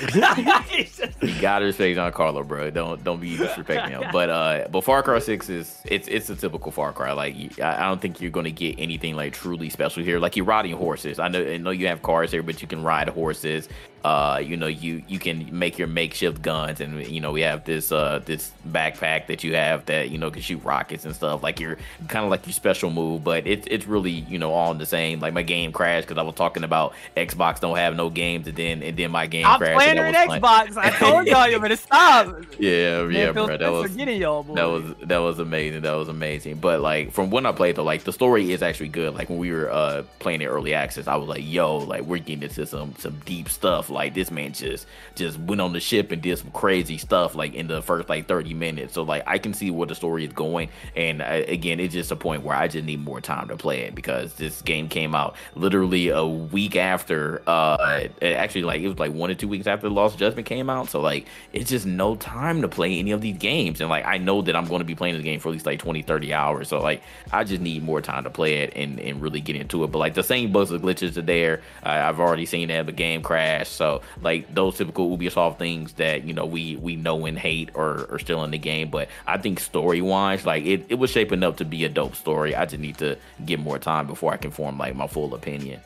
[1.21, 2.69] you gotta respect John Carlo, bro.
[2.69, 4.03] Don't don't be disrespecting him.
[4.11, 7.11] But uh but Far Cry Six is it's it's a typical Far Cry.
[7.13, 10.19] Like I, I don't think you're gonna get anything like truly special here.
[10.19, 11.19] Like you're riding horses.
[11.19, 13.69] I know I know you have cars here, but you can ride horses.
[14.03, 17.65] Uh, you know, you you can make your makeshift guns, and you know we have
[17.65, 21.43] this uh this backpack that you have that you know can shoot rockets and stuff.
[21.43, 24.71] Like you're kind of like your special move, but it's it's really you know all
[24.71, 25.19] in the same.
[25.19, 28.55] Like my game crashed because I was talking about Xbox don't have no games, and
[28.55, 29.75] then and then my game I'm crashed.
[29.75, 30.67] playing and an that was fun.
[30.67, 30.77] Xbox.
[30.77, 32.27] I told y'all you better stop.
[32.59, 33.57] Yeah, yeah, Man, bro.
[33.57, 35.81] That was y'all, that was that was amazing.
[35.81, 36.59] That was amazing.
[36.59, 39.15] But like from when I played though, like the story is actually good.
[39.15, 42.19] Like when we were uh playing it early access, I was like, yo, like we're
[42.19, 43.89] getting into some some deep stuff.
[43.89, 47.53] Like this man just just went on the ship and did some crazy stuff like
[47.53, 48.93] in the first like 30 minutes.
[48.93, 50.69] So like I can see where the story is going.
[50.95, 53.81] And uh, again, it's just a point where I just need more time to play
[53.81, 58.99] it because this game came out literally a week after uh actually like it was
[58.99, 60.89] like one or two weeks after the Lost Judgment came out.
[60.89, 63.81] So like it's just no time to play any of these games.
[63.81, 65.65] And like I know that I'm going to be playing this game for at least
[65.65, 66.69] like 20, 30 hours.
[66.69, 67.01] So like
[67.31, 69.91] I just need more time to play it and, and really get into it.
[69.91, 71.61] But like the same bugs and glitches are there.
[71.83, 73.69] I, I've already seen that the game crash.
[73.77, 78.11] So like those typical Ubisoft things that you know we we know and hate are,
[78.11, 78.89] are still in the game.
[78.89, 82.15] But I think story wise, like it, it was shaping up to be a dope
[82.15, 82.55] story.
[82.55, 85.79] I just need to get more time before I can form like my full opinion.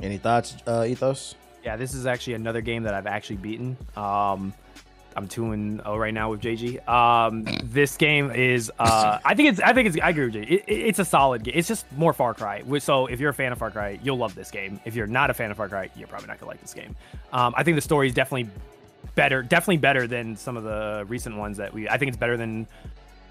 [0.00, 1.36] Any thoughts, uh, Ethos?
[1.64, 3.76] Yeah, this is actually another game that I've actually beaten.
[3.96, 4.52] Um,
[5.16, 6.86] I'm two and oh right now with JG.
[6.88, 10.50] Um, this game is, uh, I think it's, I think it's, I agree with JG.
[10.50, 11.54] It, it- it's a solid game.
[11.56, 12.62] It's just more Far Cry.
[12.78, 14.80] So if you're a fan of Far Cry, you'll love this game.
[14.84, 16.96] If you're not a fan of Far Cry, you're probably not gonna like this game.
[17.32, 18.48] Um, I think the story is definitely
[19.14, 21.88] better, definitely better than some of the recent ones that we.
[21.88, 22.66] I think it's better than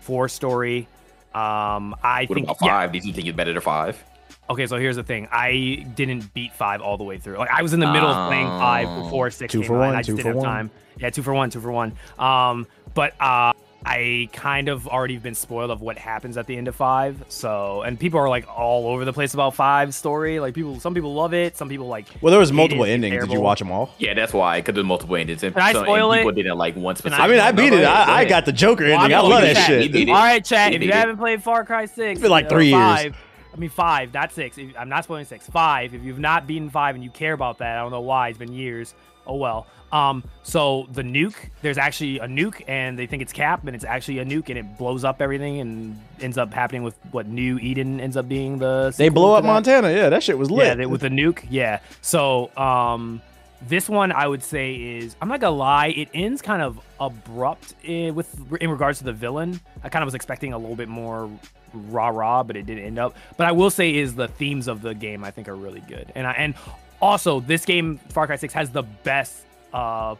[0.01, 0.87] Four Story.
[1.33, 2.91] Um, I What think about yeah, five?
[2.91, 4.03] Did you think it's better than five?
[4.49, 5.29] Okay, so here's the thing.
[5.31, 7.37] I didn't beat five all the way through.
[7.37, 9.03] Like I was in the middle of playing five Oh.
[9.03, 10.45] before six Two came for out, and one, I just two didn't for have one.
[10.45, 10.71] time.
[11.01, 11.93] Yeah, two for one, two for one.
[12.19, 13.53] Um, but uh,
[13.83, 17.23] I kind of already been spoiled of what happens at the end of five.
[17.29, 20.39] So, and people are like all over the place about five story.
[20.39, 22.05] Like people, some people love it, some people like.
[22.21, 23.23] Well, there was multiple it, it's endings.
[23.25, 23.95] Did you watch them all?
[23.97, 24.59] Yeah, that's why.
[24.59, 25.41] Because there's multiple endings.
[25.43, 26.17] And, Can I so- and spoil it?
[26.17, 27.19] People didn't like one specific.
[27.23, 27.83] I mean, I beat it.
[27.83, 29.17] I, I got the Joker Well, ending.
[29.17, 29.67] I'm I love that that.
[29.67, 30.09] Shit.
[30.09, 30.73] All right, chat.
[30.73, 30.93] If you it.
[30.93, 32.75] haven't played Far Cry Six, It's been like uh, three years.
[32.75, 33.17] five,
[33.53, 34.59] I mean five, not six.
[34.77, 35.47] I'm not spoiling six.
[35.47, 35.95] Five.
[35.95, 38.29] If you've not beaten five and you care about that, I don't know why.
[38.29, 38.93] It's been years.
[39.31, 39.67] Oh well.
[39.91, 40.23] Um.
[40.43, 44.19] So the nuke, there's actually a nuke, and they think it's Cap, and it's actually
[44.19, 47.99] a nuke, and it blows up everything, and ends up happening with what New Eden
[47.99, 48.93] ends up being the.
[48.95, 49.43] They blow up.
[49.43, 49.91] Montana.
[49.91, 50.67] Yeah, that shit was lit.
[50.67, 51.45] Yeah, they, with the nuke.
[51.49, 51.79] Yeah.
[52.01, 53.21] So, um,
[53.67, 57.75] This one I would say is I'm not gonna lie, it ends kind of abrupt
[57.83, 58.29] in, with
[58.59, 59.59] in regards to the villain.
[59.83, 61.29] I kind of was expecting a little bit more
[61.73, 63.15] rah rah, but it didn't end up.
[63.37, 66.11] But I will say is the themes of the game I think are really good,
[66.15, 66.55] and I, and
[67.01, 70.15] also this game Far Cry 6 has the best uh,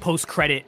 [0.00, 0.64] post credit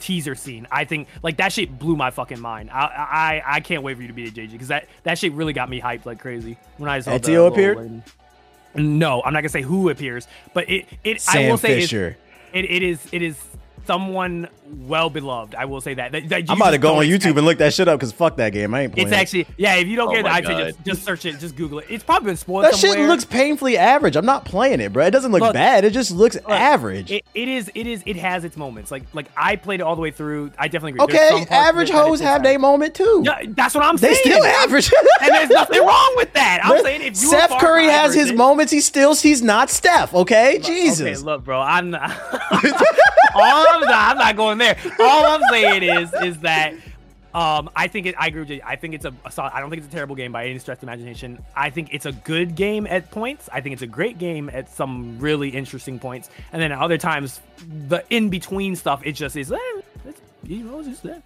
[0.00, 0.66] teaser scene.
[0.70, 2.70] I think like that shit blew my fucking mind.
[2.70, 5.32] I I, I can't wait for you to be a JG, because that that shit
[5.32, 7.12] really got me hyped like crazy when I saw.
[7.12, 8.02] Ezio appeared.
[8.74, 12.16] No, I'm not gonna say who appears, but it it Sam I will say Fisher.
[12.52, 13.36] it, it is it is
[13.86, 14.48] someone
[14.86, 15.54] well beloved.
[15.54, 16.12] I will say that.
[16.12, 17.98] that, that you I'm about to go on YouTube expect- and look that shit up
[17.98, 18.74] because fuck that game.
[18.74, 19.08] I ain't playing.
[19.08, 19.76] It's actually yeah.
[19.76, 21.86] If you don't Oh it, I'd say just, just search it, just Google it.
[21.88, 22.64] It's probably been spoiled.
[22.64, 24.16] that shit looks painfully average.
[24.16, 25.06] I'm not playing it, bro.
[25.06, 25.84] It doesn't look Look, bad.
[25.84, 27.10] It just looks average.
[27.10, 27.70] It, it is.
[27.74, 28.02] It is.
[28.06, 28.90] It has its moments.
[28.90, 30.52] Like like I played it all the way through.
[30.58, 31.16] I definitely agree.
[31.16, 33.22] Okay, some parts of average hoes have their moment too.
[33.24, 34.14] Yeah, that's what I'm saying.
[34.24, 34.90] they still average.
[35.22, 36.60] and there's nothing wrong with that.
[36.62, 38.72] I'm saying if you a Curry Cry has his person- moments.
[38.72, 40.14] He still he's not Steph.
[40.14, 41.00] Okay, Jesus.
[41.00, 41.60] Okay, look, bro.
[41.60, 42.10] I'm not.
[43.34, 44.10] all I'm not.
[44.10, 44.76] I'm not going there.
[45.00, 46.74] All I'm saying is is that.
[47.32, 48.16] Um, I think it.
[48.18, 48.60] I agree with you.
[48.66, 49.52] I think it's a, a solid.
[49.54, 51.40] I don't think it's a terrible game by any stretch of imagination.
[51.54, 53.48] I think it's a good game at points.
[53.52, 56.28] I think it's a great game at some really interesting points.
[56.52, 57.40] And then at other times,
[57.88, 59.52] the in between stuff, it just is.
[59.52, 59.58] Eh,
[60.06, 61.22] it's, you know, it's just there.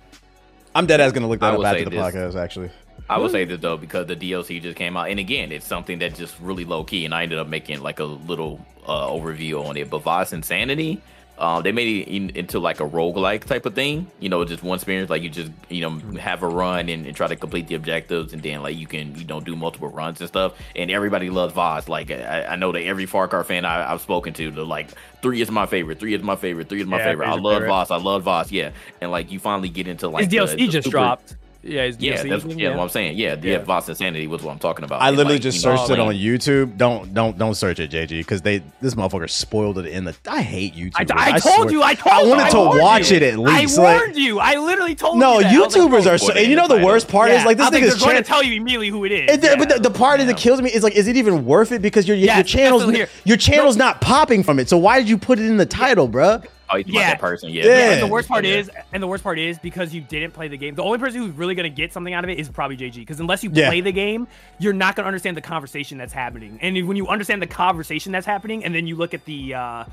[0.75, 2.01] I'm dead ass gonna look that up will after the this.
[2.01, 2.35] podcast.
[2.37, 2.71] Actually,
[3.09, 6.01] I would say this though because the DLC just came out, and again, it's something
[6.01, 9.65] that just really low key, and I ended up making like a little uh, overview
[9.67, 9.89] on it.
[9.89, 11.01] But Vaas Insanity,
[11.39, 14.07] um, they made it into like a roguelike type of thing.
[14.21, 17.17] You know, just one experience, like you just you know have a run and, and
[17.17, 20.21] try to complete the objectives, and then like you can you know do multiple runs
[20.21, 20.55] and stuff.
[20.77, 21.89] And everybody loves Vaas.
[21.89, 24.91] Like I, I know that every Far Cry fan I, I've spoken to, they're like
[25.23, 27.29] three is my favorite, three is my favorite, three is my Yeah, favorite.
[27.29, 27.69] I love favorite.
[27.69, 27.91] Vaas.
[27.91, 28.53] I love Vaas.
[28.53, 28.71] Yeah,
[29.01, 31.37] and like you finally get into like His the- DLC the just super- dropped.
[31.67, 33.17] Yeah, his yeah, that's thing, yeah, what I'm saying.
[33.17, 33.59] Yeah, yeah, Yeah.
[33.65, 35.01] Vaas Insanity was what I'm talking about.
[35.01, 36.77] I And, literally like, just you know, searched it on YouTube.
[36.77, 40.15] Don't don't don't search it, JG, because they this motherfucker spoiled it in the.
[40.29, 41.11] I hate YouTube.
[41.11, 41.83] I, I told you.
[41.83, 42.19] I told you.
[42.19, 42.29] I you.
[42.29, 43.17] wanted to warned watch you.
[43.17, 43.79] it at least.
[43.79, 44.39] I like, warned you.
[44.41, 45.45] I literally told no, you.
[45.45, 45.55] that.
[45.55, 46.33] I was like, YouTubers are so.
[46.35, 48.11] And you know the the worst part yeah, is like this I think nigga's they're
[48.13, 49.31] going to tell you immediately who it is.
[49.31, 50.27] And the, But the, the part Yeah.
[50.27, 51.81] that kills me is like, is it even worth it?
[51.83, 54.69] Because your your, Yeah, your it's channel's your channel's not popping from it.
[54.69, 56.45] So why did you put it in the title, bruh?
[56.75, 57.01] Oh, you yeah.
[57.01, 57.09] Yeah.
[57.11, 57.51] that person.
[57.51, 57.65] Yeah.
[57.65, 57.91] Yeah.
[57.93, 58.55] And the worst part Yeah.
[58.57, 60.75] is, and the worst part is because you didn't play the game.
[60.75, 63.01] The only person who's really gonna get something out of it is probably JG.
[63.01, 63.69] Because unless you Yeah.
[63.69, 64.27] play the game,
[64.59, 66.59] you're not gonna understand the conversation that's happening.
[66.63, 69.85] And when you understand the conversation that's happening, and then you look at the, uh,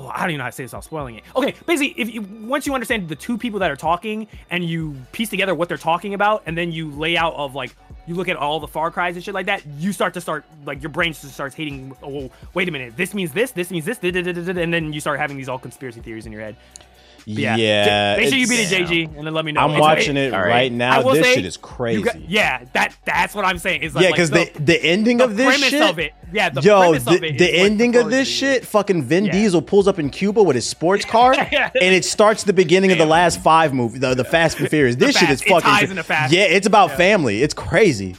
[0.00, 1.24] oh, I don't even know how to say this without spoiling it.
[1.36, 4.96] Okay, basically, if you once you understand the two people that are talking, and you
[5.12, 8.28] piece together what they're talking about, and then you lay out of like you look
[8.28, 10.90] at all the Far Cries and shit like that, you start to start like your
[10.90, 11.94] brain just starts hating.
[12.02, 14.60] Oh, wait a minute, this means this, this means this, da- da- da- da- da,"
[14.62, 16.56] and then you start having these all conspiracy theories in your head.
[17.24, 18.16] But Yeah, yeah.
[18.16, 19.60] Make sure you beat it, JG, and then let me know.
[19.60, 20.72] I'm It's- watching it All right, right.
[20.72, 21.02] Now.
[21.02, 22.02] will This say, shit is crazy.
[22.02, 23.82] got- yeah, that that's what I'm saying.
[23.82, 25.82] Is like, yeah, because like, the the ending the of this premise shit.
[25.82, 29.02] of it, yeah, the Yo, premise the, of it the ending of this shit, fucking
[29.02, 29.32] Vin Yeah.
[29.32, 32.98] Diesel pulls up in Cuba with his sports car, and it starts the beginning of
[32.98, 34.96] the last five movie, the, the Fast and Furious.
[34.96, 35.70] This shit is Fast- it fucking.
[35.70, 36.32] ties into Fast.
[36.32, 36.96] Yeah, it's about Yeah.
[36.96, 37.42] family.
[37.42, 38.16] It's crazy.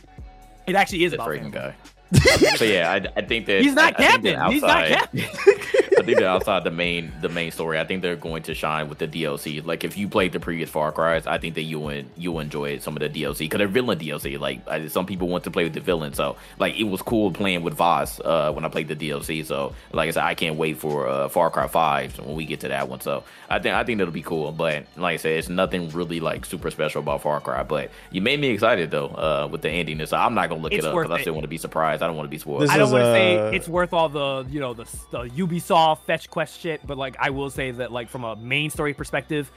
[0.68, 1.73] It actually is That about freaking guy.
[2.57, 4.52] so yeah, I, I think that He's not I, I think that captain.
[4.52, 5.10] He's not outside-
[6.02, 8.90] I think that outside the main the main story, I think they're going to shine
[8.90, 9.64] with the DLC.
[9.64, 12.80] Like if you played the previous Far Cry's, I think that you would you'll enjoy
[12.80, 14.40] some of the DLC because they're villain DLC.
[14.40, 17.32] Like I, some people want to play with the villain, so like it was cool
[17.32, 19.45] playing with Vaas uh, when I played the DLC.
[19.45, 22.61] So like I said, I can't wait for uh, Far Cry Five when we get
[22.61, 23.02] to that one.
[23.02, 24.52] So I think I think that'll be cool.
[24.52, 27.61] But like I said, it's nothing really like super special about Far Cry.
[27.64, 30.03] But you made me excited though uh, with the ending.
[30.06, 32.02] So I'm not gonna look It's it up because I still want to be surprised.
[32.02, 32.64] I don't want to be spoiled.
[32.64, 35.23] This I don't want to uh, say it's worth all the you know the, the
[35.30, 38.94] Ubisoft fetch quest shit, but like I will say that like from a main story
[38.94, 39.52] perspective,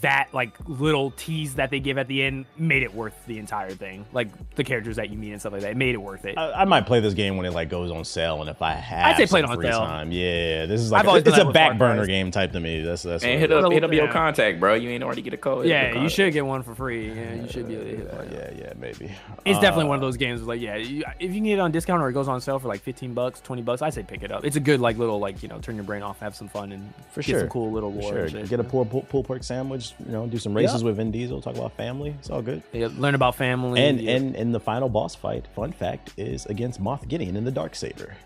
[0.00, 3.70] that like little tease that they give at the end made it worth the entire
[3.70, 4.04] thing.
[4.12, 6.36] Like the characters that you meet and stuff like that, it made it worth it.
[6.36, 8.72] I, I might play this game when it like goes on sale, and if I
[8.72, 9.78] have, I'd say play it on free sale.
[9.80, 10.10] Time.
[10.10, 12.06] Yeah, this is like I've it's a that back burner Cry.
[12.06, 12.82] game type to me.
[12.82, 14.74] That's that's Man, hit it up, hit up your contact, bro.
[14.74, 15.66] You ain't already get a code.
[15.66, 17.08] yeah, your you should get one for free.
[17.12, 18.56] Yeah, you should be able to hit Yeah, it.
[18.56, 19.12] yeah, yeah, maybe.
[19.44, 20.40] It's definitely one of Uh, those games.
[20.42, 22.40] Where, like, yeah, you, if you can get it on discount or it goes on
[22.40, 24.44] sale for like fifteen bucks, twenty bucks, I say pick it up.
[24.44, 26.72] It's a good like little like you know turn your brain off, have some fun,
[26.72, 27.40] and For get sure.
[27.40, 28.12] some cool little For war.
[28.12, 28.28] sure.
[28.30, 28.48] shit.
[28.48, 29.75] Get a pulled pull, pulled pork sandwich.
[30.04, 30.86] You know, do some races Yeah.
[30.86, 31.40] with Vin Diesel.
[31.40, 32.14] Talk about family.
[32.18, 32.62] It's all good.
[32.72, 33.82] Yeah, learn about family.
[33.82, 34.16] And yeah.
[34.16, 37.74] and and the final boss fight, fun fact, is against Moff Gideon in the Dark
[37.74, 38.16] Saber.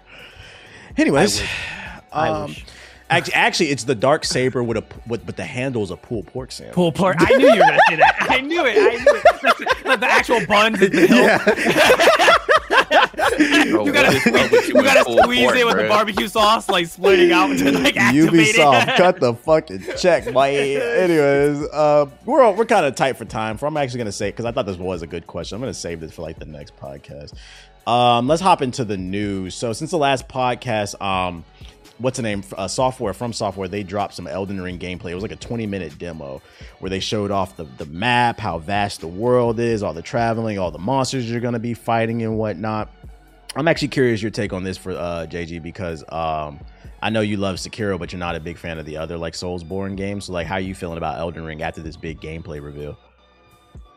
[0.97, 1.43] Anyways,
[2.13, 2.65] I um, wish.
[3.11, 6.27] actually, actually, it's the Dark Saber with a with, but the handle is a pulled
[6.27, 6.75] pork sandwich.
[6.75, 7.17] pull pork.
[7.21, 8.17] I knew you were gonna say that.
[8.29, 8.77] I knew it.
[8.77, 9.21] I knew it.
[10.01, 10.79] The actual buns.
[10.79, 12.40] the hilt.
[13.71, 16.69] Bro, You gotta, is up with you gotta squeeze pork, it with the barbecue sauce,
[16.69, 18.97] like splitting out to like activate Ubisoft, it.
[18.97, 20.79] cut the fucking check, boy.
[20.81, 23.57] Anyways, uh, we're we're kind of tight for time.
[23.57, 25.57] For I'm actually gonna say because I thought this was a good question.
[25.57, 27.35] I'm gonna save this for like the next podcast.
[27.87, 29.55] Um, let's hop into the news.
[29.55, 31.45] So since the last podcast, um,
[31.99, 32.45] what's the name?
[32.57, 33.69] Uh, software from software.
[33.69, 35.11] They dropped some Elden Ring gameplay.
[35.11, 36.43] It was like a 20 minute demo
[36.79, 40.59] where they showed off the the map, how vast the world is, all the traveling,
[40.59, 42.91] all the monsters you're gonna be fighting and whatnot.
[43.57, 46.61] I'm actually curious your take on this for uh, JG because um,
[47.03, 49.35] I know you love Sekiro, but you're not a big fan of the other like
[49.35, 50.27] Soulsborne games.
[50.27, 52.97] So like, how are you feeling about Elden Ring after this big gameplay reveal?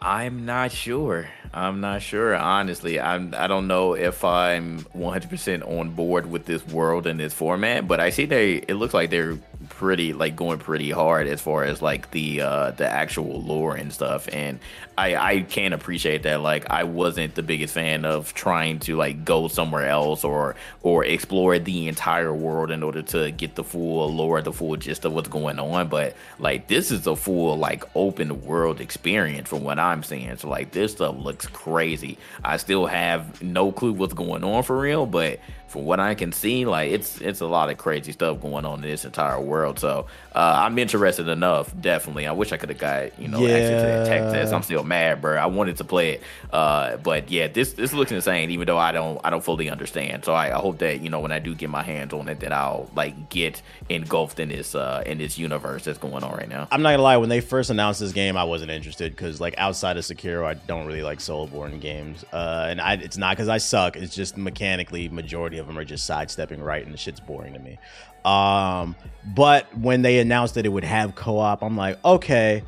[0.02, 1.30] I'm not sure.
[1.54, 2.36] I'm not sure.
[2.36, 3.34] Honestly, I'm.
[3.38, 8.02] I don't know if I'm 100% on board with this world and this format, but
[8.02, 8.56] I see they.
[8.56, 9.38] It looks like they're
[9.70, 13.92] pretty like going pretty hard as far as like the uh the actual lore and
[13.94, 14.60] stuff and
[14.98, 19.26] i i can appreciate that like i wasn't the biggest fan of trying to like
[19.26, 24.14] go somewhere else or or explore the entire world in order to get the full
[24.14, 27.84] lore the full gist of what's going on but like this is a full like
[27.96, 32.18] open world experience from what i'm seeing so like this stuff looks crazy.
[32.44, 35.40] I still have no clue what's going on for real but
[35.74, 38.84] from what I can see, like it's it's a lot of crazy stuff going on
[38.84, 39.80] in this entire world.
[39.80, 41.74] So uh, I'm interested enough.
[41.82, 43.56] Definitely, I wish I could have got you know yeah.
[43.56, 44.54] access to that tech test.
[44.54, 45.36] I'm still mad, bro.
[45.36, 48.52] I wanted to play it, uh, but yeah, this this looks insane.
[48.52, 50.24] Even though I don't I don't fully understand.
[50.24, 52.40] So I, I, hope that you know when I do get my hands on it,
[52.42, 56.48] that I'll like get engulfed in this uh, in this universe that's going on right
[56.48, 56.68] now.
[56.72, 57.18] I'm not gonna lie.
[57.18, 60.54] When they first announced this game, I wasn't interested because like outside of Sekiro, I
[60.54, 63.98] don't really like Soulsborne games, uh, and I, it's not because I suck.
[63.98, 67.54] It's just mechanically majority of of them are just sidestepping right, and the shit's boring
[67.54, 67.80] to me.
[68.26, 68.96] Um,
[69.36, 72.64] but when they announced that it would have co-op, I'm like, okay.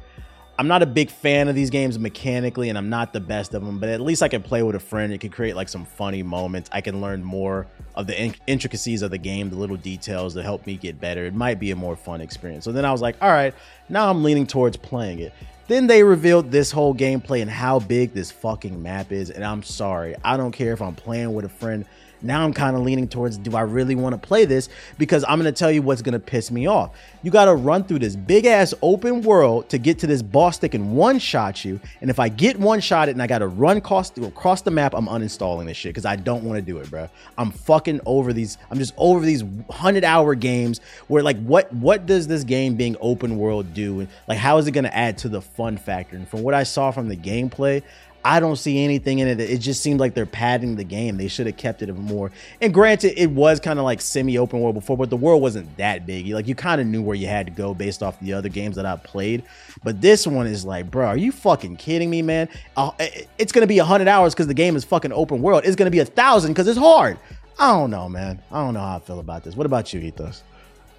[0.57, 3.65] I'm not a big fan of these games mechanically, and I'm not the best of
[3.65, 3.77] them.
[3.77, 5.11] But at least I can play with a friend.
[5.11, 6.69] It could create like some funny moments.
[6.71, 10.43] I can learn more of the in- intricacies of the game, the little details that
[10.43, 11.25] help me get better.
[11.25, 12.63] It might be a more fun experience.
[12.63, 13.53] So then I was like, all right,
[13.89, 15.33] now I'm leaning towards playing it.
[15.67, 19.31] Then they revealed this whole gameplay and how big this fucking map is.
[19.31, 21.85] And I'm sorry, I don't care if I'm playing with a friend.
[22.25, 24.69] Now I'm kind of leaning towards do I really want to play this?
[24.97, 26.95] Because I'm going to tell you what's going to piss me off.
[27.23, 30.57] You got to run through this big ass open world to get to this boss
[30.59, 31.79] that can one shot you.
[32.01, 34.71] And if I get one shot it and I got to run across, across the
[34.71, 37.09] map, I'm uninstalling this shit because I don't want to do it, bro.
[37.37, 38.57] I'm fucking over these.
[38.69, 42.95] I'm just over these 100 hour games where like what what does this game being
[42.99, 44.01] open world do?
[44.01, 46.15] And like how is it going to add to the fun factor?
[46.15, 47.83] And from what I saw from the gameplay,
[48.25, 49.39] I don't see anything in it.
[49.39, 51.17] It just seemed like they're padding the game.
[51.17, 52.31] They should have kept it more.
[52.59, 56.07] And granted, it was kind of like semi-open world before, but the world wasn't that
[56.07, 56.25] big.
[56.29, 58.77] Like you kind of knew where you had to go based off the other games
[58.77, 59.43] that I played.
[59.83, 62.49] But this one is like, bro, are you fucking kidding me, man?
[62.75, 62.89] Uh,
[63.37, 65.61] it's gonna be hundred hours because the game is fucking open world.
[65.63, 67.19] It's gonna be a thousand because it's hard.
[67.59, 68.41] I don't know, man.
[68.51, 69.55] I don't know how I feel about this.
[69.55, 70.41] What about you, Ethos?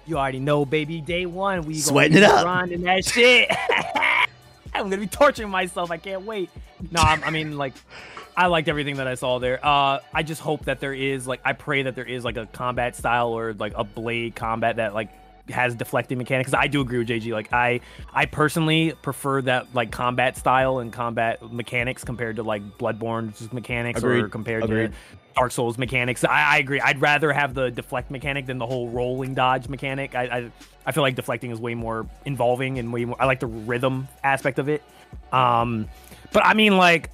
[0.05, 1.01] You already know, baby.
[1.01, 3.51] Day one, we sweating it up, grinding that shit.
[4.79, 5.91] I'm gonna be torturing myself.
[5.91, 6.49] I can't wait.
[6.91, 7.73] No, I mean like,
[8.35, 9.59] I liked everything that I saw there.
[9.65, 12.45] Uh, I just hope that there is like, I pray that there is like a
[12.45, 15.09] combat style or like a blade combat that like
[15.49, 16.53] has deflecting mechanics.
[16.53, 17.31] I do agree with JG.
[17.31, 17.79] Like I,
[18.13, 23.99] I personally prefer that like combat style and combat mechanics compared to like Bloodborne mechanics
[23.99, 24.23] Agreed.
[24.25, 24.91] or compared Agreed.
[24.91, 24.97] to
[25.37, 26.23] Dark Souls mechanics.
[26.23, 26.81] I, I, agree.
[26.81, 30.15] I'd rather have the deflect mechanic than the whole rolling dodge mechanic.
[30.15, 30.51] I, I,
[30.85, 33.21] I feel like deflecting is way more involving and way more.
[33.21, 34.81] I like the rhythm aspect of it.
[35.31, 35.87] Um,
[36.33, 37.11] but I mean, like,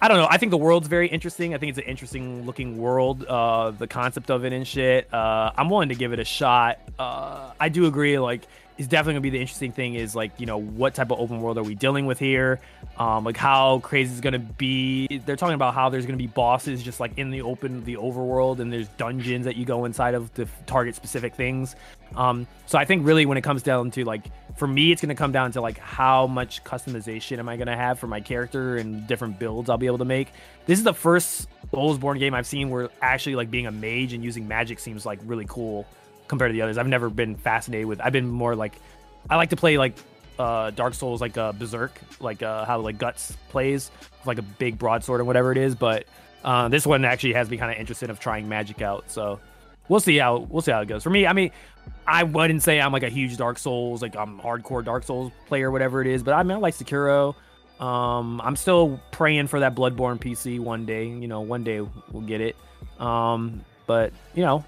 [0.00, 0.28] I don't know.
[0.30, 1.54] I think the world's very interesting.
[1.54, 3.24] I think it's an interesting looking world.
[3.24, 5.12] Uh, the concept of it and shit.
[5.12, 6.78] Uh, I'm willing to give it a shot.
[6.98, 8.18] Uh, I do agree.
[8.18, 8.42] Like,
[8.78, 9.94] is definitely gonna be the interesting thing.
[9.94, 12.60] Is like, you know, what type of open world are we dealing with here?
[12.98, 15.20] Um, like how crazy is gonna be?
[15.24, 18.60] They're talking about how there's gonna be bosses just like in the open, the overworld,
[18.60, 21.76] and there's dungeons that you go inside of to target specific things.
[22.14, 25.14] Um, so I think really when it comes down to like for me, it's to
[25.14, 29.06] come down to like how much customization am I to have for my character and
[29.06, 30.28] different builds I'll be able to make.
[30.66, 34.24] This is the first Soulsborne game I've seen where actually like being a mage and
[34.24, 35.86] using magic seems like really cool
[36.28, 36.78] compared to the others.
[36.78, 38.00] I've never been fascinated with.
[38.00, 38.72] I've been more like
[39.28, 39.94] I like to play like
[40.38, 43.90] uh, Dark Souls like uh, Berserk, like uh, how like Guts plays,
[44.24, 45.74] like a big broadsword or whatever it is.
[45.74, 46.06] But
[46.44, 49.10] uh, this one actually has me kind of interested of trying magic out.
[49.10, 49.40] So
[49.88, 51.02] we'll see how we'll see how it goes.
[51.02, 51.50] For me, I mean,
[52.06, 55.70] I wouldn't say I'm like a huge Dark Souls, like I'm hardcore Dark Souls player,
[55.70, 57.34] whatever it is, but I mean I like Sekiro.
[57.80, 61.06] Um, I'm still praying for that Bloodborne PC one day.
[61.06, 62.56] You know, one day we'll get it.
[62.98, 64.64] Um, but you know,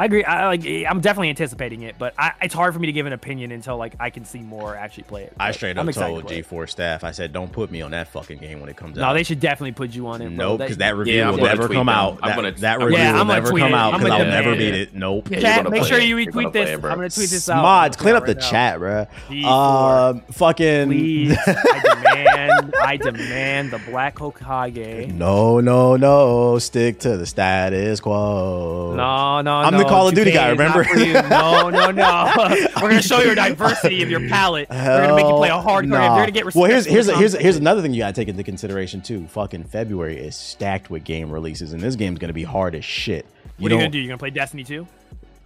[0.00, 0.24] I agree.
[0.24, 0.64] I like.
[0.64, 3.76] I'm definitely anticipating it, but I, it's hard for me to give an opinion until
[3.76, 5.34] like I can see more actually play it.
[5.38, 7.04] I straight up told G4 staff.
[7.04, 9.14] I said, "Don't put me on that fucking game when it comes no, out." No,
[9.14, 10.30] they should definitely put you on it.
[10.30, 11.88] Nope, because that, that, review yeah, will never come them.
[11.90, 12.18] out.
[12.22, 14.94] That, gonna, that review yeah, will never come out because I'll never beat it.
[14.94, 15.28] Nope.
[15.32, 16.70] Chat, make sure you retweet this.
[16.70, 17.60] I'm gonna tweet this out.
[17.60, 19.06] Mods, clean up the chat, bro.
[19.46, 20.92] Um, fucking.
[20.92, 21.34] I
[22.14, 22.74] demand.
[22.82, 25.12] I demand the Black Hokage.
[25.12, 26.58] No, no, no.
[26.58, 28.94] Stick to the status quo.
[28.96, 30.50] No, no, I'm the Call of Duty guy.
[30.50, 30.84] Remember?
[31.30, 32.32] No, no, no.
[32.82, 34.68] We're gonna show your diversity of your palette.
[34.70, 34.76] We're
[35.06, 35.84] gonna make you play a hardcore.
[35.84, 36.60] If you're gonna get respect.
[36.60, 39.26] well, here's here's the here's here's another thing you gotta take into consideration too.
[39.28, 43.26] Fucking February is stacked with game releases, and this game's gonna be hard as shit.
[43.58, 43.98] You What are you gonna do?
[43.98, 44.86] You gonna play Destiny 2?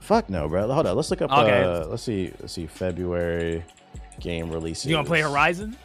[0.00, 0.70] Fuck no, bro.
[0.70, 0.96] Hold on.
[0.96, 1.32] Let's look up.
[1.32, 1.62] Okay.
[1.62, 2.32] Uh, let's see.
[2.40, 2.66] Let's see.
[2.66, 3.64] February
[4.20, 4.86] game releases.
[4.86, 5.76] You gonna play Horizon?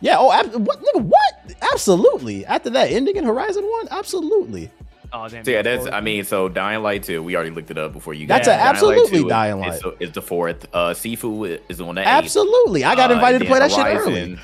[0.00, 0.16] Yeah.
[0.18, 1.54] Oh, ab- what, nigga, what?
[1.72, 2.44] Absolutely.
[2.46, 4.70] After that ending in Horizon One, absolutely.
[5.12, 5.44] Oh damn.
[5.44, 5.86] So yeah, that's.
[5.86, 7.22] I mean, so Dying Light two.
[7.22, 8.26] We already looked it up before you.
[8.26, 8.58] That's got a it.
[8.58, 9.74] Dying absolutely 2 Dying Light.
[9.74, 10.66] Is, is the fourth.
[10.72, 12.08] Uh, Sifu is on the eighth.
[12.08, 12.84] Absolutely.
[12.84, 14.38] I got Uh, invited to then play that shit early.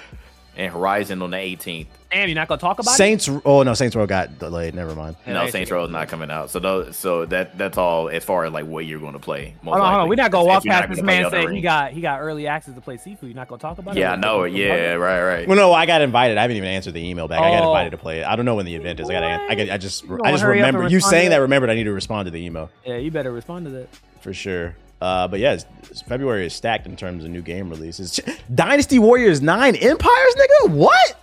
[0.55, 1.87] And Horizon on the 18th.
[2.11, 2.97] Damn, you're not gonna talk about it?
[2.99, 3.27] Saints.
[3.47, 4.75] Oh no, Saints Row got delayed.
[4.75, 5.17] Never mind.
[5.27, 6.51] No, Saints Row is not coming out.
[6.51, 9.55] So those, so that that's all as far as like what you're going to play.
[9.63, 10.09] Most Hold on, hold on.
[10.11, 12.75] We're not gonna walk past this man Elden saying he got he got early access
[12.75, 13.31] to play Seafood.
[13.31, 14.01] You're not gonna talk about it?
[14.01, 14.45] Yeah, I know.
[14.45, 15.49] Yeah, right, right.
[15.49, 16.37] Well, no, I got invited.
[16.37, 17.41] I haven't even answered the email back.
[17.41, 17.69] I got Oh.
[17.71, 18.27] invited to play it.
[18.27, 19.09] I don't know when the event is.
[19.09, 19.23] I got.
[19.23, 19.71] I got.
[19.71, 20.05] I just.
[20.05, 21.37] You I just gonna hurry up and remember you saying that.
[21.37, 21.43] that?
[21.43, 23.89] Remembered I need to respond to the email Yeah, you better respond to that.
[24.21, 24.77] for sure.
[25.03, 28.19] Uh, but yeah, it's, it's- February is stacked in terms of new game releases.
[28.55, 30.71] Dynasty Warriors Nine Empires, nigga.
[30.71, 31.19] What?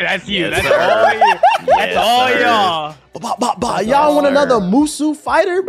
[0.00, 0.46] That's you.
[0.46, 0.80] Yes, that's sir.
[0.80, 1.34] all you.
[1.66, 2.40] That's Yes, all sir.
[2.40, 2.94] y'all.
[3.20, 3.76] Bah, bah, bah.
[3.76, 4.60] That's Y'all want another sir.
[4.66, 5.58] Musou fighter,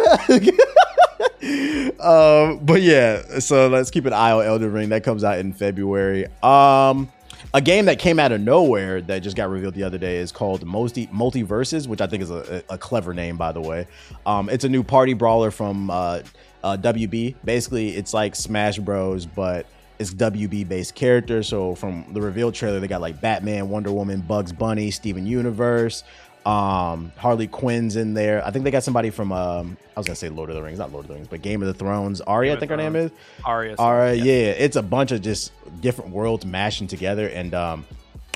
[2.01, 4.89] um, but yeah, so let's keep an eye on Elden Ring.
[4.89, 6.25] That comes out in February.
[6.41, 7.09] Um,
[7.53, 10.31] a game that came out of nowhere that just got revealed the other day is
[10.31, 13.87] called Multi MultiVersus, which I think is a, a clever name, by the way.
[14.25, 16.21] Um, it's a new party brawler from uh,
[16.63, 17.35] uh, WB.
[17.43, 19.65] Basically, it's like Smash Bros, but
[19.99, 21.47] it's WB based characters.
[21.47, 26.03] So from the reveal trailer, they got like Batman, Wonder Woman, Bugs Bunny, Steven Universe,
[26.47, 28.45] um, Harley Quinn's in there.
[28.45, 30.79] I think they got somebody from um, I was gonna say Lord of the Rings,
[30.79, 32.21] not Lord of the Rings, but Game of the Thrones.
[32.21, 33.11] Arya, I think her name is.
[33.43, 33.75] Arya.
[33.77, 34.51] All right, yeah.
[34.51, 35.51] it's a bunch of just
[35.81, 37.85] different worlds mashing together, and um,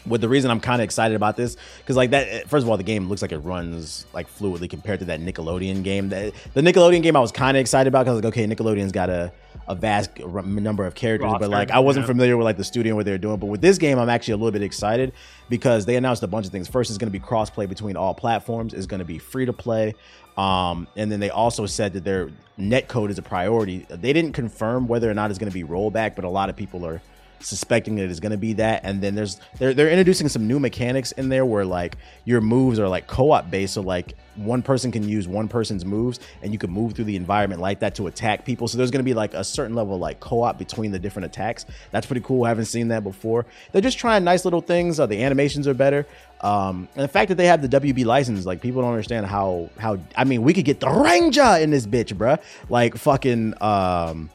[0.05, 2.47] with the reason I'm kind of excited about this because like that.
[2.49, 5.83] First of all, the game looks like it runs like fluidly compared to that Nickelodeon
[5.83, 6.09] game.
[6.09, 9.09] That the Nickelodeon game I was kind of excited about because like okay, Nickelodeon's got
[9.09, 9.31] a
[9.67, 12.07] a vast number of characters, but like I wasn't yeah.
[12.07, 13.37] familiar with like the studio and what they're doing.
[13.37, 15.13] But with this game, I'm actually a little bit excited
[15.49, 16.67] because they announced a bunch of things.
[16.67, 18.73] First, it's going to be crossplay between all platforms.
[18.73, 19.93] It's going to be free to play.
[20.37, 23.85] Um, and then they also said that their net code is a priority.
[23.89, 26.55] They didn't confirm whether or not it's going to be rollback, but a lot of
[26.55, 27.01] people are
[27.41, 28.81] suspecting that it's going to be that.
[28.83, 32.79] And then there's they're they're introducing some new mechanics in there where like your moves
[32.79, 33.73] are like co-op based.
[33.73, 37.15] So like one person can use one person's moves, and you can move through the
[37.15, 38.67] environment like that to attack people.
[38.67, 41.25] So there's going to be like a certain level of like co-op between the different
[41.25, 41.65] attacks.
[41.91, 42.45] That's pretty cool.
[42.45, 43.45] I haven't seen that before.
[43.71, 44.99] They're just trying nice little things.
[44.99, 46.05] Uh, the animations are better.
[46.41, 49.69] Um, and the fact that they have the WB license, like people don't understand how
[49.77, 52.39] how I mean, we could get the Ranger in this bitch, bruh.
[52.69, 54.29] Like fucking um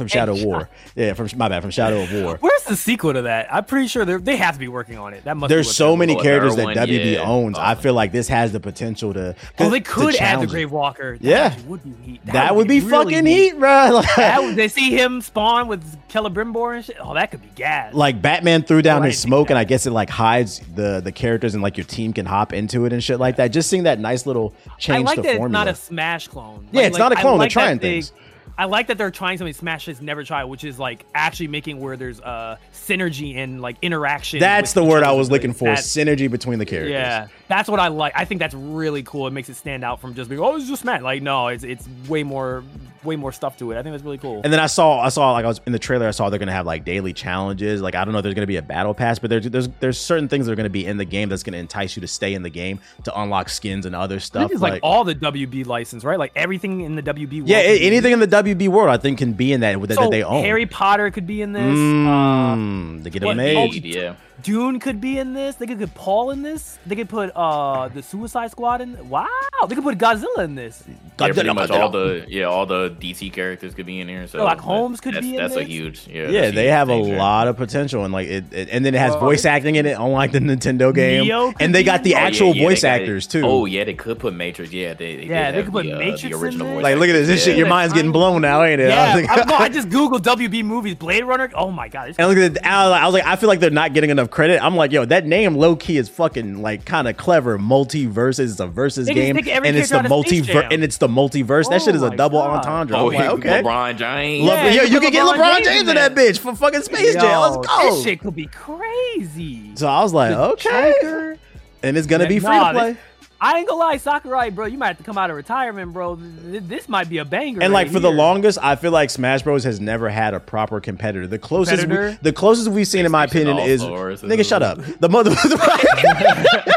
[0.00, 0.68] from Shadow of War.
[0.96, 2.36] Yeah, from my bad, from Shadow of War.
[2.40, 3.52] Where's the sequel to that?
[3.54, 5.24] I'm pretty sure they they have to be working on it.
[5.24, 5.48] That must.
[5.50, 7.22] There's what so many characters that Erwin, WB yeah.
[7.22, 7.58] owns.
[7.58, 7.76] I Oh.
[7.76, 9.36] feel like this has the potential to.
[9.58, 10.54] Oh, they could add the challenge it.
[10.54, 11.18] Grave Walker.
[11.18, 11.54] That Yeah.
[11.68, 12.26] would be heat.
[12.26, 14.02] That, would be, really fucking heat, bro.
[14.16, 16.96] That they see him spawn with Celebrimbor and shit.
[17.00, 17.94] Oh, that could be gas.
[17.94, 21.00] like Batman threw down Oh, his smoke, think and I guess it like hides the
[21.00, 23.48] the characters, and like your team can hop into it and shit like that.
[23.48, 26.66] Just seeing that nice little change I like to that it's not a Smash clone.
[26.72, 27.38] Yeah, it's not a clone.
[27.38, 28.12] They're like that trying they- things.
[28.58, 31.80] I like that they're trying something Smash has never tried, which is like actually making
[31.80, 34.40] where there's uh synergy and like interaction.
[34.40, 36.92] That's the word I was looking for: That's- synergy between the characters.
[36.92, 38.12] Yeah, that's what I like.
[38.16, 39.26] I think that's really cool.
[39.26, 41.02] It makes it stand out from just being oh, it's just Smash.
[41.02, 42.64] Like no, it's it's way more
[43.04, 43.78] way more stuff to it.
[43.78, 44.40] I think that's really cool.
[44.44, 46.06] And then I saw, I saw like I was in the trailer.
[46.06, 47.80] I saw they're gonna have like daily challenges.
[47.80, 49.98] Like I don't know if there's gonna be a battle pass, but there's there's there's
[49.98, 52.34] certain things that are gonna be in the game that's gonna entice you to stay
[52.34, 54.50] in the game to unlock skins and other stuff.
[54.50, 56.18] it's like, all the WB license, right?
[56.18, 57.38] Like everything in the WB.
[57.40, 59.60] World yeah, can a- be- anything in the WB world, I think, can be in
[59.60, 60.42] that that, So that they own.
[60.44, 61.62] Harry Potter could be in this.
[61.62, 63.56] Uh, Mm, they get what- made.
[63.74, 64.14] Indeed, yeah.
[64.42, 65.56] Dune could be in this.
[65.56, 66.78] They could put Paul in this.
[66.86, 69.08] They could put uh the Suicide Squad in.
[69.08, 69.26] Wow,
[69.68, 70.82] they could put Godzilla in this.
[71.18, 71.80] Yeah, pretty much Godzilla.
[71.80, 74.26] all the yeah all the DC characters could be in here.
[74.26, 76.28] So Sherlock that- Holmes could that's, be in That's a huge yeah.
[76.28, 78.94] Yeah, that's they huge have a lot of potential, and like it, it- and then
[78.94, 81.30] it has Well, voice acting in it, unlike the Nintendo game.
[81.60, 82.14] And they got the it.
[82.14, 83.02] Oh, yeah, actual yeah, they voice got it.
[83.02, 83.42] actors too.
[83.44, 84.72] Oh yeah, they could put Matrix.
[84.72, 86.74] Yeah, they, they Yeah, they could put the, uh, Matrix the in original there.
[86.76, 87.26] voice like, look at this.
[87.26, 87.70] This actors, shit, your yeah.
[87.70, 88.84] mind's getting blown now, ain't it?
[88.90, 91.50] I Yeah, was like- I, no, I just googled WB movies, Blade Runner.
[91.54, 92.64] Oh my god, And look at it.
[92.64, 94.62] I was like- I was like, I feel like they're not getting enough credit.
[94.62, 97.58] I'm like, yo, that name low key is fucking like kind of clever.
[97.58, 100.82] MultiVersus, it's a versus They game, and it's the character out of Space multiverse, and
[100.84, 101.68] it's the multiverse.
[101.70, 102.56] that Oh shit is a oh double God.
[102.64, 102.96] entendre.
[102.96, 103.62] Oh, like, okay.
[103.62, 104.44] LeBron James.
[104.46, 106.14] Love- Yeah, yo, you you put can get LeBron LeBron James James in in that
[106.14, 107.40] bitch for fucking Space Jam.
[107.40, 107.90] Let's go.
[107.94, 109.72] This shit could be crazy.
[109.76, 111.38] So I was like, The okay, Joker.
[111.82, 112.92] and it's gonna Yeah, be free nah, to play.
[112.92, 113.00] this-
[113.42, 114.66] I ain't gonna lie, Sakurai, bro.
[114.66, 116.16] You might have to come out of retirement, bro.
[116.16, 117.62] This might be a banger.
[117.62, 120.40] And like right for the longest, I feel like Smash Bros has never had a
[120.40, 121.26] proper competitor.
[121.26, 124.22] The closest, We, the closest we've seen, in my opinion, is All-Stars.
[124.22, 124.78] nigga, shut up.
[125.00, 125.30] The mother,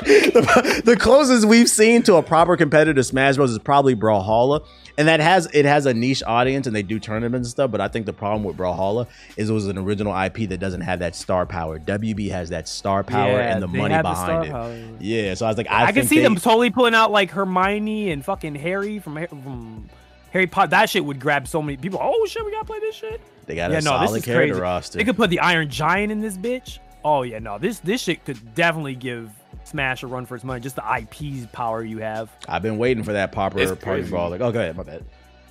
[0.04, 4.66] the, the closest we've seen to a proper competitor to Smash Bros is probably Brawlhalla,
[4.98, 7.72] and that has it has a niche audience, and they do tournaments and stuff.
[7.72, 9.08] But I think the problem with Brawlhalla
[9.38, 11.80] is it was an original IP that doesn't have that star power.
[11.80, 14.52] WB has that star power Yeah, and the money have the behind it.
[14.52, 14.78] power.
[15.00, 17.32] Yeah, so I was like, I, I, can see they- them totally pulling out like
[17.32, 19.90] Hermione and fucking Harry from, from
[20.32, 20.70] Harry Potter.
[20.70, 22.00] That shit would grab so many people.
[22.02, 23.20] Oh shit, we gotta play this shit.
[23.46, 24.62] They got yeah, a no, this solid is character crazy.
[24.62, 24.98] roster.
[25.00, 26.80] They could put the Iron Giant in this bitch.
[27.04, 29.30] Oh yeah, no, this this shit could definitely give
[29.74, 30.62] Smash a run for its money.
[30.62, 32.30] Just the IP's power you have.
[32.48, 34.10] I've been waiting for that popper It's party crazy.
[34.12, 34.30] brawl.
[34.30, 35.04] Like, oh, go ahead, my bad.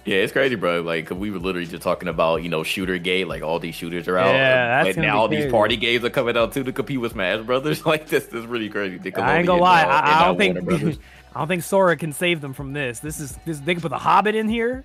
[0.05, 0.81] Yeah, it's crazy, bro.
[0.81, 3.27] Like 'cause we were literally just talking about, you know, shooter gate.
[3.29, 4.33] Like all these shooters are out.
[4.35, 7.01] Yeah, that's but gonna now all these party games are coming out too to compete
[7.01, 7.85] with Smash Brothers.
[7.87, 8.95] Like this is really crazy.
[9.17, 10.99] I ain't gonna lie, uh, I, I don't think Warner Brothers.
[11.35, 13.01] I don't think Sora can save them from this.
[13.01, 13.59] This is this.
[13.61, 14.85] They can put the Hobbit in here.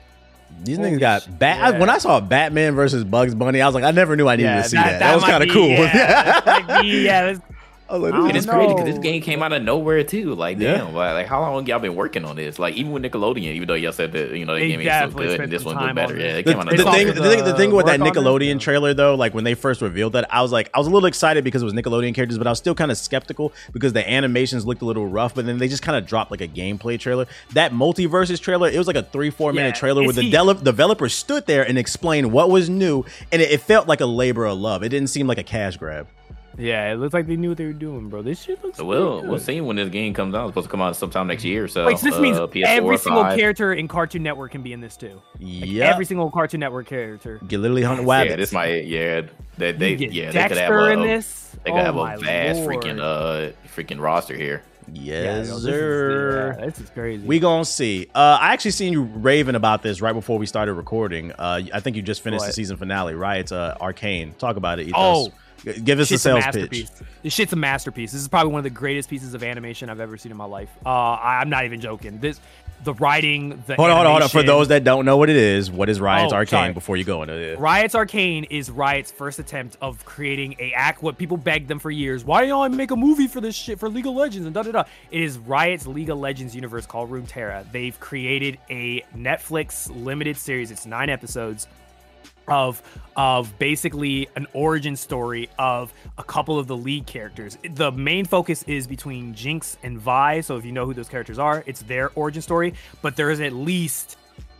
[0.63, 1.73] These Holy niggas got bat.
[1.73, 1.79] Yeah.
[1.79, 4.53] when I saw Batman versus Bugs Bunny, I was like, I never knew I needed
[4.55, 4.99] to see that.
[4.99, 5.67] That, was kind of cool.
[5.67, 7.56] Yeah, that might be- yeah, that's- I was
[7.89, 10.35] like, I And it's don't crazy because this game came out of nowhere too.
[10.35, 10.77] Like, Yeah.
[10.77, 12.59] damn, like, like, how long y'all been working on this?
[12.59, 15.11] Like, even with Nickelodeon, even though y'all said that you know the They game ain't
[15.13, 16.13] so good and this some one time do better.
[16.15, 16.97] on Yeah, it the, came out the of It's nowhere.
[16.97, 18.59] thing, the, thing, the thing with that work on this, Nickelodeon yeah.
[18.59, 21.07] trailer though, like when they first revealed that, I was like, I was a little
[21.07, 24.09] excited because it was Nickelodeon characters, but I was still kind of skeptical because the
[24.09, 25.33] animations looked a little rough.
[25.35, 27.25] But then they just kind of dropped like a gameplay trailer.
[27.53, 30.31] That MultiVersus trailer, it was like a three, four minute Yeah, trailer where the heat.
[30.31, 34.05] develop, developer stood there and explained what was new, and it, it felt like a
[34.05, 34.83] labor of love.
[34.83, 36.07] It didn't seem like a cash grab.
[36.57, 38.21] Yeah, it looks like they knew what they were doing, bro.
[38.21, 38.77] This shit looks.
[38.77, 40.45] So we'll pretty we'll see when this game comes out.
[40.45, 41.67] It's supposed to come out sometime next year.
[41.67, 43.37] So Wait, so this means uh, PS4, every single 5.
[43.37, 45.21] character in Cartoon Network can be in this too.
[45.39, 47.39] Like, Yeah, Every single Cartoon Network character.
[47.47, 48.37] get literally hunting Yeah, wabbits.
[48.37, 49.21] this might yeah.
[49.57, 51.55] They, they You get yeah they could have a, in this.
[51.63, 52.75] they could oh have a vast Lord.
[52.83, 54.61] freaking uh freaking roster here.
[54.91, 56.55] yes, Yeah, no, this is- sir.
[56.59, 57.25] yeah, this is crazy.
[57.25, 58.07] We gonna see.
[58.15, 61.31] Uh, I actually seen you raving about this right before we started recording.
[61.33, 63.39] Uh, I think you just finished the season finale, right?
[63.41, 64.33] It's uh, Arcane.
[64.39, 64.87] Talk about it.
[64.87, 64.95] Ethos.
[64.97, 65.31] Oh.
[65.63, 66.89] Give us a shit's a sales masterpiece.
[66.89, 67.07] pitch.
[67.23, 68.11] This shit's a masterpiece.
[68.11, 70.45] This is probably one of the greatest pieces of animation I've ever seen in my
[70.45, 70.69] life.
[70.85, 72.19] Uh, I, I'm not even joking.
[72.19, 72.39] This,
[72.83, 74.29] the writing, the Hold on, hold on, hold on.
[74.29, 76.49] For those that don't know what it is, what is Riot's Oh, Arcane?
[76.49, 76.73] sorry.
[76.73, 81.01] Before you go into it, Riot's Arcane is Riot's first attempt of creating a act
[81.01, 82.23] what people begged them for years.
[82.23, 84.61] Why don't I make a movie for this shit for League of Legends and da
[84.61, 84.83] da da?
[85.09, 87.69] It is Riot's League of Legends universe called Runeterra.
[87.71, 90.69] They've created a Netflix limited series.
[90.69, 91.67] It's nine episodes
[92.47, 92.81] of
[93.15, 97.57] of basically an origin story of a couple of the lead characters.
[97.73, 100.41] The main focus is between Jinx and Vi.
[100.41, 102.75] So if you know who those characters are, it's their origin story.
[103.01, 104.17] But there is at least,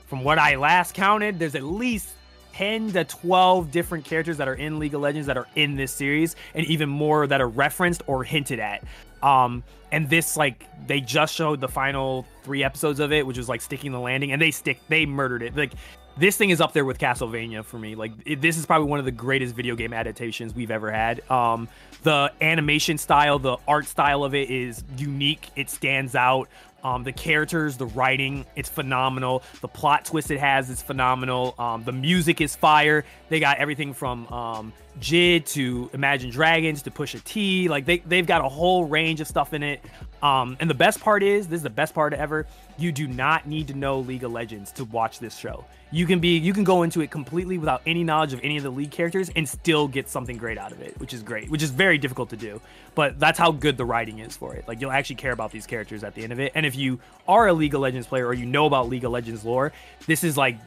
[0.07, 2.09] from what I last counted, there's at least
[2.57, 5.91] 10 to 12 different characters that are in League of Legends that are in this
[5.91, 8.84] series, and even more that are referenced or hinted at.
[9.21, 13.47] Um, and this like they just showed the final three episodes of it, which was
[13.47, 15.55] like sticking the landing, and they stick they murdered it.
[15.55, 15.73] Like
[16.17, 17.93] this thing is up there with Castlevania for me.
[17.93, 21.29] Like it, this is probably one of the greatest video game adaptations we've ever had.
[21.29, 21.67] Um,
[22.01, 25.49] the animation style, the art style of it is unique.
[25.55, 26.49] It stands out.
[26.83, 29.43] Um, the characters, the writing, it's phenomenal.
[29.61, 31.55] The plot twist it has is phenomenal.
[31.57, 33.03] Um, the music is fire.
[33.29, 37.67] They got everything from um, Jid to Imagine Dragons to Pusha T.
[37.67, 39.81] Like they they've got a whole range of stuff in it.
[40.21, 42.47] Um, and the best part is, this is the best part ever.
[42.77, 45.65] You do not need to know League of Legends to watch this show.
[45.91, 48.63] You can be you can go into it completely without any knowledge of any of
[48.63, 51.63] the league characters and still get something great out of it, which is great, which
[51.63, 52.59] is very difficult to do.
[52.95, 54.67] But that's how good the writing is for it.
[54.67, 56.51] Like you'll actually care about these characters at the end of it.
[56.55, 59.11] And if you are a League of Legends player or you know about League of
[59.11, 59.71] Legends lore,
[60.07, 60.57] this is like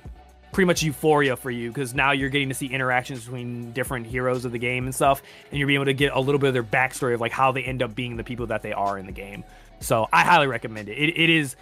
[0.53, 4.45] pretty much euphoria for you because now you're getting to see interactions between different heroes
[4.45, 6.55] of the game and stuff, and you're being able to get a little bit of
[6.55, 9.07] their backstory of like how they end up being the people that they are in
[9.07, 9.45] the game.
[9.81, 10.99] So I highly recommend it.
[10.99, 11.57] It, it is,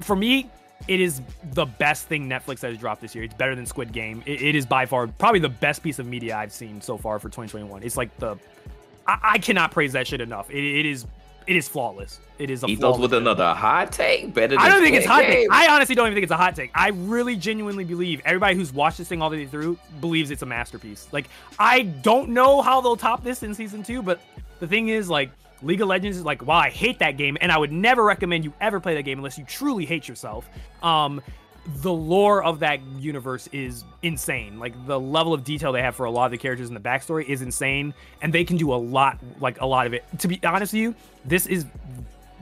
[0.00, 0.50] for me,
[0.88, 1.20] it is
[1.52, 3.24] the best thing Netflix has dropped this year.
[3.24, 4.22] It's better than Squid Game.
[4.26, 7.18] It, it is by far probably the best piece of media I've seen so far
[7.18, 7.82] for 2021.
[7.82, 8.36] It's like the,
[9.06, 10.50] I, I cannot praise that shit enough.
[10.50, 11.06] It, it is,
[11.50, 12.20] it is flawless.
[12.38, 14.32] It is a Ethos flawless with another hot take.
[14.32, 14.54] Better.
[14.54, 15.50] Than I don't think it's hot take.
[15.50, 16.70] I honestly don't even think it's a hot take.
[16.76, 20.42] I really genuinely believe everybody who's watched this thing all the way through believes it's
[20.42, 21.08] a masterpiece.
[21.10, 21.26] Like
[21.58, 24.20] I don't know how they'll top this in season two, but
[24.60, 27.50] the thing is, like League of Legends is like, wow, I hate that game, and
[27.50, 30.48] I would never recommend you ever play that game unless you truly hate yourself.
[30.84, 31.20] Um,
[31.76, 34.58] the lore of that universe is insane.
[34.58, 36.80] Like the level of detail they have for a lot of the characters in the
[36.80, 40.04] backstory is insane, and they can do a lot, like a lot of it.
[40.18, 40.94] To be honest with you,
[41.24, 41.66] this is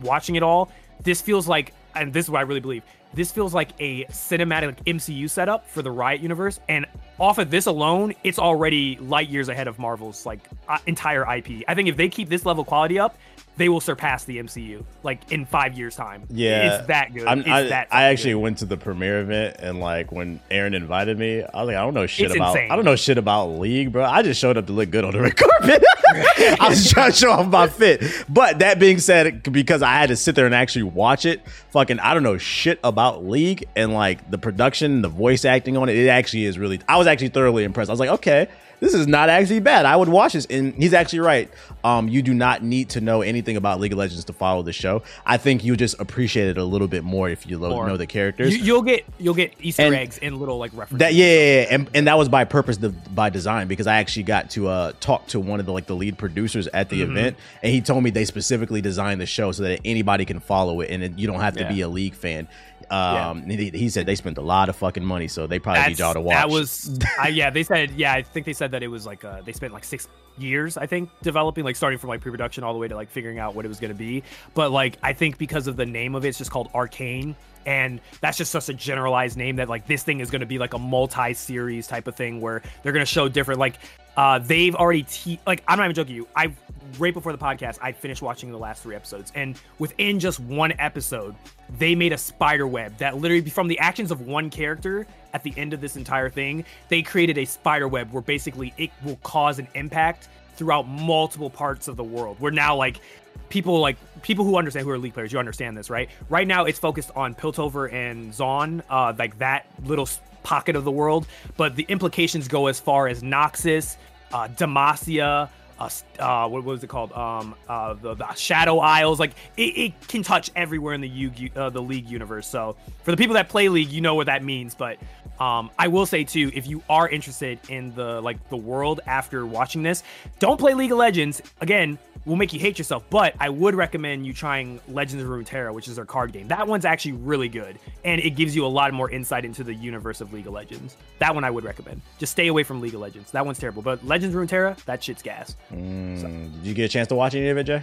[0.03, 0.71] watching it all.
[1.03, 2.83] This feels like, and this is what I really believe.
[3.15, 6.87] This feels like a cinematic like, MCU setup for the Riot universe, and
[7.19, 11.65] off of this alone, it's already light years ahead of Marvel's like uh, entire IP.
[11.67, 13.17] I think if they keep this level quality up,
[13.59, 16.27] they will surpass the MCU like in five years time.
[16.31, 17.27] Yeah, it's that good.
[17.29, 18.39] It's I, that I actually good.
[18.39, 21.81] went to the premiere event and like when Aaron invited me, I was like, I
[21.81, 22.71] don't know shit It's about insane.
[22.71, 24.05] I don't know shit about League, bro.
[24.05, 25.85] I just showed up to look good on the red carpet.
[26.61, 28.03] I was trying to show off my fit.
[28.29, 31.99] But that being said, because I had to sit there and actually watch it, fucking
[31.99, 35.97] I don't know shit about League and like the production, the voice acting on it,
[35.97, 37.91] it actually is really I was actually thoroughly impressed.
[37.91, 38.49] I was like, okay,
[38.81, 39.87] this is not actually bad.
[39.87, 40.47] I would watch this.
[40.47, 41.51] And he's actually right.
[41.85, 44.73] Um, you do not need to know anything about League of Legends to follow the
[44.73, 45.03] show.
[45.25, 47.87] I think you just appreciate it a little bit more if you More.
[47.87, 48.57] know the characters.
[48.57, 50.99] You, you'll get you'll get Easter And- eggs and little like references.
[50.99, 51.67] that yeah, yeah, yeah.
[51.75, 54.93] And, and that was by purpose, the, by design, because I actually got to uh,
[55.01, 57.17] talk to one of the like the lead producers at the Mm-hmm.
[57.17, 60.81] event, and he told me they specifically designed the show so that anybody can follow
[60.81, 61.73] it, and it, you don't have to Yeah.
[61.73, 62.49] be a league fan.
[62.91, 65.99] Um, he, he said they spent a lot of fucking money, so they probably need
[65.99, 66.35] y'all to watch.
[66.35, 67.51] That was, I, yeah.
[67.51, 68.13] They said, yeah.
[68.13, 70.09] I think they said that it was like uh, they spent like six
[70.39, 73.39] years, I think, developing, like starting from like pre-production all the way to like figuring
[73.39, 74.23] out what it was going to be.
[74.55, 77.37] But like, I think because of the name of it, it's just called Arcane,
[77.67, 80.59] and that's just such a generalized name that like this thing is going to be
[80.59, 83.75] like a multi-series type of thing where they're going to show different like.
[84.17, 86.27] Uh, they've already te- like I'm not even joking you.
[86.35, 86.53] I
[86.99, 90.73] right before the podcast, I finished watching the last three episodes, and within just one
[90.79, 91.35] episode,
[91.79, 95.53] they made a spider web that literally from the actions of one character at the
[95.57, 99.59] end of this entire thing, they created a spider web where basically it will cause
[99.59, 102.39] an impact throughout multiple parts of the world.
[102.41, 103.01] We're now like
[103.49, 106.09] people like people who understand who are league players, you understand this, right?
[106.29, 110.09] Right now it's focused on Piltover and Zaun, uh, like that little
[110.43, 111.27] pocket of the world,
[111.57, 113.97] but the implications go as far as Noxus,
[114.33, 115.89] uh, Demacia, uh,
[116.19, 117.13] uh, what was it called?
[117.13, 119.21] Um, uh, the, the Shadow Isles.
[119.21, 122.47] Like it, it can touch everywhere in the U, uh, the League universe.
[122.49, 124.75] So for the people that play League, you know what that means.
[124.75, 124.99] But
[125.41, 129.47] um, I will say too, if you are interested in the like the world after
[129.47, 130.03] watching this,
[130.39, 131.43] don't play League of Legends.
[131.61, 131.99] Again,
[132.29, 133.05] will make you hate yourself.
[133.11, 136.49] But I would recommend you trying Legends of Runeterra, which is their card game.
[136.49, 139.75] That one's actually really good, and it gives you a lot more insight into the
[139.75, 140.97] universe of League of Legends.
[141.19, 142.03] That one I would recommend.
[142.19, 143.31] Just stay away from League of Legends.
[143.33, 143.83] That one's terrible.
[143.83, 145.57] But Legends of Runeterra, that shit's gas.
[145.73, 147.83] Mm, did you get a chance to watch any of it, Jay?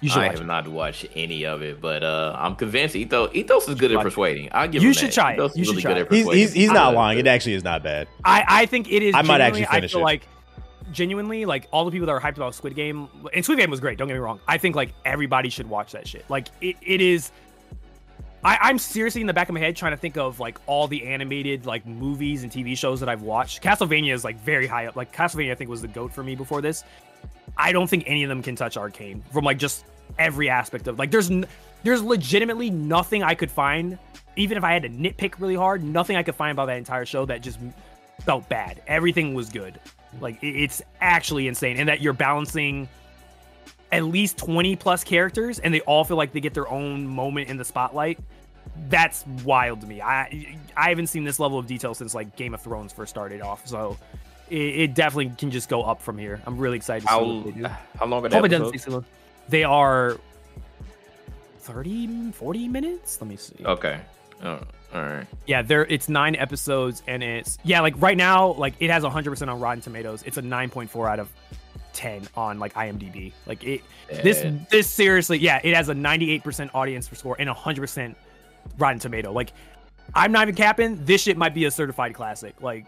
[0.00, 0.46] You should I watch have it.
[0.46, 4.50] not watched any of it, but uh, I'm convinced Ethos Ethos is good at persuading.
[4.52, 5.14] I give You him should that.
[5.14, 5.34] try it.
[5.36, 6.06] Ethos is You should really try good it.
[6.06, 6.40] at He's persuading.
[6.42, 7.18] he's, he's I not lying.
[7.18, 7.26] it.
[7.26, 8.06] It actually is not bad.
[8.24, 9.14] I, I think it is.
[9.14, 10.04] I might actually genuinely- finish I feel it.
[10.04, 10.22] like
[10.92, 13.80] genuinely, like all the people that are hyped about Squid Game, and Squid Game was
[13.80, 13.96] great.
[13.98, 14.38] Don't get me wrong.
[14.46, 16.24] I think like everybody should watch that shit.
[16.28, 17.30] Like it, it is.
[18.44, 20.86] I, I'm seriously in the back of my head trying to think of like all
[20.88, 23.62] the animated like movies and TV shows that I've watched.
[23.62, 24.94] Castlevania is like very high up.
[24.94, 26.84] Like Castlevania, I think was the goat for me before this.
[27.56, 29.84] I don't think any of them can touch Arcane from like just
[30.18, 31.10] every aspect of like.
[31.10, 31.46] There's n-
[31.82, 33.98] there's legitimately nothing I could find,
[34.36, 35.82] even if I had to nitpick really hard.
[35.82, 37.58] Nothing I could find about that entire show that just
[38.22, 38.82] felt bad.
[38.86, 39.78] Everything was good.
[40.20, 42.88] Like it- it's actually insane, and that you're balancing
[43.92, 47.48] at least 20 plus characters, and they all feel like they get their own moment
[47.48, 48.18] in the spotlight.
[48.88, 50.02] That's wild to me.
[50.02, 53.40] I I haven't seen this level of detail since like Game of Thrones first started
[53.40, 53.66] off.
[53.66, 53.96] So
[54.50, 56.40] it, it definitely can just go up from here.
[56.46, 57.68] I'm really excited to see How they
[57.98, 58.72] how long are Hope the it doesn't episodes?
[58.72, 59.04] take so long.
[59.48, 60.18] They are
[61.60, 63.20] 30, 40 minutes.
[63.20, 63.56] Let me see.
[63.64, 64.00] Okay.
[64.42, 64.60] Oh,
[64.94, 65.26] all right.
[65.46, 69.48] Yeah, there it's nine episodes and it's yeah, like right now, like it has 100%
[69.48, 70.22] on Rotten Tomatoes.
[70.26, 71.30] It's a 9.4 out of
[71.92, 73.32] 10 on like IMDb.
[73.46, 73.82] Like it
[74.22, 74.52] this Yeah.
[74.70, 78.14] this seriously, yeah, it has a 98% audience score and 100%
[78.78, 79.32] Rotten Tomato.
[79.32, 79.52] Like
[80.14, 81.04] I'm not even capping.
[81.04, 82.60] This shit might be a certified classic.
[82.60, 82.84] Like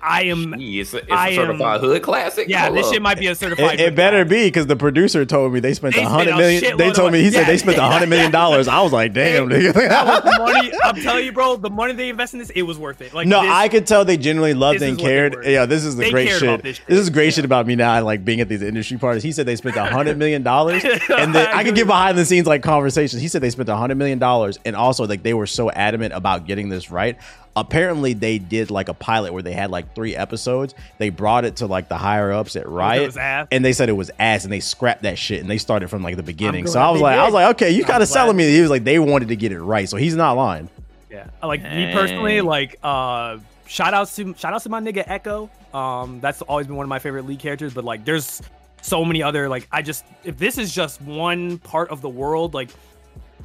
[0.00, 2.48] I am Gee, It's a, it's I a am- certified hood classic.
[2.48, 2.92] yeah, Hold this up.
[2.92, 5.74] shit might be a certified It, it better be because the producer told me they
[5.74, 6.62] spent They a spent hundred a million.
[6.62, 7.34] shitload They told me he money.
[7.36, 8.68] said they spent a hundred million dollars.
[8.68, 10.22] I was like, damn, That was nigga.
[10.24, 10.72] the money.
[10.84, 11.56] I'm telling you, bro.
[11.56, 13.12] The money they invest in this, it was worth it.
[13.12, 15.36] Like No, this, I could tell they genuinely loved and is what they cared.
[15.44, 16.42] Yeah, this is the They great shit.
[16.42, 17.30] about This, this is great Yeah.
[17.30, 19.22] shit about me now, like being at these industry parties.
[19.22, 22.24] He said they spent a hundred million dollars, and then I could get behind the
[22.24, 23.20] scenes like conversations.
[23.20, 26.14] He said they spent a hundred million dollars, and also like they were so adamant
[26.14, 27.18] about getting this right.
[27.60, 30.74] Apparently, they did like a pilot where they had like three episodes.
[30.98, 33.48] They brought it to like the higher ups at Riot, was ass?
[33.50, 36.02] and they said it was ass, and they scrapped that shit, and they started from
[36.02, 36.66] like the beginning.
[36.66, 38.50] So I was they like, I was like, okay, you kind of selling me.
[38.50, 40.68] He was like, they wanted to get it right, so he's not lying.
[41.10, 45.50] Yeah, like me personally, like uh, shout outs to shout outs to my nigga Ekko.
[45.74, 47.74] Um, that's always been one of my favorite league characters.
[47.74, 48.42] But like, there's
[48.82, 52.54] so many other like I just if this is just one part of the world,
[52.54, 52.70] like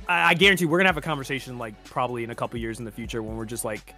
[0.07, 2.91] I, guarantee we're gonna have a conversation like probably in a couple years in the
[2.91, 3.95] future when we're just like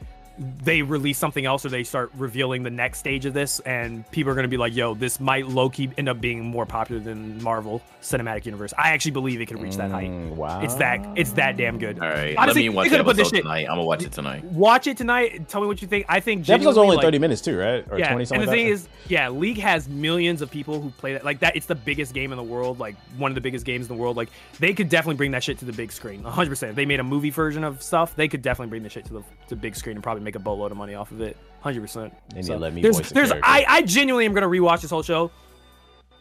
[0.64, 4.32] they release something else or they start revealing the next stage of this and people
[4.32, 7.42] are going to be like yo this might low-key end up being more popular than
[7.42, 10.62] marvel cinematic universe i actually believe it can reach that height Mm, wow.
[10.62, 13.16] it's that it's that damn good All right, Honestly, let me they watch could've put
[13.16, 13.62] this shit- tonight.
[13.70, 14.44] I'm gonna watch it tonight.
[14.46, 17.04] watch it tonight tell me what you think i think The episode's genuinely, only like-
[17.06, 17.86] 30 minutes too, right?
[17.90, 18.72] Or yeah, 20 something and the thing that?
[18.74, 21.24] is, yeah, League has millions of people who play that.
[21.24, 22.80] Like that, it's the biggest game in the world.
[22.80, 24.18] Like one of the biggest games in the world.
[24.18, 24.30] Like
[24.60, 26.24] they could definitely bring that shit to the big screen.
[26.24, 26.50] 100.
[26.50, 29.06] percent If they made a movie version of stuff, they could definitely bring the shit
[29.06, 31.38] to the to big screen and probably make a boatload of money off of it.
[31.62, 31.82] 100.
[31.82, 33.50] percent They need to let me There's, voice there's, character.
[33.50, 35.32] I, I genuinely am gonna rewatch this whole show.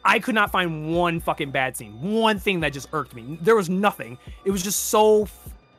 [0.04, 3.38] I could not find one fucking bad scene, one thing that just irked me.
[3.40, 4.18] There was nothing.
[4.44, 5.26] It was just so.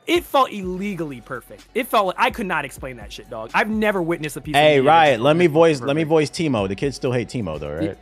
[0.06, 1.66] It felt illegally perfect.
[1.74, 3.50] It felt like I could not explain that shit, dog.
[3.54, 4.54] I've never witnessed a piece.
[4.54, 5.54] Hey, media that Riot, let me perfect.
[5.54, 6.68] voice let me voice Teemo.
[6.68, 7.98] The kids still hate Teemo though, right?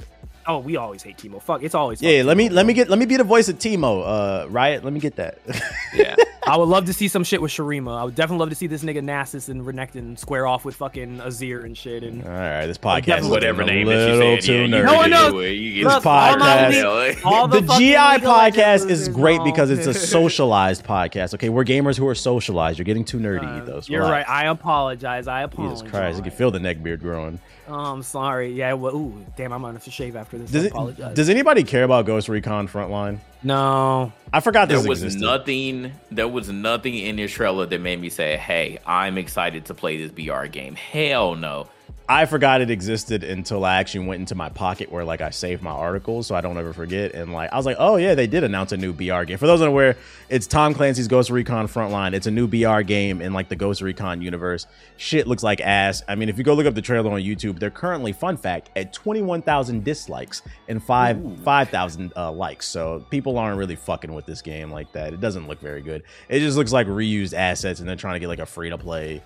[0.47, 1.41] Oh, we always hate Teemo.
[1.41, 2.03] Fuck, it's always.
[2.03, 4.03] Yeah, fuck let me Teemo, let me get let me be the voice of Teemo.
[4.45, 5.39] Uh, Riot, let me get that.
[5.95, 6.17] Yeah.
[6.47, 7.97] I would love to see some shit with Shurima.
[7.99, 11.19] I would definitely love to see this nigga Nasus and Renekton square off with fucking
[11.19, 12.03] Azir and shit.
[12.03, 14.85] And All right, this podcast Whatever getting a name is you little too Yeah, nerdy.
[14.85, 15.33] No one knows.
[15.33, 18.91] You, you, This Look, all my podcast- all the, fucking GI League of Legends podcast
[18.91, 19.45] is great know.
[19.45, 21.33] because it's a socialized podcast.
[21.35, 22.79] Okay, we're gamers who are socialized.
[22.79, 23.89] You're getting too nerdy, Uh, ethos.
[23.89, 24.29] You're Relax.
[24.29, 24.45] right.
[24.45, 25.27] I apologize.
[25.27, 25.81] I apologize.
[25.81, 27.41] Jesus Christ, you can feel the neck beard growing.
[27.67, 28.53] Oh, I'm sorry.
[28.53, 28.75] Yeah.
[28.75, 29.53] Well, ooh, damn.
[29.53, 30.51] I'm gonna have to shave after this.
[30.51, 31.15] Does I it?
[31.15, 33.19] Does anybody care about Ghost Recon Frontline?
[33.43, 34.13] no.
[34.33, 35.25] I forgot this There was existed.
[35.25, 35.93] nothing.
[36.11, 39.97] There was nothing in this trailer that made me say, "Hey, I'm excited to play
[39.97, 41.69] this BR game." Hell no.
[42.07, 45.63] I forgot it existed until I actually went into my pocket where like I saved
[45.63, 47.15] my articles so I don't ever forget.
[47.15, 49.39] And like I was like, oh yeah, they did announce a new BR game.
[49.39, 49.97] For those unaware,
[50.29, 52.13] it's Tom Clancy's Ghost Recon Frontline.
[52.13, 54.67] It's a new BR game in like the Ghost Recon universe.
[54.99, 56.03] Shit looks like ass.
[56.07, 58.69] I mean, if you go look up the trailer on YouTube, they're currently, fun fact,
[58.77, 62.69] at 21,000 dislikes and five 5,000 uh, likes.
[62.69, 65.15] So people aren't really fucking with this game like that.
[65.15, 66.03] It doesn't look very good.
[66.29, 68.77] It just looks like reused assets and they're trying to get like a free to
[68.77, 69.23] play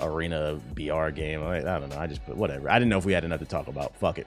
[0.00, 1.42] arena BR game.
[1.42, 1.98] I, I don't know.
[1.98, 2.70] I just put whatever.
[2.70, 3.94] I didn't know if we had enough to talk about.
[3.96, 4.26] Fuck it.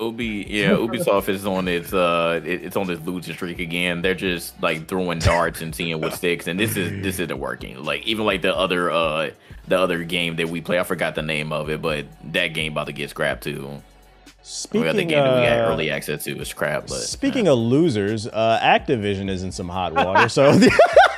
[0.00, 4.02] Ubi, yeah, Ubisoft is on its uh, it- it's on this losing streak again.
[4.02, 7.82] They're just like throwing darts and seeing what sticks, and this is this isn't working.
[7.84, 9.30] Like even like the other uh,
[9.68, 12.72] the other game that we play, I forgot the name of it, but that game
[12.72, 13.68] about to get scrapped too.
[13.68, 13.80] We
[14.44, 17.46] Speaking, got the game that we had uh, early access to is scrapped, but Speaking
[17.46, 20.28] of losers, uh, Activision is in some hot water.
[20.28, 20.50] So,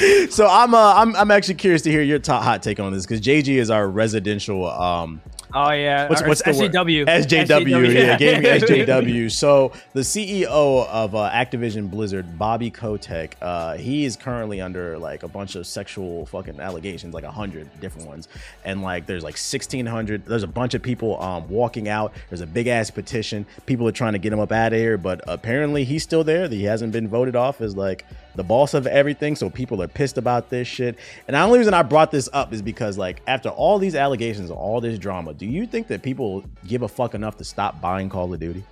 [0.30, 3.06] so I'm uh, I'm I'm actually curious to hear your top hot take on this
[3.06, 5.20] because JG is our residential um
[5.52, 6.08] Oh yeah.
[6.08, 6.72] what's what's the word?
[6.72, 7.06] SJW.
[7.06, 9.30] SJW, yeah, gaming SJW.
[9.30, 10.46] So the CEO
[10.86, 15.66] of uh, Activision Blizzard, Bobby Kotick, uh, he is currently under like a bunch of
[15.66, 18.28] sexual fucking allegations, like a hundred different ones,
[18.64, 20.24] and like there's like sixteen hundred.
[20.24, 22.12] There's a bunch of people um, walking out.
[22.28, 23.46] There's a big ass petition.
[23.66, 26.48] People are trying to get him up out of here, but apparently he's still there.
[26.48, 28.04] He hasn't been voted off as like
[28.40, 29.36] the boss of everything.
[29.36, 30.98] So people are pissed about this shit.
[31.28, 34.50] And the only reason I brought this up is because like after all these allegations,
[34.50, 38.08] all this drama, do you think that people give a fuck enough to stop buying
[38.08, 38.64] Call of Duty?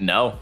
[0.00, 0.38] No,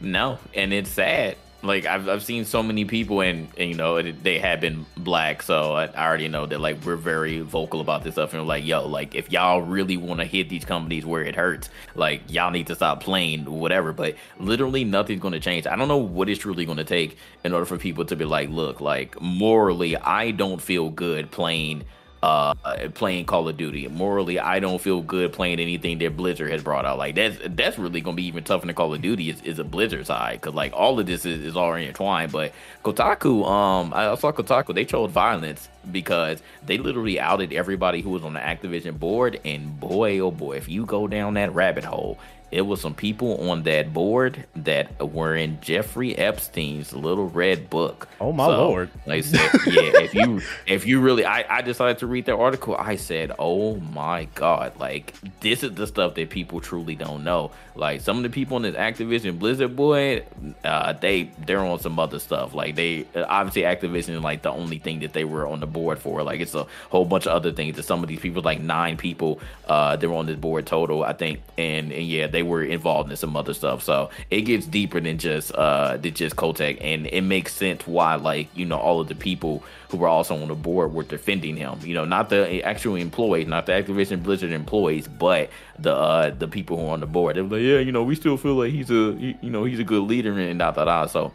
[0.00, 1.36] no, and it's sad.
[1.66, 4.86] Like I've I've seen so many people, and, and you know it, they have been
[4.96, 8.42] black, so I, I already know that like we're very vocal about this stuff, and
[8.42, 11.68] we're like, yo, like if y'all really want to hit these companies where it hurts,
[11.94, 13.92] like y'all need to stop playing whatever.
[13.92, 15.66] But literally nothing's going to change.
[15.66, 18.24] I don't know what it's really going to take in order for people to be
[18.24, 21.84] like, look, like morally, I don't feel good playing
[22.26, 23.86] uh playing Call of Duty.
[23.86, 26.98] Morally, I don't feel good playing anything that Blizzard has brought out.
[26.98, 29.64] Like that's that's really gonna be even tougher than Call of Duty is, is a
[29.64, 32.32] Blizzard side because like all of this is, is all intertwined.
[32.32, 32.52] But
[32.84, 38.24] Kotaku, um, I saw Kotaku they chose violence because they literally outed everybody who was
[38.24, 42.18] on the Activision board, and boy oh boy, if you go down that rabbit hole.
[42.52, 48.08] It was some people on that board that were in Jeffrey Epstein's little red book.
[48.20, 48.90] Oh, my lord.
[49.04, 52.36] Like I said, yeah, if you if you really I, I decided to read that
[52.36, 57.24] article, I said, Oh my god, like this is the stuff that people truly don't
[57.24, 57.50] know.
[57.74, 60.24] Like some of the people in this Activision Blizzard boy,
[60.64, 62.54] uh they they're on some other stuff.
[62.54, 65.98] Like they obviously Activision is like the only thing that they were on the board
[65.98, 66.22] for.
[66.22, 68.96] Like it's a whole bunch of other things that some of these people, like nine
[68.96, 71.40] people, uh they were on this board total, I think.
[71.58, 73.82] And and yeah, they were involved in some other stuff.
[73.82, 78.16] So it gets deeper than just uh than just Kotick and it makes sense why
[78.16, 81.56] like, you know, all of the people who were also on the board were defending
[81.56, 81.78] him.
[81.82, 85.48] You know, not the actual employees, not the Activision Blizzard employees, but
[85.78, 87.36] the uh the people who are on the board.
[87.36, 89.78] They were like, yeah, you know, we still feel like he's a you know he's
[89.78, 91.06] a good leader and da da da.
[91.06, 91.32] So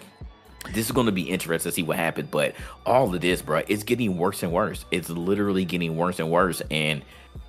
[0.73, 2.29] this is going to be interesting to see what happens.
[2.29, 2.53] But
[2.85, 4.85] all of this, bro, it's getting worse and worse.
[4.91, 6.61] It's literally getting worse and worse.
[6.69, 7.01] And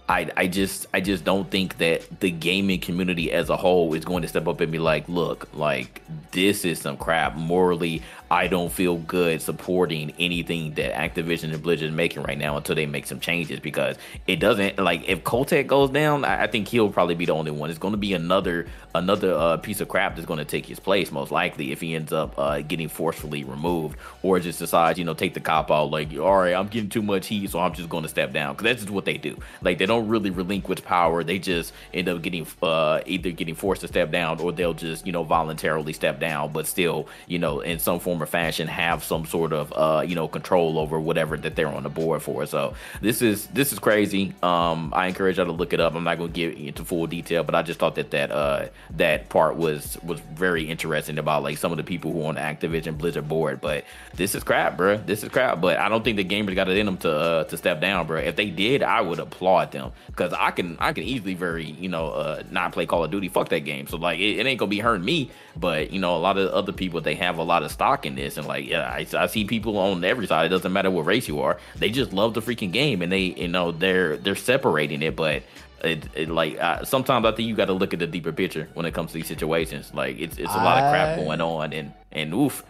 [0.08, 4.04] I, I just I just don't think that the gaming community as a whole is
[4.04, 6.02] going to step up and be like, look, like
[6.32, 7.36] this is some crap.
[7.36, 8.02] Morally,
[8.32, 12.74] I don't feel good supporting anything that Activision and Blizzard is making right now until
[12.74, 16.66] they make some changes because it doesn't like if Kotick goes down, I, I think
[16.66, 17.68] he'll probably be the only one.
[17.68, 20.80] It's going to be another another uh, piece of crap that's going to take his
[20.80, 25.04] place most likely if he ends up uh, getting forcefully removed or just decides you
[25.04, 27.74] know take the cop out like all right I'm getting too much heat so I'm
[27.74, 29.38] just going to step down because that's just what they do.
[29.60, 31.22] Like they don't really relinquish power.
[31.22, 35.04] They just end up getting uh, either getting forced to step down or they'll just
[35.04, 39.04] you know voluntarily step down, but still you know in some form or fashion have
[39.04, 42.46] some sort of uh, you know control over whatever that they're on the board for.
[42.46, 44.34] So this is this is crazy.
[44.42, 45.94] Um, I encourage y'all to look it up.
[45.94, 48.66] I'm not going to get into full detail, but I just thought that that uh,
[48.96, 52.40] that part was was very interesting about like some of the people who on the
[52.40, 53.60] Activision Blizzard board.
[53.60, 53.84] But
[54.14, 54.96] this is crap, bro.
[54.98, 55.60] This is crap.
[55.60, 58.06] But I don't think the gamers got it in them to uh, to step down,
[58.06, 58.20] bro.
[58.20, 61.88] If they did, I would applaud them because I can I can easily very you
[61.88, 63.28] know uh, not play Call of Duty.
[63.28, 63.86] Fuck that game.
[63.88, 65.30] So like it, it ain't gonna be hurting me.
[65.56, 68.11] But you know a lot of other people they have a lot of stock in
[68.16, 70.46] this and like yeah I, I see people on every side.
[70.46, 71.58] It doesn't matter what race you are.
[71.76, 75.42] They just love the freaking game and they you know they're they're separating it, but.
[75.84, 78.68] It, it like uh, sometimes I think you got to look at the deeper picture
[78.74, 79.92] when it comes to these situations.
[79.92, 82.64] Like it's it's a lot of crap going on, and and oof,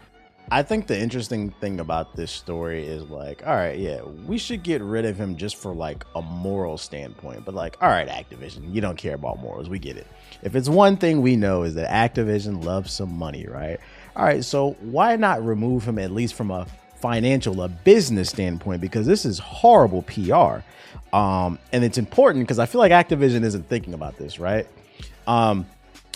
[0.51, 4.63] I think the interesting thing about this story is like, all right, yeah, we should
[4.63, 7.45] get rid of him just for like a moral standpoint.
[7.45, 9.69] But like, all right, Activision, you don't care about morals.
[9.69, 10.07] We get it.
[10.43, 13.79] If it's one thing we know is that Activision loves some money, right?
[14.15, 16.67] All right, so why not remove him at least from a
[16.97, 18.81] financial, a business standpoint?
[18.81, 20.63] Because this is horrible PR.
[21.17, 24.67] Um, and it's important because I feel like Activision isn't thinking about this, right?
[25.27, 25.67] Um,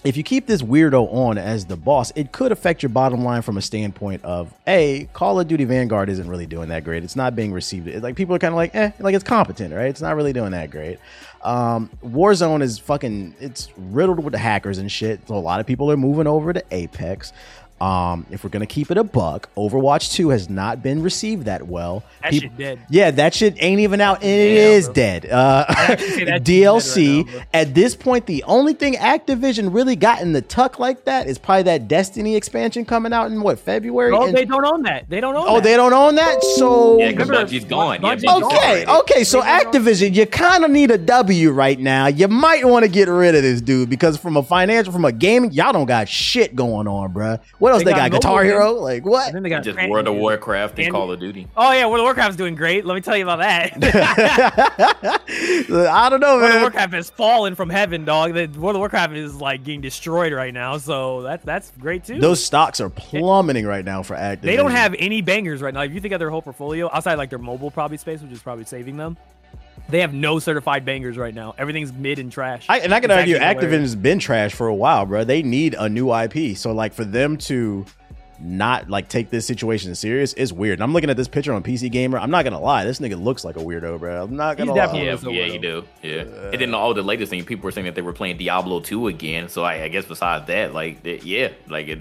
[0.05, 3.43] if you keep this weirdo on as the boss, it could affect your bottom line
[3.43, 7.03] from a standpoint of a Call of Duty Vanguard isn't really doing that great.
[7.03, 7.89] It's not being received.
[7.89, 9.89] It's like people are kind of like, eh, like it's competent, right?
[9.89, 10.99] It's not really doing that great.
[11.43, 15.27] Um, Warzone is fucking, it's riddled with hackers and shit.
[15.27, 17.33] So a lot of people are moving over to Apex.
[17.81, 21.67] Um, if we're gonna keep it a buck, Overwatch 2 has not been received that
[21.67, 22.03] well.
[22.23, 22.79] That Peop- shit dead.
[22.89, 24.95] Yeah, that shit ain't even out, and it Yeah, is bro.
[24.95, 25.27] dead.
[25.27, 28.95] Uh, actually say that shit's DLC dead right now, at this point, the only thing
[28.95, 33.31] Activision really got in the tuck like that is probably that Destiny expansion coming out
[33.31, 34.11] in what February.
[34.11, 35.09] No, And- they don't own that.
[35.11, 35.65] They don't own oh, that.
[35.65, 36.43] they don't own that.
[36.43, 38.01] So yeah, because Remember, Bungie's gone.
[38.03, 38.55] Yeah, Bungie's Bungie's gone.
[38.57, 39.25] okay, okay.
[39.25, 42.07] So They don't own- Activision, you kind of need a W right now.
[42.07, 45.13] You might want to get rid of this dude because from a financial, from a
[45.13, 47.39] gaming, y'all don't got shit going on, bruh.
[47.59, 48.11] What else They they, got?
[48.11, 48.73] got Guitar mobile Hero?
[48.75, 49.27] Like what?
[49.29, 51.47] And then they got Just Cran- World of Warcraft and and- Call of Duty.
[51.57, 52.85] Oh yeah, World of Warcraft's doing great.
[52.85, 53.73] Let me tell you about that.
[55.29, 56.61] I don't know, World of.
[56.63, 58.35] Warcraft has fallen from heaven, dog.
[58.35, 62.19] The World of Warcraft is like getting destroyed right now, so that's that's great too.
[62.21, 64.41] Those stocks are plummeting right now for Activision.
[64.43, 65.83] they don't have any bangers right now.
[65.83, 68.43] If you think of their whole portfolio, outside like their mobile probably space, which is
[68.43, 69.17] probably saving them,
[69.89, 71.55] they have no certified bangers right now.
[71.59, 72.67] Everything's mid and trash.
[72.69, 73.65] I, and I can It's argue hilarious.
[73.65, 75.25] Activision's been trash for a while, bro.
[75.25, 76.57] They need a new IP.
[76.57, 77.85] So like for them to
[78.41, 80.75] not like take this situation serious is weird.
[80.79, 82.19] And I'm looking at this picture on PC Gamer.
[82.19, 84.25] I'm not gonna lie, this nigga looks like a weirdo, bro.
[84.25, 84.85] I'm not gonna He's lie.
[84.87, 85.53] definitely Yeah, yeah, widow.
[85.53, 85.85] you do.
[86.03, 88.81] Yeah, and then all the latest thing, people were saying that they were playing Diablo
[88.81, 89.49] 2 again.
[89.49, 92.01] So I, I guess besides that, like, they- yeah, like it,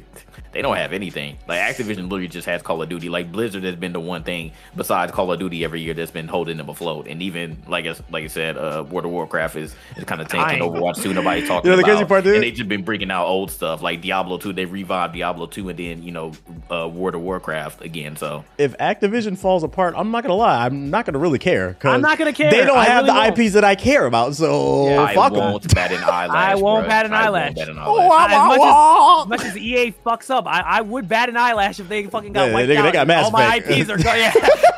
[0.51, 1.37] they don't have anything.
[1.47, 3.09] Like Activision literally just has Call of Duty.
[3.09, 6.27] Like Blizzard has been the one thing besides Call of Duty every year that's been
[6.27, 7.07] holding them afloat.
[7.07, 10.27] And even like I, like I said, uh, World of Warcraft is, is kind of
[10.27, 10.59] tanking.
[10.61, 11.91] Overwatch 2, nobody talking You know the about.
[11.97, 12.35] crazy part, dude?
[12.35, 14.53] and they just been bringing out old stuff like Diablo 2.
[14.53, 16.24] They revived Diablo 2, and then you know
[16.71, 18.15] uh, World of Warcraft again.
[18.15, 21.75] So If Activision falls apart, I'm not gonna lie, I'm not gonna really care.
[21.83, 22.49] I'm not gonna care.
[22.51, 23.39] They don't I have really the won't.
[23.39, 25.03] IPs that I care about, so Yeah.
[25.03, 25.37] I fuck 'em.
[25.39, 26.29] won't bat an eyelash.
[26.35, 26.89] I won't bruh.
[26.89, 27.57] bat an eyelash.
[27.57, 27.67] I won't eyelash.
[27.67, 28.31] bat an Oh, eyelash.
[28.31, 31.79] as, much as, as much as EA fucks up, I, I would bat an eyelash
[31.79, 32.93] if they fucking got Yeah, wiped they- they out.
[32.93, 33.69] got Mass all my Effect.
[33.69, 34.15] IPs are gone.
[34.15, 34.33] Yeah,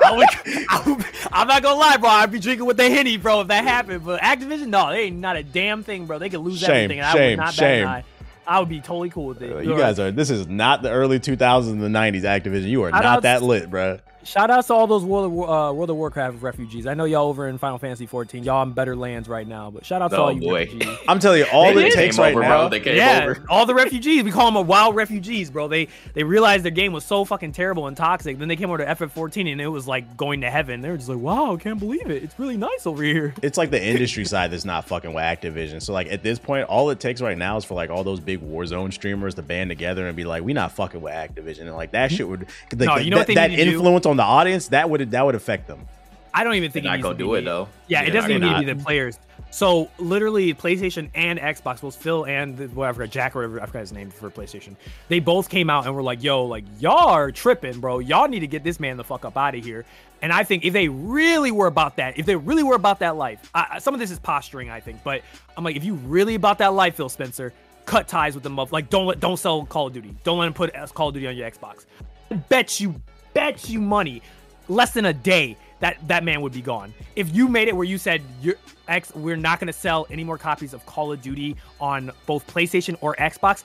[0.06, 0.28] I would,
[0.70, 2.10] I would, I'm not gonna lie, bro.
[2.10, 4.06] I'd be drinking with the henny, bro, if that happened.
[4.06, 6.18] But Activision, no, they ain't not a damn thing, bro.
[6.18, 7.86] They could lose Shame, everything, and I would not shame.
[7.86, 8.04] bat an eye.
[8.48, 9.52] I would be totally cool with it.
[9.54, 10.12] Uh, You guys are.
[10.12, 12.68] This is not the early 2000s and the 90s Activision.
[12.70, 14.00] You are not that lit, bro.
[14.28, 16.86] Shout outs to all those World of, uh, World of Warcraft refugees.
[16.86, 18.44] I know y'all over in Final Fantasy 14.
[18.44, 20.66] Y'all in better lands right now, but shout out to Oh, all you boy.
[20.66, 20.98] refugees.
[21.08, 21.94] I'm telling you, all They it did.
[21.94, 22.58] takes Came right over, now.
[22.64, 22.70] bro.
[22.70, 23.46] They came yeah, over.
[23.50, 24.24] all the refugees.
[24.24, 25.70] We call them a wild refugees, bro.
[25.70, 28.38] They they realized their game was so fucking terrible and toxic.
[28.38, 30.82] Then they came over to FF14 and it was like going to heaven.
[30.82, 32.22] They were just like, wow, I can't believe it.
[32.22, 33.34] It's really nice over here.
[33.42, 35.82] it's like the industry side that's not fucking with Activision.
[35.82, 38.20] So like at this point, all it takes right now is for like all those
[38.20, 41.76] big Warzone streamers to band together and be like, "We not fucking with Activision," and
[41.76, 43.72] like that shit would like, No, you know that, what they that need to do?
[43.78, 45.88] influence on the audience that would that would affect them.
[46.34, 47.68] I don't even think They're it not needs gonna do be it though.
[47.88, 49.20] Yeah, They're it doesn't even gonna- need to be the players.
[49.50, 53.80] So literally, PlayStation and Xbox, both Phil and the, whatever Jack or whatever I forgot
[53.80, 54.76] his name for PlayStation,
[55.08, 58.00] they both came out and were like, "Yo, like y'all are tripping, bro.
[58.00, 59.86] Y'all need to get this man the fuck up out of here."
[60.22, 63.16] And I think if they really were about that, if they really were about that
[63.16, 65.02] life, I, some of this is posturing, I think.
[65.04, 65.22] But
[65.56, 67.54] I'm like, if you really about that life, Phil Spencer,
[67.86, 68.72] cut ties with them up.
[68.74, 70.14] Like, don't let, don't sell Call of Duty.
[70.24, 71.86] Don't let him put Call of Duty on your Xbox.
[72.32, 72.96] I bet you,
[73.38, 74.22] bet you money,
[74.68, 76.92] less than a day that that man would be gone.
[77.16, 78.56] If you made it where you said you're
[78.88, 82.48] X, we're not going to sell any more copies of Call of Duty on both
[82.48, 83.64] PlayStation or Xbox.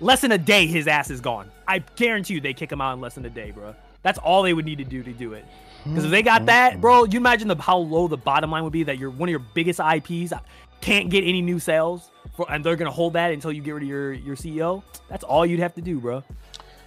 [0.00, 1.50] Less than a day, his ass is gone.
[1.66, 3.74] I guarantee you, they kick him out in less than a day, bro.
[4.02, 5.44] That's all they would need to do to do it.
[5.84, 8.72] Because if they got that, bro, you imagine the how low the bottom line would
[8.72, 10.32] be that you're one of your biggest IPs
[10.80, 13.82] can't get any new sales, for, and they're gonna hold that until you get rid
[13.82, 14.82] of your your CEO.
[15.08, 16.22] That's all you'd have to do, bro.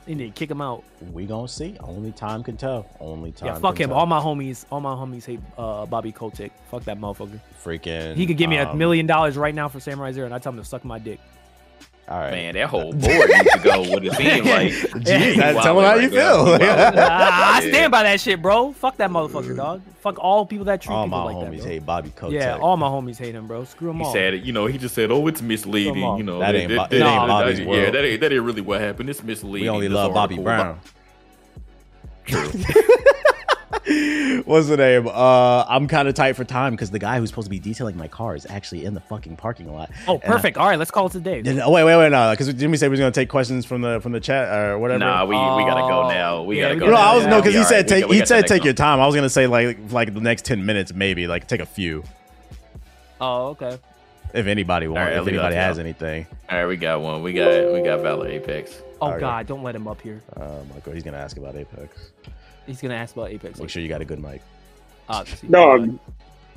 [0.05, 0.83] They need to kick him out.
[1.13, 1.77] We gonna see.
[1.79, 2.85] Only time can tell.
[2.99, 3.47] Only time.
[3.47, 3.89] Yeah, fuck him.
[3.89, 3.97] tell.
[3.97, 6.51] All my homies, all my homies hate uh, Bobby Kotick.
[6.69, 7.39] Fuck that motherfucker.
[7.63, 8.15] freaking.
[8.15, 10.39] He could give me a um, million dollars right now for Samurai Zero, and I
[10.39, 11.19] tell him to suck my dick.
[12.09, 12.31] All right.
[12.31, 13.81] Man, that whole board needs to go.
[13.81, 14.71] What it seems like.
[15.03, 16.57] Jeez, Yeah, tell him how you feel.
[16.61, 18.73] Ah, I stand by that shit, bro.
[18.73, 19.81] Fuck that motherfucker, dog.
[20.01, 21.61] Fuck all people that treat All people my like homies that.
[21.61, 21.65] bro.
[21.71, 22.33] hate Bobby Kotick.
[22.41, 23.63] Yeah, all my homies hate him, bro.
[23.63, 24.11] Screw them He all.
[24.11, 26.93] said, you know, he just said, "Oh, it's misleading." You know, That ain't Bo- that
[26.93, 27.93] ain't Bobby's yeah, world.
[27.93, 29.09] that ain't that ain't really what happened.
[29.09, 29.61] It's misleading.
[29.63, 30.59] we only love Bobby Brown.
[30.71, 30.79] about-
[32.25, 32.49] True.
[34.45, 35.07] What's the name?
[35.07, 37.97] Uh, I'm kind of tight for time because the guy who's supposed to be detailing
[37.97, 39.89] my car is actually in the fucking parking lot.
[40.07, 40.57] oh, And I- perfect.
[40.57, 41.41] All right, let's call it today.
[41.41, 43.81] Did- oh, wait, wait, wait, no, because Jimmy said we was gonna take questions from
[43.81, 44.99] the from the chat or whatever.
[44.99, 46.43] Nah, we, we gotta go now.
[46.43, 46.85] We yeah, gotta we go.
[46.87, 47.11] no, gotta- now.
[47.11, 48.07] I was no, because he All said right, take.
[48.07, 48.99] we He said next take your time.
[48.99, 52.03] I was gonna say like like the next ten minutes, maybe like take a few
[53.21, 53.77] Oh, okay.
[54.33, 54.99] if anybody wants.
[55.09, 55.81] right, if anybody has out.
[55.85, 56.27] anything.
[56.49, 57.21] All right, we got one.
[57.23, 58.81] We got we got Valor Apex.
[59.01, 59.19] Oh Alright.
[59.19, 60.21] God, don't let him up here.
[60.37, 62.11] Oh my god, he's gonna ask about Apex.
[62.65, 63.59] He's gonna ask about Apex.
[63.59, 64.41] Make sure you got a good mic.
[65.09, 65.49] Obviously.
[65.49, 65.99] No,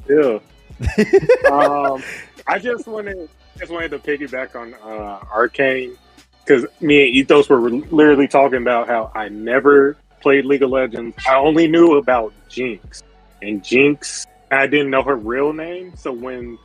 [0.08, 0.38] yeah.
[1.50, 2.02] um,
[2.46, 3.28] I just wanted
[3.58, 5.96] just wanted to piggyback on uh, Arcane
[6.44, 11.16] because me and Ethos were literally talking about how I never played League of Legends.
[11.28, 13.02] I only knew about Jinx,
[13.42, 15.96] and Jinx, I didn't know her real name.
[15.96, 16.58] So when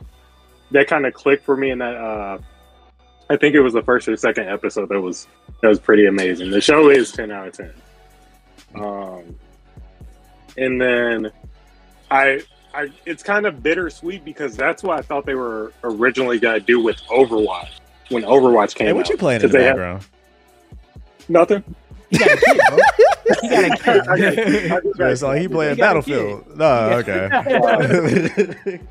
[0.70, 2.38] that kind of clicked for me, and that uh,
[3.30, 5.26] I think it was the first or second episode that was
[5.62, 6.50] that was pretty amazing.
[6.50, 7.72] The show is ten out of ten.
[8.74, 9.36] Um,
[10.56, 11.30] and then
[12.10, 12.42] I
[12.74, 16.64] I, it's kind of bittersweet because that's what I thought they were originally going to
[16.66, 17.68] do with Overwatch
[18.08, 19.10] when Overwatch came Hey, what out.
[19.10, 20.06] you playing in 'Cause the they have- background?
[21.28, 21.62] Nothing.
[22.10, 22.78] He got a kid, bro.
[23.42, 23.84] He got a I kid.
[23.84, 24.38] got- I just
[24.98, 26.56] Yeah, got- so he playing He got a Battlefield.
[26.56, 28.80] No, okay.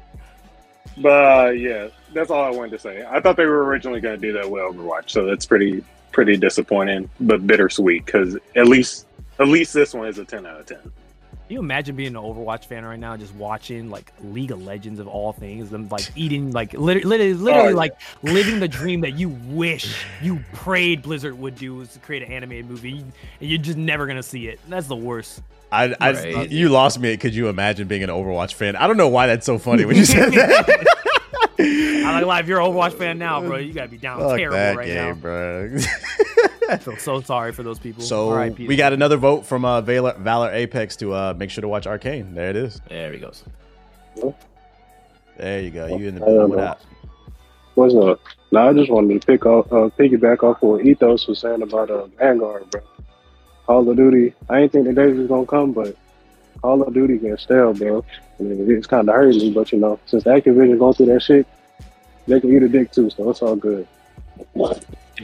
[0.97, 3.03] But uh, yeah, that's all I wanted to say.
[3.09, 6.35] I thought they were originally going to do that with Overwatch, so that's pretty pretty
[6.35, 9.07] disappointing, but bittersweet because at least
[9.39, 10.79] at least this one is a ten out of ten.
[10.81, 14.99] Can you imagine being an Overwatch fan right now, just watching like League of Legends
[15.01, 17.75] of all things, them like eating like literally, literally, literally Oh, yeah.
[17.75, 17.93] like
[18.23, 22.31] living the dream that you wish you prayed Blizzard would do was to create an
[22.31, 24.59] animated movie, and you're just never gonna see it.
[24.69, 25.41] That's the worst.
[25.73, 26.35] I, I Right.
[26.35, 27.17] Uh, you lost me.
[27.17, 28.75] Could you imagine being an Overwatch fan?
[28.77, 30.85] I don't know why that's so funny when you said that.
[31.59, 34.37] I like, like if you're an Overwatch fan now, bro, you gotta be down Fuck
[34.37, 35.13] terrible that right game, now.
[35.15, 35.77] bro.
[36.71, 38.01] I feel so sorry for those people.
[38.03, 38.67] so R.I.P.
[38.67, 41.85] we got another vote from uh, Valor, Valor Apex to uh, make sure to watch
[41.85, 42.33] Arcane.
[42.33, 42.81] There it is.
[42.87, 43.43] There he goes.
[45.37, 45.87] There you go.
[45.87, 46.81] You in the I don't building with that.
[47.75, 48.19] What's up?
[48.51, 51.89] No, I just wanted to pick off, uh, piggyback off what Ethos was saying about
[51.89, 52.81] uh, Vanguard, bro.
[53.65, 54.33] Call of Duty.
[54.49, 55.95] I ain't think the days was gonna come, but
[56.61, 58.03] Call of Duty can stale, bro.
[58.39, 61.21] I mean, it's kind of hurting me, but you know, since Activision going through that
[61.21, 61.47] shit,
[62.27, 63.87] they can eat a dick too, so it's all good.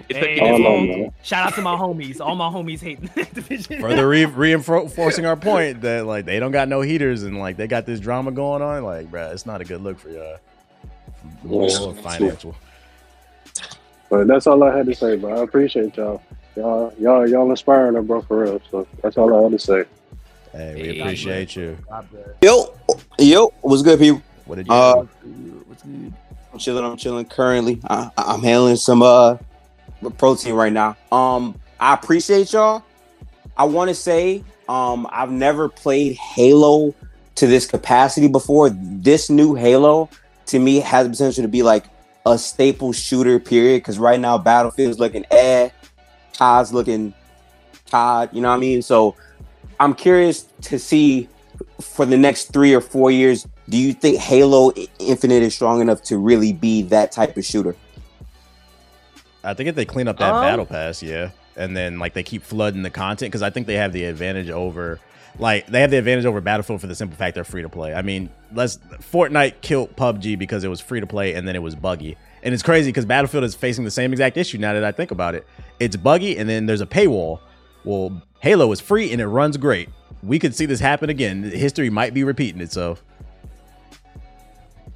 [0.10, 1.12] Hey, all hey, on, man.
[1.24, 2.20] shout out to my homies.
[2.22, 3.82] All my homies hate Activision.
[3.82, 4.26] Further re-
[4.58, 8.00] reinforcing our point that like they don't got no heaters and like they got this
[8.00, 8.84] drama going on.
[8.84, 10.38] Like, bruh, it's not a good look for y'all.
[11.44, 12.56] Moral or financial.
[14.10, 15.42] But that's all I had to say, bro.
[15.42, 16.22] I appreciate y'all.
[16.56, 18.62] Y'all, y'all, y'all inspiring her, bro, for real.
[18.72, 19.84] So that's all I had to say.
[20.54, 21.00] Hey, we Hey.
[21.02, 21.78] appreciate you.
[22.42, 22.74] Yo,
[23.20, 24.22] yo, what's good, people?
[24.46, 24.74] What did you?
[24.74, 25.04] Uh,
[25.68, 26.14] What's good?
[26.54, 26.86] I'm chilling.
[26.86, 27.80] I'm chilling currently.
[27.88, 29.38] I, I'm handling some uh
[30.18, 30.98] protein right now.
[31.12, 32.84] Um, I appreciate y'all.
[33.56, 36.94] I want to say, um, I've never played Halo
[37.36, 38.70] to this capacity before.
[38.70, 40.10] This new Halo
[40.48, 41.86] to me has the potential to be like
[42.26, 43.40] a staple shooter.
[43.40, 43.80] Period.
[43.80, 45.70] Because right now, Battlefield's looking eh,
[46.38, 47.14] COD's looking
[47.90, 48.30] COD.
[48.34, 48.82] You know what I mean?
[48.82, 49.16] So
[49.80, 51.30] I'm curious to see
[51.82, 53.48] for the next three or four years.
[53.70, 57.76] Do you think Halo Infinite is strong enough to really be that type of shooter?
[59.48, 61.30] I think if they clean up that Um, battle pass, yeah.
[61.56, 64.50] and then like they keep flooding the content because I think they have the advantage
[64.50, 65.00] over
[65.40, 67.94] like they have the advantage over Battlefield for the simple fact they're free to play.
[67.94, 68.78] I mean, let's
[69.12, 72.18] Fortnite killed PUBG because it was free to play and then it was buggy.
[72.44, 75.12] And it's crazy because Battlefield is facing the same exact issue now that I think
[75.12, 75.46] about it.
[75.80, 77.40] It's buggy and then there's a paywall.
[77.84, 79.90] Well, Halo is free and it runs great.
[80.24, 81.44] We could see this happen again.
[81.44, 83.04] History might be repeating itself.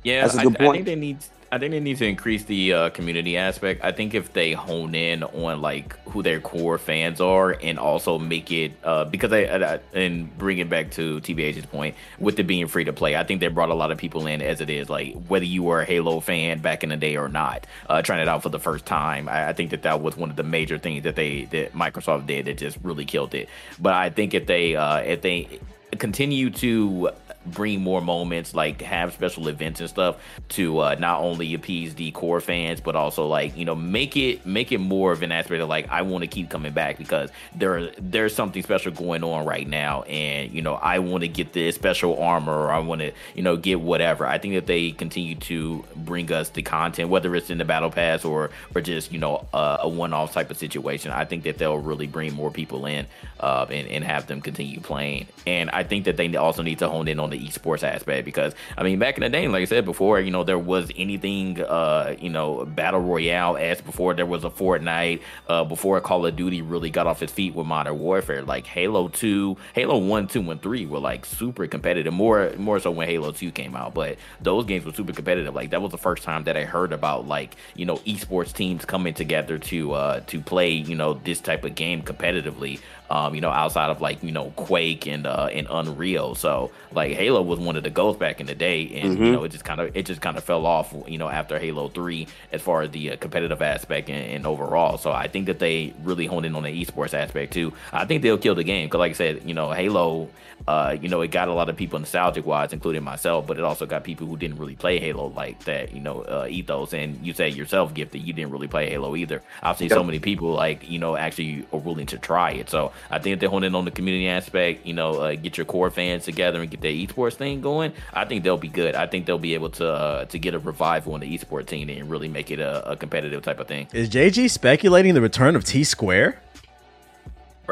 [0.03, 0.73] Yeah, That's a good I point.
[0.77, 1.17] think they need.
[1.53, 3.83] I think they need to increase the uh, community aspect.
[3.83, 8.17] I think if they hone in on like who their core fans are, and also
[8.17, 12.43] make it uh, because I, I and bring it back to TBH's point with it
[12.43, 13.17] being free to play.
[13.17, 14.89] I think they brought a lot of people in as it is.
[14.89, 18.21] Like whether you were a Halo fan back in the day or not, uh, trying
[18.21, 19.27] it out for the first time.
[19.27, 22.27] I, I think that that was one of the major things that they that Microsoft
[22.27, 23.49] did that just really killed it.
[23.77, 25.59] But I think if they uh, if they
[25.97, 27.11] continue to
[27.45, 30.17] bring more moments like have special events and stuff
[30.49, 34.45] to uh, not only appease the core fans but also like you know make it
[34.45, 37.29] make it more of an aspect of like I want to keep coming back because
[37.55, 40.03] there there's something special going on right now.
[40.03, 43.41] And you know I want to get this special armor or I want to you
[43.41, 44.27] know get whatever.
[44.27, 47.91] I think that they continue to bring us the content whether it's in the battle
[47.91, 51.11] pass or or just you know a one-off type of situation.
[51.11, 53.07] I think that they'll really bring more people in
[53.39, 55.27] uh, and, and have them continue playing.
[55.47, 58.53] And I think that they also need to hone in on the esports aspect because
[58.77, 61.61] I mean back in the day, like I said before, you know there was anything,
[61.61, 66.35] uh, you know, battle royale as before there was a Fortnite, uh, before Call of
[66.35, 70.49] Duty really got off its feet with Modern Warfare, like Halo Two, Halo One, Two,
[70.51, 74.17] and Three were like super competitive, more more so when Halo Two came out, but
[74.41, 75.55] those games were super competitive.
[75.55, 78.85] Like that was the first time that I heard about like you know esports teams
[78.85, 82.79] coming together to uh, to play you know this type of game competitively.
[83.11, 86.33] Um, you know, outside of like you know Quake and uh, and Unreal.
[86.33, 89.31] So like Halo was one of the goals back in the day, and you Mhm.
[89.33, 90.95] know it just kind of it just kind of fell off.
[91.07, 94.97] You know, after Halo Three, as far as the uh, competitive aspect and, and overall.
[94.97, 97.73] So I think that they really honed in on the esports aspect too.
[97.91, 100.29] I think they'll kill the game because, like I said, you know, Halo.
[100.67, 103.63] Uh, you know, it got a lot of people nostalgic wise, including myself, but it
[103.63, 106.93] also got people who didn't really play Halo like that, you know, uh, ethos.
[106.93, 109.41] And you say yourself, Gift, that you didn't really play Halo either.
[109.61, 112.69] I've seen so many people like, you know, actually are willing to try it.
[112.69, 115.57] So I think if they hone in on the community aspect, you know, uh, get
[115.57, 118.95] your core fans together and get their esports thing going, I think they'll be good.
[118.95, 121.89] I think they'll be able to uh, to get a revival in the esports team
[121.89, 123.87] and really make it a, a competitive type of thing.
[123.93, 126.41] Is JG speculating the return of T Square?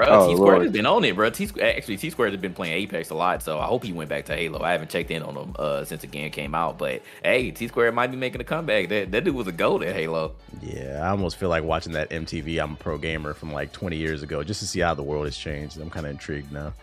[0.05, 1.29] Bro, Oh, T Squared has been on it, bro.
[1.29, 4.09] T actually T Squared has been playing Apex a lot, so I hope he went
[4.09, 4.61] back to Halo.
[4.61, 7.67] I haven't checked in on him uh, since the game came out, but hey, T
[7.67, 8.89] Squared might be making a comeback.
[8.89, 10.33] That that dude was a goat at Halo.
[10.61, 13.97] Yeah, I almost feel like watching that MTV I'm a Pro Gamer from like 20
[13.97, 15.77] years ago just to see how the world has changed.
[15.79, 16.73] I'm kind of intrigued now.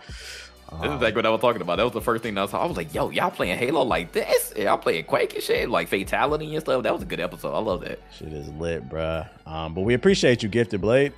[0.82, 1.76] This is like what I was talking about.
[1.76, 2.62] That was the first thing that I saw.
[2.62, 4.52] I was like, yo, y'all playing Halo like this?
[4.56, 6.82] Y'all playing Quake and shit, like Fatality and stuff.
[6.82, 7.55] That was a good episode.
[7.55, 8.01] I love that.
[8.12, 9.28] Shit is lit, bruh.
[9.47, 11.12] Um, but we appreciate you, Gifted Blade.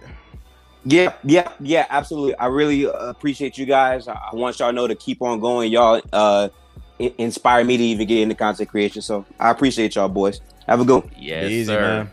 [0.89, 2.35] Yeah, yeah, yeah, absolutely.
[2.37, 4.09] I really uh, appreciate you guys.
[4.09, 5.71] I, I want y'all to know to keep on going.
[5.71, 6.49] Y'all uh,
[6.99, 9.03] inspire me to even get into content creation.
[9.03, 10.41] So I appreciate y'all, boys.
[10.67, 11.13] Have a good one.
[11.19, 11.81] Yes, Easy, sir.
[11.81, 12.11] man.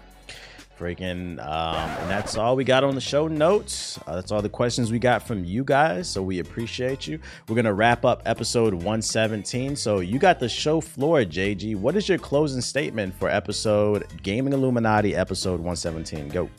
[0.77, 3.97] Freaking, um, and that's all we got on the show notes.
[4.05, 6.09] Uh, that's all the questions we got from you guys.
[6.09, 7.17] So we appreciate you.
[7.47, 9.77] We're gonna wrap up episode 117.
[9.77, 11.77] So you got the show floor, JG.
[11.77, 16.27] What is your closing statement for episode Gaming Illuminati episode 117?
[16.27, 16.49] Go.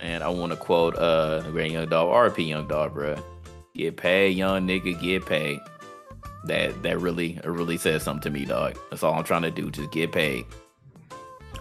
[0.00, 3.16] And I want to quote uh the great Young Dolph, RP Young Dolph, bro.
[3.74, 5.60] Get paid, young nigga, get paid.
[6.44, 8.78] That that really it really says something to me, dog.
[8.90, 9.70] That's all I'm trying to do.
[9.70, 10.46] Just get paid.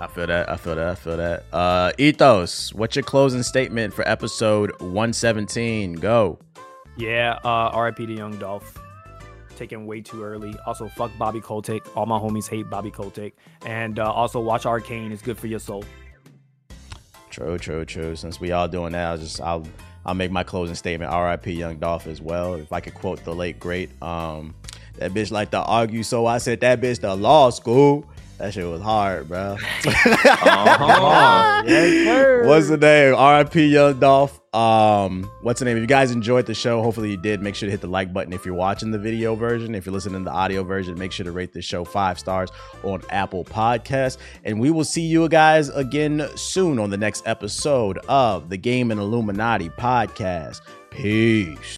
[0.01, 0.49] I feel that.
[0.49, 0.87] I feel that.
[0.87, 1.43] I feel that.
[1.51, 5.95] Uh, Ethos, what's your closing statement for episode 117?
[5.95, 6.39] Go.
[6.97, 8.77] Yeah, uh, RIP to Young Dolph.
[9.57, 10.55] Taken way too early.
[10.65, 11.85] Also, fuck Bobby Kotick.
[11.97, 13.33] All my homies hate Bobby Kotick.
[13.65, 15.11] And uh, also, watch Arcane.
[15.11, 15.83] It's good for your soul.
[17.29, 18.15] True, true, true.
[18.15, 19.65] Since we all doing that, I'll just I'll
[20.05, 21.11] I'll make my closing statement.
[21.11, 21.51] R.I.P.
[21.53, 22.55] Young Dolph as well.
[22.55, 24.55] If I could quote the late great, um,
[24.97, 28.05] that bitch like to argue, so I said that bitch to law school.
[28.39, 29.57] That shit was hard, bro.
[29.85, 31.61] Uh-huh.
[32.47, 33.13] What's the name?
[33.15, 33.67] R.I.P.
[33.67, 34.39] Young Dolph.
[34.55, 35.77] Um, what's the name?
[35.77, 37.41] If you guys enjoyed the show, hopefully you did.
[37.41, 39.75] Make sure to hit the like button if you're watching the video version.
[39.75, 42.49] If you're listening to the audio version, make sure to rate this show five stars
[42.83, 44.17] on Apple Podcasts.
[44.45, 48.97] And we will see you guys again soon on the next episode of the Gaming
[48.97, 50.61] Illuminati podcast.
[50.89, 51.77] Peace.